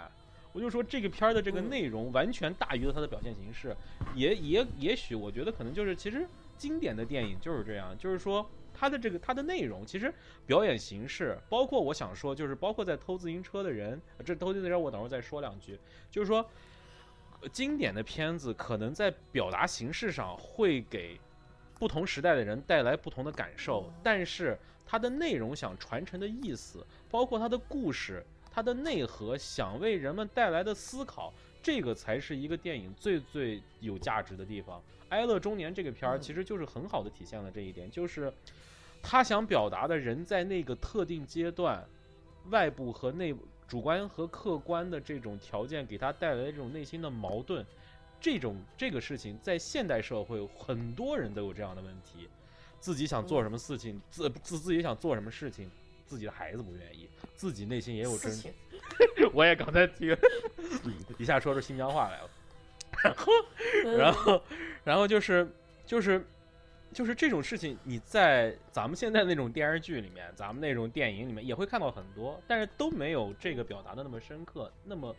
[0.56, 3.76] 我就说这个片儿的这个内容完全大于了它的表现形式，
[4.16, 6.26] 也也也许我觉得可能就是其实
[6.58, 10.14] 经典的电影就是这样，就是说它的这个它的内容其实
[10.46, 15.78] 表演形式，包括我想说就是包括在偷自行车的人，这偷自行车我等会儿再说两句，
[16.10, 16.50] 就是说
[17.52, 21.20] 经典的片子可能在表达形式上会给
[21.78, 28.26] 不同时代的人带来不同的感受，但是它的内容想传承的意思，包括它的故事。
[28.56, 34.80] 它的内核想为人们带来的思考，这个才是一个电影最最有价值的地方。
[35.10, 38.32] 《哀乐中年》这个片儿其实就是很好的体现了这一点，就是
[39.04, 41.86] 他想表达的人在那个特定阶段，
[42.50, 43.36] 外部和内
[43.68, 47.66] 主观和客观的这种条件给他带来的这种内心的矛盾，
[48.22, 52.30] 这种这个事情在现代社会很多人都有这样的问题，
[52.80, 55.70] 自己想做什么事情，自自自己想做什么事情。
[56.06, 58.32] 自己的孩子不愿意，自己内心也有真。
[58.32, 58.54] 情，
[59.34, 60.16] 我也刚才听，
[61.18, 62.30] 一下说出新疆话来了。
[63.04, 63.34] 然后，
[63.98, 64.44] 然后，
[64.84, 65.48] 然后就是
[65.86, 66.26] 就是
[66.94, 75.16] 就是这种事情，你在咱们现在那种电视剧里面，咱们那种电影里面也会看到很多，但是都没有这个表达的那么深刻，那么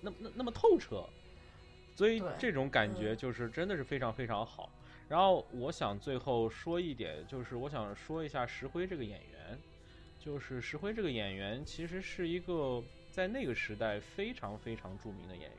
[0.00, 1.04] 那那那么透彻。
[1.94, 4.68] 所以这种感觉嗯就是真的是非常非常好。
[5.08, 9.58] 然后我想最后说一点，就是我想说一下石辉这个演员，
[10.24, 15.58] 就是石辉这个演员其实是一个在那个时代非常非常著名的演员。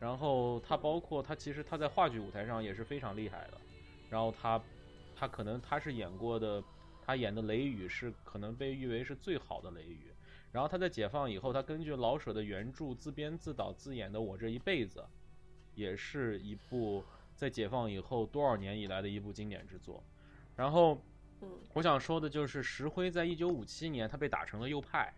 [0.00, 3.60] 然后他包括他其实他在话剧舞台上也是非常厉害的。
[4.10, 4.60] 然后他
[5.14, 6.60] 他可能他是演过的，
[7.06, 10.10] 他演的《雷雨》是可能被誉为是最好的《雷雨》。
[10.50, 14.98] 然后他在解放以后，他根据老舍的原著自编自导自演的《我这一辈子》，
[15.76, 17.04] 也是一部
[17.36, 20.02] 在解放以后多少年以来的一部经典之作。
[20.56, 21.00] 然后
[21.44, 25.12] 嗯我想说的就是石辉在一九五七年他被打成了右派，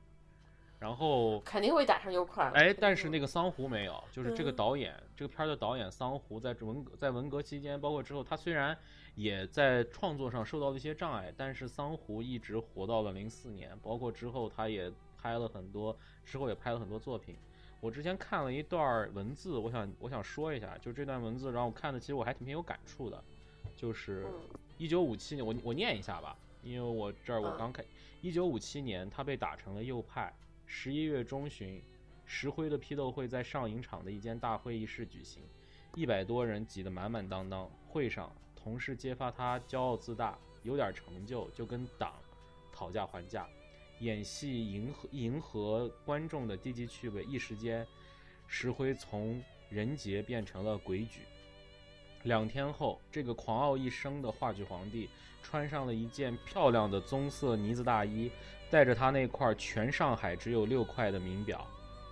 [0.79, 2.51] 然后肯定会打成右派。
[2.55, 8.77] 哎，但是那个桑胡没有，就是这个嗯导演，这个片儿的导演桑胡在文革在文革期间，包括之后，他虽然
[9.15, 14.91] 也在创作上受到了一些障碍，但是桑胡一直活到了零四年，包括之后他也
[15.21, 17.37] 拍了很多，之后也拍了很多作品。
[17.81, 23.23] 我之前看了一段文字，我想我想说一下，就这段文字，然后我看的其实我还挺有感触的，
[23.77, 24.41] 就是嗯
[24.79, 27.83] 一九五七年，我我念一下吧，因为我这儿我嗯刚开，
[28.21, 30.33] 一九五七年他被打成了右派。
[30.67, 31.81] 十一月中旬，
[32.25, 35.43] 石灰的批斗会在上影厂的一间大会议室举行，
[35.95, 37.71] 一百多人挤得满满当当。
[37.89, 42.13] 会上，同事揭发他骄傲自大，有点成就就跟党
[42.73, 43.49] 讨价还价，
[44.01, 47.87] 演戏迎合迎合观众的低级趣味，一时间，
[48.47, 51.21] 石灰从人杰变成了鬼举。
[52.27, 55.09] 两天后，这个狂傲一生的话剧皇帝
[55.45, 58.29] 穿上了一件漂亮的棕色呢子大衣，
[58.69, 61.65] 带着他那块全上海只有六块的名表，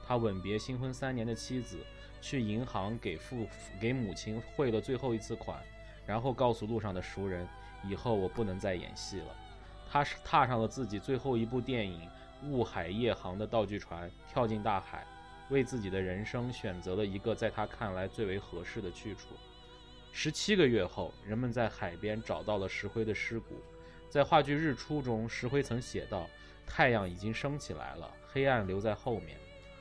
[0.07, 1.79] 他吻别新婚三年的妻子，
[2.23, 3.49] 去银行给父
[3.81, 5.61] 给母亲汇了最后一次款，
[6.07, 7.45] 然后告诉路上的熟人，
[7.83, 9.37] 以后我不能再演戏了。
[9.91, 12.09] 他是踏上了自己最后一部电影
[12.49, 15.05] 《雾海夜航》的道具船，跳进大海，
[15.51, 19.31] 为自己的人生选择了一个在他看来最为合适的去处。
[20.17, 23.61] 十七个月后，人们在海边找到了石灰的尸骨。
[24.09, 26.31] 在话剧《日出》中，石灰曾写道
[26.65, 29.37] ：“太阳已经升起来了，黑暗留在后面，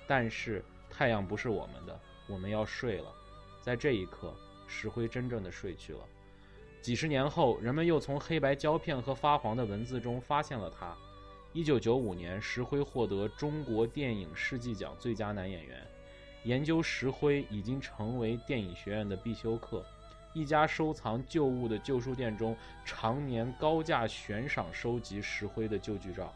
[0.07, 1.97] 但是太阳不是我们的，
[2.27, 3.13] 我们要睡了。”
[3.61, 4.33] 在这一刻，
[4.65, 5.99] 石灰真正的睡去了。
[6.81, 10.97] 几十年后，人们又从黑白胶片和发黄的文字中发现了他。
[11.53, 15.79] 一九九五年，石灰获得中国电影世纪奖最佳男演员。
[16.43, 19.85] 研究石灰已经成为电影学院的必修课。
[20.33, 26.33] 一家收藏旧物的旧书店中，常年高价悬赏收集石灰的旧剧照。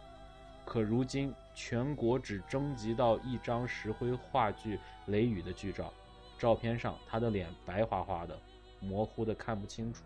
[0.63, 4.75] 可如今，全国只征集到一张石灰话剧
[5.07, 5.91] 《雷雨》的剧照，
[6.37, 8.37] 照片上他的脸白花花的，
[8.79, 10.03] 模糊的看不清楚。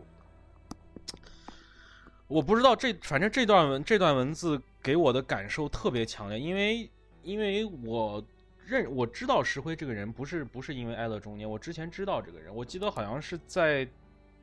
[2.28, 6.90] 我不知道这，反正这段文这段文字给我的感受特别强烈，因为
[7.24, 8.24] 因为我
[8.66, 13.88] 认我知道石辉这个人不是不是因为《爱乐中年》，我之前知道这个人，我记得好像是在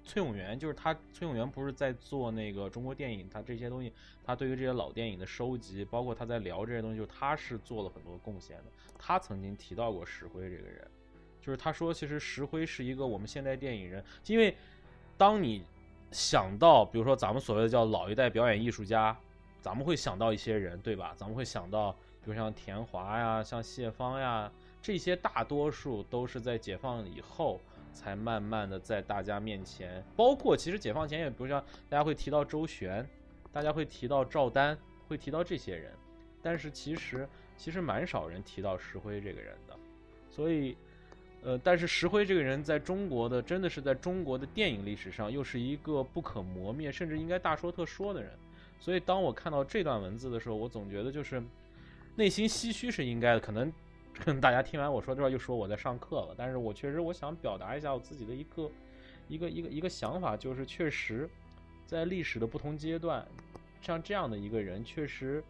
[0.05, 3.93] 崔永元，就是他崔永元不是在做那个中国电影，他这些东西，
[4.25, 8.65] 他对于这些老电影的收集，包括他在聊这些东西，就他是做了很多贡献的。
[8.99, 10.87] 他曾经提到过石辉这个人，
[11.41, 14.57] 就是他说，其实石辉是一个我们现代电影人，因为
[15.17, 15.63] 当你
[16.11, 19.15] 想到，比如说咱们所谓的叫老一代表演艺术家，
[19.61, 21.15] 咱们会想到一些人，对吧？
[21.17, 24.51] 咱们会想到，比如像田华呀，像谢芳呀，
[24.81, 27.61] 这些大多数都是在解放以后
[27.93, 33.09] 才慢慢的在大家面前，包括其实解放前也，比如像大家会提到周璇，
[33.53, 34.77] 大家会提到赵丹，
[35.09, 35.93] 会提到这些人，
[36.43, 39.77] 但是其实其实蛮少人提到石辉这个人的，
[40.31, 40.77] 所以。
[41.41, 48.33] 呃，但是石辉这个人在中国的，真的是在中国的电影历史上，又是一个不可磨灭，甚至应该大说特说的人。
[48.81, 51.41] 所以当我看到这段文字的时候，我总觉得就是
[52.19, 53.39] 内心唏嘘是应该的。
[53.39, 53.73] 可能
[54.13, 56.35] 可 能大家听完我说这话，又说我在上课了。
[56.37, 58.69] 但是我确实我想表达一下我自己的一个
[59.29, 61.31] 一个一个一个想法，就是确实
[61.87, 63.25] 在历史的不同阶段，
[63.81, 65.41] 像这样的一个人，确实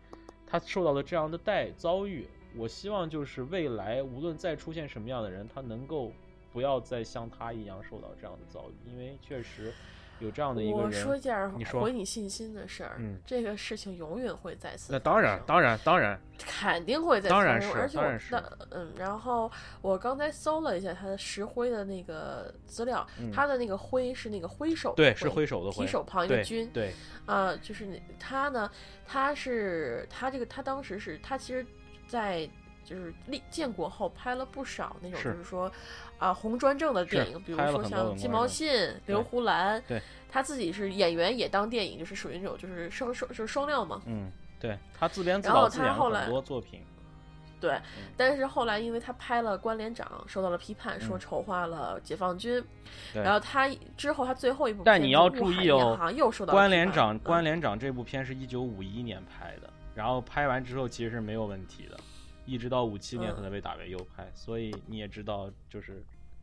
[0.46, 2.26] 他受到了这样的待遭遇。
[2.54, 6.12] 我希望就是未来无论再出现什么样的人，他能够
[6.52, 9.72] 不要再像他一样受到这样的遭遇，因为确实，
[10.20, 10.92] 有这样的一个我人。
[10.92, 14.92] 说一件你说毁你信心的事儿，嗯这个事情永远会再次。
[14.92, 19.50] 那当然，，当然，当然，肯定会再次当然是发生而且我当然是那嗯，然后
[19.80, 26.92] 我刚才搜了一下他的石灰的那个资料，嗯他的那个灰是那个挥手对，是挥手的挥，提手旁一个军，对，
[27.26, 28.70] 啊，就是那他呢，
[29.06, 31.64] 他是他这个他当时是他其实，
[32.06, 32.48] 在
[32.88, 35.70] 就是立建国后拍了不少那种就是说
[36.16, 38.72] 啊红专政的电影，比如说像《很多文官正鸡毛信》
[39.06, 40.00] 《刘胡兰》，对，
[40.30, 44.00] 他自己是演员也当电影，就是属于那种就是双双就是双料嘛。
[44.06, 46.80] 嗯，对他自编自导自演很多作品，
[47.60, 47.78] 对，
[48.16, 51.20] 但是后来因为他拍了《关连长》，受到了批判，说嗯。
[51.20, 52.64] 丑化了解放军。
[53.12, 53.22] 对。
[53.22, 57.18] 然后他之后他最后一部但你要注意哦又受到了关连长，嗯。
[57.18, 61.98] 关连长这部片是一九五一年拍的，然后拍完之后其实是没有问题的，
[62.48, 66.02] 一直到五七年嗯可能被打为右派，所以你也知道就是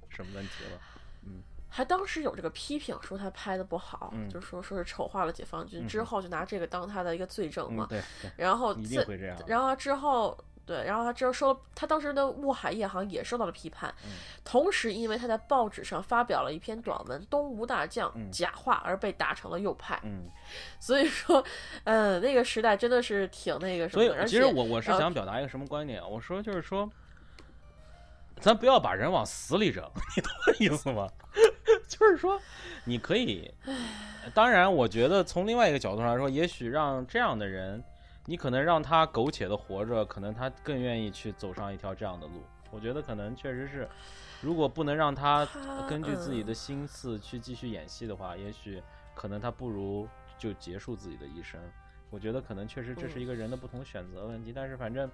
[0.10, 0.80] 什么问题了。
[1.24, 7.86] 嗯还当时有这个批评，说他拍的不好，嗯就说说是丑化了解放军，嗯之后就拿这个当他的一个罪证嘛。
[7.90, 9.38] 嗯，对对，然后一定自会这样。
[9.46, 14.12] 然后之后对，然后他之后收他当时的雾海夜航也受到了批判，嗯
[14.44, 20.28] 同时因为他在报纸上发表了一篇短文《东吴大将》嗯假话而被打成了右派，嗯，
[20.80, 21.44] 所以说，
[21.84, 26.08] 嗯，那个时代真的是挺那个什么所以其实我我是呃想表达一个什么观点啊？
[26.08, 26.90] 我说就是说，
[28.40, 29.84] 咱不要把人往死里整，
[30.16, 31.08] 你懂我意思吗？
[31.88, 32.40] 就是说，
[32.86, 33.54] 你可以，
[34.34, 37.84] 当然，我觉得从另外一个角度上来说，也许让这样的人，
[38.26, 42.44] 你可能让他苟且的活着，可能他更愿意去走上一条这样的路。
[42.72, 43.88] 我觉得可能确实是，
[44.42, 48.82] 如果不能让他他根据自己嗯的心思去继续演戏的话，也许
[49.14, 50.08] 可能他不如
[50.38, 51.60] 就结束自己的一生。
[52.10, 55.10] 我觉得可能确实这是一个人的不同选择问题，但是反正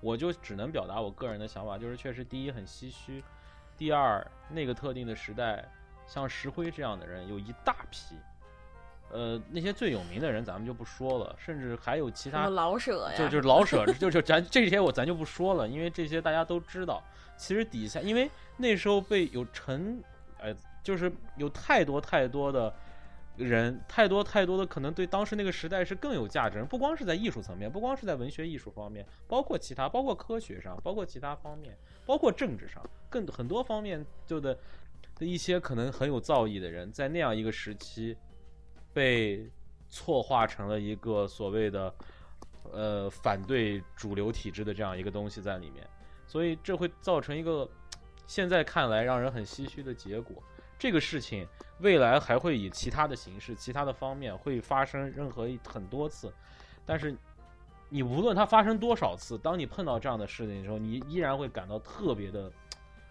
[0.00, 3.22] 我就只能表达我个人的想法，就是确实第一很唏嘘，
[3.76, 5.68] 第二那个特定的时代，
[6.06, 8.16] 像石灰这样的人有一大批，
[9.10, 17.02] 呃，那些最有名的人咱们就不说了，甚至还有其他老舍呀，就就是老舍，就就咱这些我咱就不说了，因为这些大家都知道。
[17.36, 20.00] 其实底下，因为那时候被有成，
[20.38, 20.54] 呃，
[20.84, 22.72] 就是有太多太多的
[23.36, 31.76] 人，太多太多的可能对当时那个时代是更有价值，不光是在艺术层面，不光是在文学艺术方面，包括其他，包括科学上，包括其他方面，
[32.06, 34.56] 包括政治上，更很多方面就的
[35.18, 38.16] 的一些可能很有造诣的人，在那样一个时期
[38.94, 39.50] 被
[39.90, 41.94] 错化成了一个所谓的
[42.72, 45.86] 呃反对主流体制的这样一个东西在里面，
[46.26, 47.68] 所以这会造成一个
[48.26, 50.42] 现在看来让人很唏嘘的结果。
[50.78, 51.46] 这个事情
[51.80, 56.32] 未来还会以其他的形式、其他的方面会发生任何很多次，
[56.84, 57.16] 但是
[57.88, 62.50] 你无论它发生多少次，当你碰到这样的事情的时候，你依然会感到特别的、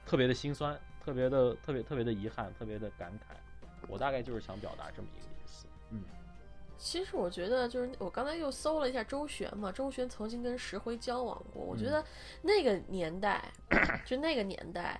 [0.05, 3.35] 特别的心酸，特别的、特别特别的遗憾，特别的感慨。
[3.87, 5.32] 我大概就是想表达这么一个。
[5.93, 6.03] 嗯
[6.75, 11.63] 其实我觉得，就是我刚才又搜了一下周璇嘛，周璇曾经跟石灰交往过。
[11.63, 12.05] 我觉嗯得
[12.41, 13.53] 那个年代，
[14.05, 14.99] 就那个年代，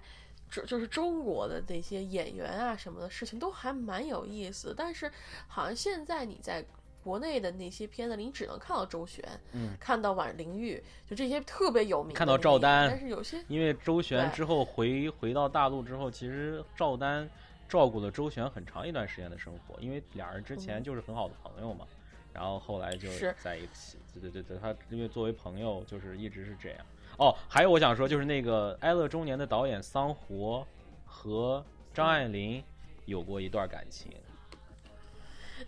[0.50, 4.76] 就就是中国的那些演员啊什么的事情都还蛮有意思的。
[4.78, 5.12] 但是
[5.48, 6.64] 好像现在你在
[7.04, 17.30] 国内的那些片子里，你只能看到周璇，嗯，看到婉玲玉，就这些特别有名看到赵丹但是有些因为周旋之后回回到大陆之后，其实赵丹
[17.74, 21.88] 照顾了周旋很长一段时间的生活，因为俩人之前嗯就是很好的朋友嘛，
[22.32, 23.10] 然后后来就
[23.40, 23.98] 在一起。
[24.14, 26.86] 对对对对，他因为作为朋友，就是一直是这样。
[27.18, 30.64] 哦，还有我想说，就是那个《哀乐中年》的导演桑活
[31.04, 32.64] 和张爱玲
[33.06, 34.12] 有过一段感情，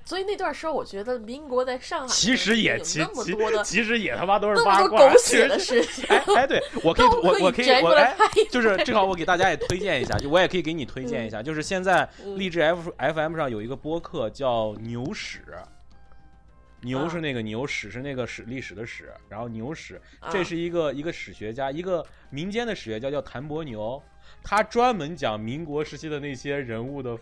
[0.03, 8.16] 所以那段时候，我觉得民国在上海其实也其那么其多的其实也他妈都是八卦，狗血的事情，哎哎，对我可以我我可以我哎
[8.49, 15.41] 就是正好我给大家也推荐一下，就我也可以给你推荐一下，就是现在嗯励志 F F M 上有一个播客叫牛屎。
[16.82, 23.99] 牛啊是那个牛，史是那个史历史的史，然后牛史，啊这是一个一个史学家，一个民间的史学家叫谭伯牛，
[24.44, 27.18] 他专门讲民国时期的那些人物的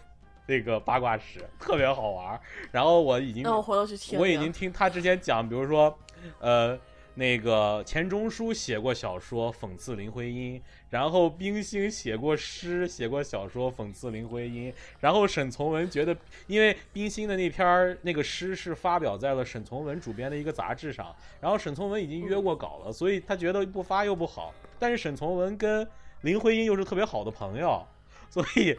[0.45, 2.39] 那个八卦史，特别好玩儿。
[2.71, 4.19] 然后我已经那我回头去听听。
[4.19, 5.97] 我已经听他之前讲，比如说，
[6.39, 6.77] 呃，
[7.15, 16.15] 那个钱钟书写过小说讽刺林徽因，然后冰心写过诗、写过小说讽刺林徽因，然后沈从文觉得，
[16.47, 25.87] 因为冰心的那篇那个诗是发表在了沈从文主编的一个杂志上，然后沈从文已经约过稿了，所以他觉得不发又不好，但是沈从文跟
[26.21, 27.85] 林徽因又是特别好的朋友，
[28.29, 28.77] 所以。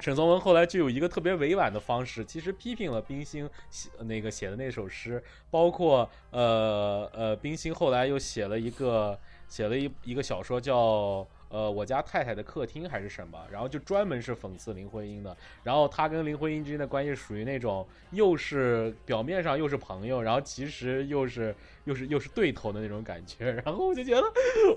[0.00, 9.18] 沈从文后来就有一个特别委婉的方式，其实批评了冰心写那个写的那首诗，包括呃呃，冰心后来又写了一个
[9.48, 15.36] 写了一一个小说叫呃我家太太的客厅还是什么，然后就专门是讽刺林徽因的。
[15.62, 21.54] 然后他跟林徽因之间的关系属于那种又是表面上又是朋友，然后其实又是
[21.84, 23.52] 又是又是对头的那种感觉。
[23.64, 24.24] 然后我就觉得，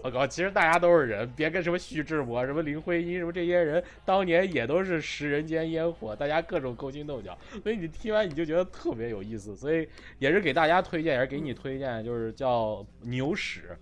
[0.04, 7.36] 我靠，其实大家都是人，别跟什么徐志摩、什么林徽因什么这些人当年也都是食人间烟火，大家各种勾心斗角。
[7.64, 9.90] 所以你听完你就觉得特别有意思，所以
[10.20, 13.76] 也是给大家推荐，也是给你推荐，就是叫牛屎。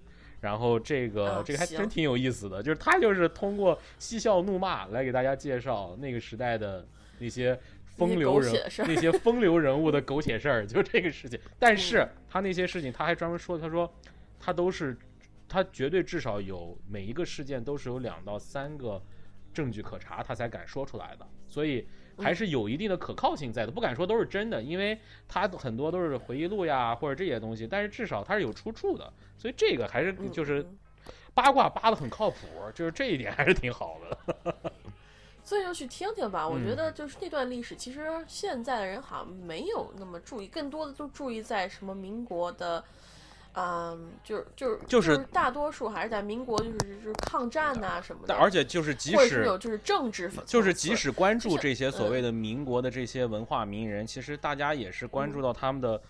[0.46, 7.60] 然后这个、啊这个还真挺有意思的，就是他就是通过嬉笑怒骂来给大家介绍那个时代的那些
[7.98, 11.40] 风流人那些狗血的事儿那些风流人物的苟且事儿，就这个事情。
[11.58, 12.10] 但是嗯。
[12.30, 13.92] 他那些事情，他还专门说，他说
[14.40, 14.96] 他都是
[15.48, 19.02] 他绝对至少有每一个事件都是有两到三个
[19.54, 21.88] 证据可查，他才敢说出来的，所以
[22.18, 23.72] 还是有一定的可靠性在的。
[23.72, 30.78] 不敢说都是真的，因为它很多都是回忆录呀或者这些东西，但是至少它是有出处的，所以这个还是嗯就是嗯
[31.34, 32.38] 八卦扒的很靠谱，
[32.74, 34.56] 就是这一点还是挺好的。
[35.44, 36.48] 所以就去听听吧。
[36.48, 42.84] 我觉嗯得就是那段历史，其实现在的人好像没有那么注意，更多的都注意在什么民国的，
[43.56, 56.02] 嗯，就是就是就是大多数还是在民国，就是就是抗战呐、什么的，而且就是即使有就是政治就是即使关注这些所嗯谓的民国的这些文化名人，其实大家也是关注到他们的。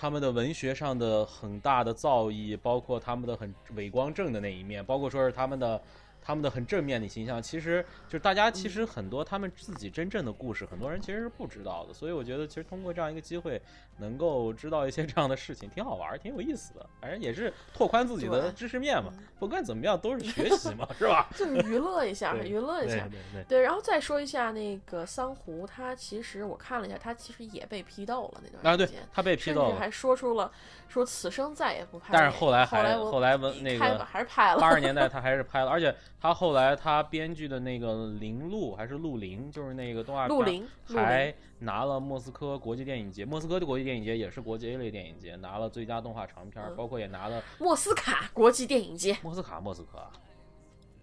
[0.00, 5.82] 他们的文学上的很大的造诣，包括他们的很伟光正的那一面，包括说是他们的
[6.28, 11.94] 他们的很正面的形象，其实就是大家其实很多他们自己真正的故事，很多人其实是不知道的。
[11.94, 13.58] 所以我觉得，其实通过这样一个机会，
[13.96, 16.84] 能够知道一些这样的事情，挺好玩儿，挺有意思的。
[17.00, 19.24] 反正也是拓宽自己的知识面嘛嗯。
[19.38, 21.26] 不管怎么样，都是学习嘛，是吧？
[21.34, 23.08] 就是娱乐一下，娱乐一对下。
[23.08, 23.44] 对对。
[23.48, 30.52] 对，然后再说一下那个桑胡，他其实我看了一下，他其实也被批斗了那段啊，对时间，他被批甚斗了，还说出了
[30.88, 32.30] 说此生再也不拍但。
[32.30, 34.60] 是后来还后来后来文那个还是拍了。
[34.60, 50.10] 八十年代他还是拍了，而且他后来他编剧的那个《林鹿》还是《陆林》，就是那个动画片陆林，陆还，拿了莫斯科国际电影节，莫斯科的国际电影节也是国际 A 类电影节，拿了最佳动画长片，嗯包括也拿了莫斯卡国际电影节，莫斯卡莫斯科啊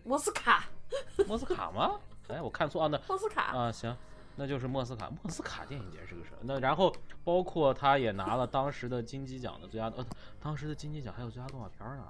[0.04, 0.70] 莫斯卡，
[1.28, 2.00] 莫斯卡吗？
[2.28, 3.96] 哎，我看错啊，那莫斯卡，啊行。
[4.38, 6.38] 那就是莫斯卡，莫斯卡电影节是个事儿。
[6.42, 6.94] 那然后
[7.24, 10.06] 包括他也拿了当时的金鸡奖的最佳，呃，
[10.42, 12.10] 当时的金鸡奖还有最佳动画片呢，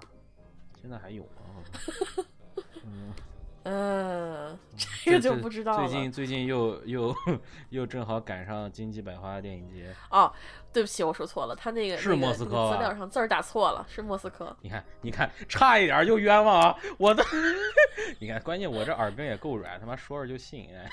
[0.82, 1.30] 现在还有吗？
[2.84, 3.14] 嗯，
[3.64, 4.60] 嗯，
[5.04, 5.88] 这个就不知道了。
[5.88, 7.16] 最近最近又 又
[7.70, 10.32] 又正好赶上金鸡百花电影节，哦，
[10.72, 14.56] 对不起，我说错了，他那个是莫斯科吧资料上字儿打错了，是莫斯科。
[14.62, 16.78] 你看你看， 差一点就冤枉啊！
[16.98, 17.24] 我的，
[18.20, 20.90] 你看，关键我这耳根也够软，他妈说着就信哎。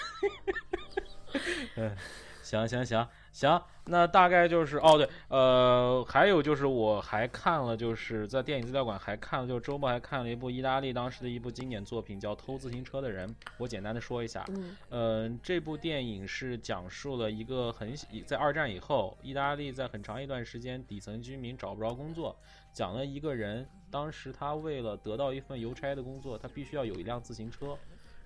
[1.76, 1.96] 嗯，
[2.42, 13.26] 行行行行，那大概就是哦对，呃，还有就是我还看了，就是在电影资料馆还看了，就是周末还看了一部意大利当时的一部经典作品，叫《偷自行车的人》，
[13.56, 14.44] 我简单的说一下。
[14.48, 17.94] 嗯呃，这部电影是讲述了一个很
[18.26, 22.36] 在二战以后，意大利在很长一段时间底层居民找不着工作，
[22.74, 27.76] 讲了一个人当时他为了得到一份邮差的工作，他必须要有一辆自行车，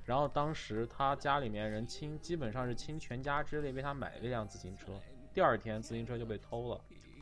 [0.06, 4.98] 然后当时他家里面人倾基本上是倾全家之力为他买了一辆自行车，
[5.34, 6.80] 第二天自行车就被偷了，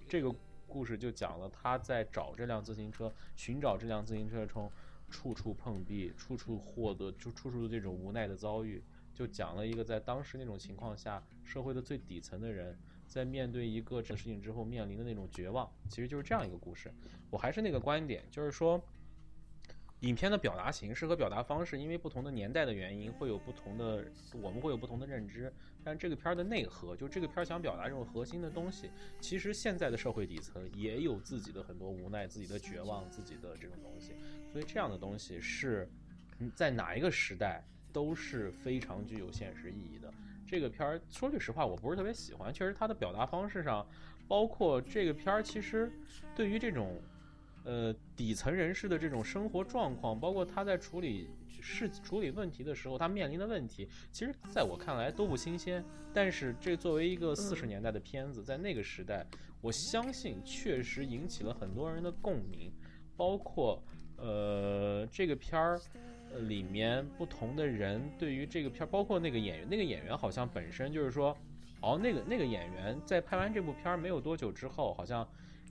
[0.08, 0.32] 这个
[0.68, 4.70] 故事就讲了他在找这辆自行车，寻找这辆自行车中。
[5.10, 8.82] 处处碰壁，处处获得，就处处的这种无奈的遭遇，
[9.12, 16.92] 就讲了一个在当时那种情况下，社会的最底层的人，在面对一个这事情之后面临的那种绝望，其实就是这样一个故事。
[17.30, 18.82] 我还是那个观点，就是说，
[20.04, 24.04] 影片的表达形式和表达方式，因为不同的年代的原因，会有不同的，
[24.34, 25.50] 我们会有不同的认知。
[25.82, 34.14] 但这个片儿的内核，就这个片儿想表达这种核心的东西，其实现在的社会底层也有自己的很多无奈、自己的绝望、自己的这种东西。
[34.52, 35.88] 所以这样的东西是，
[36.54, 40.12] 在哪一个时代都是非常具有现实意义的。
[40.46, 43.86] 这个片儿说句实话，我不是特别喜欢，确实它的表达方式上，
[44.28, 45.90] 包括这个片儿其实
[46.36, 47.00] 对于这种
[47.64, 51.28] 呃底层人士的这种生活状况，包括他在处理
[51.60, 55.84] 事处理问题的时候，他面临的问题，其实在我看来都不新鲜。
[56.12, 59.26] 但是这作为一个四十年代的片子，在那个时代，
[59.60, 62.70] 我相信确实引起了很多人的共鸣，
[63.16, 63.82] 包括
[64.16, 65.80] 呃这个片儿。
[66.48, 71.36] 里面不同的人对于这个片儿，包括那个演员，那个演员好像本身就是说，
[71.80, 75.24] 哦，那个那个演员在拍完这部片儿没有多久之后，好像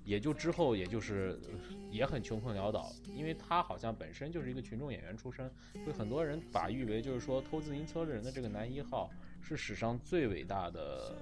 [0.04, 5.50] 也就之后也就是呃也很穷困潦倒，因为他好像本身就是一个群众演员出身，
[5.84, 9.10] 所以很多人把誉为就是说偷自行车的人的这个男一号
[9.42, 11.16] 是史上最伟大的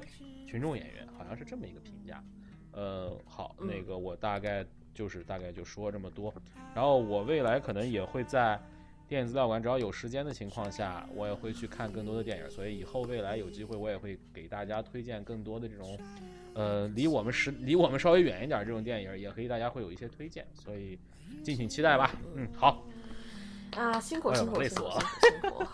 [0.47, 2.23] 群众演员，好像是这么一个评价。
[2.71, 6.33] 呃，好，嗯那个我大概就是大概就说这么多，
[6.73, 8.59] 然后我未来可能也会在。
[9.07, 12.49] 电影资料馆，只要有时间的情况下，我也会去看更多的电影。
[12.49, 15.99] 所以以后未来有机会，我也会给大家推荐更多的这种，
[16.53, 20.45] 呃，离我们时离我们稍微远一点这种电影，也可以大家会有一些推荐。
[20.53, 20.99] 所以
[21.43, 22.11] 敬请期待吧。
[22.35, 22.83] 嗯，好。
[23.77, 25.65] 啊，辛苦辛苦累死我了，辛苦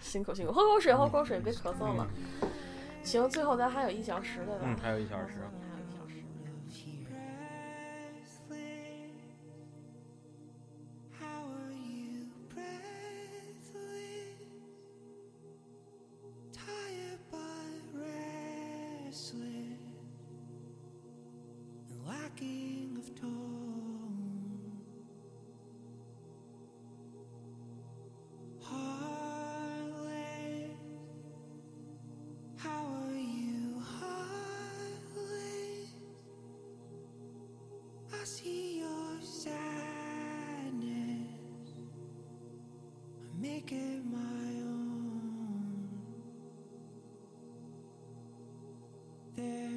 [0.00, 2.08] 辛苦辛苦，喝口水喝口水，别咳嗽了。
[3.04, 4.62] 行，最后咱还有一小时对吧？
[4.64, 5.34] 嗯，还有一小时。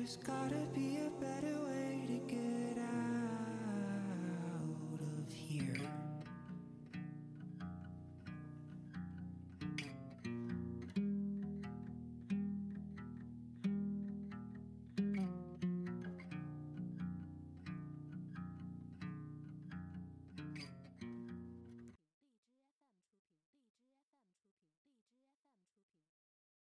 [0.10, 1.69] There's gotta be a better way